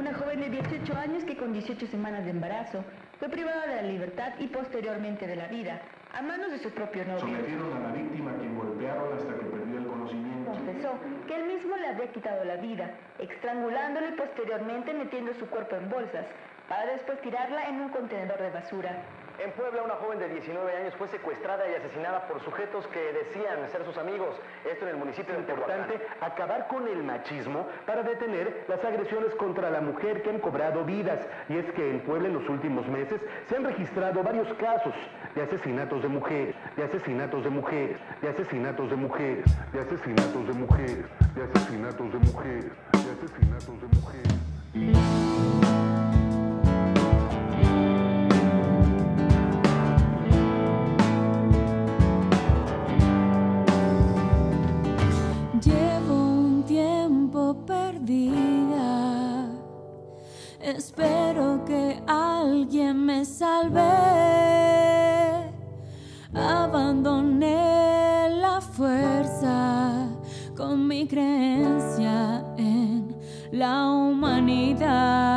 Una 0.00 0.14
joven 0.14 0.40
de 0.40 0.48
18 0.48 0.96
años 0.96 1.24
que 1.24 1.36
con 1.36 1.52
18 1.52 1.86
semanas 1.88 2.24
de 2.24 2.30
embarazo 2.30 2.82
fue 3.18 3.28
privada 3.28 3.66
de 3.66 3.76
la 3.76 3.82
libertad 3.82 4.32
y 4.38 4.46
posteriormente 4.46 5.26
de 5.26 5.36
la 5.36 5.46
vida, 5.48 5.82
a 6.14 6.22
manos 6.22 6.50
de 6.52 6.58
su 6.58 6.70
propio 6.70 7.04
novio. 7.04 7.20
Sometieron 7.20 7.76
a 7.76 7.80
la 7.80 7.92
víctima 7.92 8.32
quien 8.38 8.56
golpearon 8.56 9.12
hasta 9.12 9.34
que 9.34 9.44
perdió 9.44 9.76
el 9.76 9.86
conocimiento. 9.86 10.52
Confesó 10.52 10.94
que 11.26 11.36
él 11.36 11.44
mismo 11.48 11.76
le 11.76 11.86
había 11.88 12.10
quitado 12.12 12.42
la 12.46 12.56
vida, 12.56 12.92
estrangulándole 13.18 14.08
y 14.08 14.12
posteriormente 14.12 14.94
metiendo 14.94 15.34
su 15.34 15.46
cuerpo 15.50 15.76
en 15.76 15.90
bolsas, 15.90 16.24
para 16.66 16.92
después 16.92 17.20
tirarla 17.20 17.68
en 17.68 17.82
un 17.82 17.90
contenedor 17.90 18.40
de 18.40 18.50
basura. 18.52 19.02
En 19.42 19.52
Puebla, 19.52 19.82
una 19.82 19.94
joven 19.94 20.18
de 20.18 20.28
19 20.28 20.76
años 20.76 20.94
fue 20.98 21.08
secuestrada 21.08 21.64
y 21.66 21.74
asesinada 21.74 22.28
por 22.28 22.44
sujetos 22.44 22.86
que 22.88 23.00
decían 23.10 23.70
ser 23.72 23.86
sus 23.86 23.96
amigos. 23.96 24.36
Esto 24.70 24.84
en 24.84 24.90
el 24.90 24.96
municipio 24.98 25.32
de 25.32 25.40
importante 25.40 25.98
acabar 26.20 26.68
con 26.68 26.86
el 26.86 27.02
machismo 27.02 27.66
para 27.86 28.02
detener 28.02 28.66
las 28.68 28.84
agresiones 28.84 29.34
contra 29.36 29.70
la 29.70 29.80
mujer 29.80 30.22
que 30.22 30.28
han 30.28 30.40
cobrado 30.40 30.84
vidas. 30.84 31.20
Y 31.48 31.56
es 31.56 31.64
que 31.72 31.88
en 31.88 32.00
Puebla 32.00 32.28
en 32.28 32.34
los 32.34 32.46
últimos 32.50 32.86
meses 32.88 33.18
se 33.48 33.56
han 33.56 33.64
registrado 33.64 34.22
varios 34.22 34.52
casos 34.58 34.92
de 35.34 35.40
asesinatos 35.40 36.02
de 36.02 36.08
mujeres, 36.08 36.54
de 36.76 36.84
asesinatos 36.84 37.42
de 37.42 37.50
mujeres, 37.50 37.96
de 38.20 38.28
asesinatos 38.28 38.90
de 38.90 38.96
mujeres, 38.96 39.44
de 39.72 39.80
asesinatos 39.80 40.46
de 40.48 40.52
mujeres, 40.52 41.06
de 41.34 41.42
asesinatos 41.44 42.12
de 42.12 42.18
mujeres, 42.18 42.72
de 42.92 43.10
asesinatos 43.10 43.80
de 43.80 43.88
mujeres. 43.96 45.09
Espero 60.76 61.64
que 61.64 62.00
alguien 62.06 63.04
me 63.04 63.24
salve. 63.24 63.80
Abandoné 66.32 68.28
la 68.40 68.60
fuerza 68.60 70.06
con 70.56 70.86
mi 70.86 71.08
creencia 71.08 72.44
en 72.56 73.16
la 73.50 73.90
humanidad. 73.90 75.34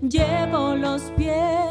Llevo 0.00 0.76
los 0.76 1.02
pies 1.18 1.69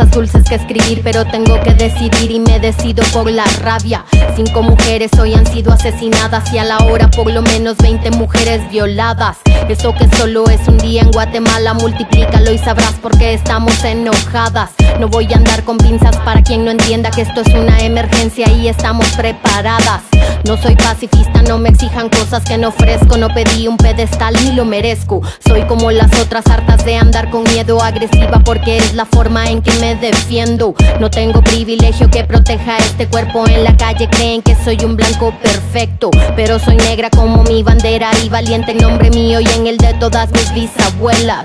cosas 0.00 0.10
dulces 0.12 0.44
que 0.48 0.54
escribir, 0.54 1.00
pero 1.04 1.24
tengo 1.26 1.60
que 1.60 1.74
decidir 1.74 2.30
y 2.30 2.40
me 2.40 2.58
decido 2.58 3.04
por 3.12 3.30
la 3.30 3.44
rabia. 3.62 4.04
Cinco 4.34 4.62
mujeres 4.62 5.10
hoy 5.18 5.34
han 5.34 5.46
sido 5.46 5.72
asesinadas 5.72 6.52
y 6.52 6.58
a 6.58 6.64
la 6.64 6.78
hora 6.78 7.10
por 7.10 7.30
lo 7.30 7.42
menos 7.42 7.76
20 7.78 8.10
mujeres 8.12 8.62
violadas. 8.70 9.38
Eso 9.68 9.92
que 9.94 10.08
solo 10.16 10.48
es 10.48 10.66
un 10.68 10.78
día 10.78 11.02
en 11.02 11.10
Guatemala, 11.10 11.74
multiplícalo 11.74 12.50
y 12.50 12.58
sabrás 12.58 12.94
por 12.94 13.16
qué 13.18 13.34
estamos 13.34 13.84
enojadas. 13.84 14.70
No 14.98 15.08
voy 15.08 15.30
a 15.32 15.36
andar 15.36 15.64
con 15.64 15.76
pinzas 15.76 16.16
para 16.18 16.42
quien 16.42 16.64
no 16.64 16.70
entienda 16.70 17.10
que 17.10 17.22
esto 17.22 17.42
es 17.42 17.54
una 17.54 17.80
emergencia 17.80 18.50
y 18.50 18.68
estamos 18.68 19.06
preparadas. 19.16 20.09
No 20.50 20.60
soy 20.60 20.74
pacifista, 20.74 21.42
no 21.42 21.58
me 21.58 21.68
exijan 21.68 22.08
cosas 22.08 22.42
que 22.42 22.58
no 22.58 22.70
ofrezco. 22.70 23.16
No 23.16 23.28
pedí 23.28 23.68
un 23.68 23.76
pedestal 23.76 24.34
ni 24.42 24.50
lo 24.50 24.64
merezco. 24.64 25.22
Soy 25.46 25.62
como 25.62 25.92
las 25.92 26.12
otras 26.18 26.44
hartas 26.48 26.84
de 26.84 26.96
andar 26.96 27.30
con 27.30 27.44
miedo 27.44 27.80
agresiva 27.80 28.40
porque 28.44 28.78
es 28.78 28.94
la 28.94 29.04
forma 29.04 29.48
en 29.48 29.62
que 29.62 29.70
me 29.74 29.94
defiendo. 29.94 30.74
No 30.98 31.08
tengo 31.08 31.40
privilegio 31.40 32.10
que 32.10 32.24
proteja 32.24 32.78
este 32.78 33.06
cuerpo 33.06 33.46
en 33.46 33.62
la 33.62 33.76
calle. 33.76 34.08
Creen 34.10 34.42
que 34.42 34.56
soy 34.56 34.84
un 34.84 34.96
blanco 34.96 35.32
perfecto, 35.40 36.10
pero 36.34 36.58
soy 36.58 36.78
negra 36.78 37.10
como 37.10 37.44
mi 37.44 37.62
bandera 37.62 38.10
y 38.24 38.28
valiente 38.28 38.72
en 38.72 38.78
nombre 38.78 39.08
mío 39.10 39.38
y 39.38 39.46
en 39.50 39.68
el 39.68 39.76
de 39.76 39.94
todas 40.00 40.32
mis 40.32 40.52
bisabuelas. 40.52 41.44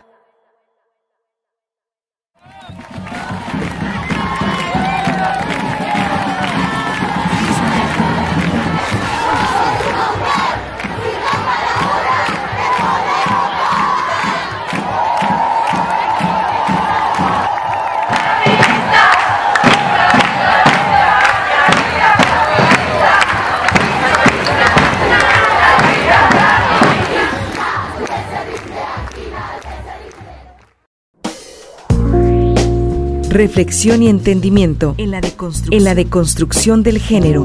Reflexión 33.41 34.03
y 34.03 34.07
entendimiento 34.07 34.93
en 34.99 35.09
la 35.09 35.95
deconstrucción, 35.95 36.83
del 36.83 36.99
género. 36.99 37.43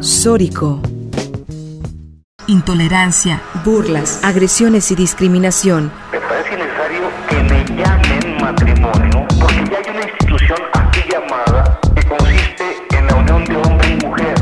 Sórico. 0.00 0.80
Intolerancia, 2.46 3.42
burlas, 3.62 4.20
agresiones 4.22 4.90
y 4.92 4.94
discriminación. 4.94 5.92
Me 6.10 6.20
parece 6.20 6.56
necesario 6.56 7.02
que 7.28 7.36
me 7.42 7.64
llamen 7.76 8.40
matrimonio 8.40 9.26
porque 9.38 9.70
ya 9.70 9.76
hay 9.76 9.90
una 9.94 10.08
institución 10.08 10.58
así 10.72 11.00
llamada 11.12 11.80
que 11.94 12.02
consiste 12.08 12.64
en 12.98 13.06
la 13.06 13.14
unión 13.16 13.44
de 13.44 13.56
hombre 13.56 13.90
y 13.90 14.06
mujer. 14.06 14.34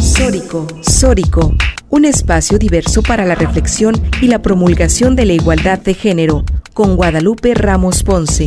Sórico. 0.00 0.66
Sórico. 0.80 1.54
Un 1.90 2.06
espacio 2.06 2.58
diverso 2.58 3.02
para 3.02 3.26
la 3.26 3.34
reflexión 3.34 3.94
y 4.22 4.28
la 4.28 4.40
promulgación 4.40 5.16
de 5.16 5.26
la 5.26 5.34
igualdad 5.34 5.80
de 5.80 5.92
género 5.92 6.44
con 6.72 6.96
Guadalupe 6.96 7.52
Ramos 7.52 8.02
Ponce 8.02 8.46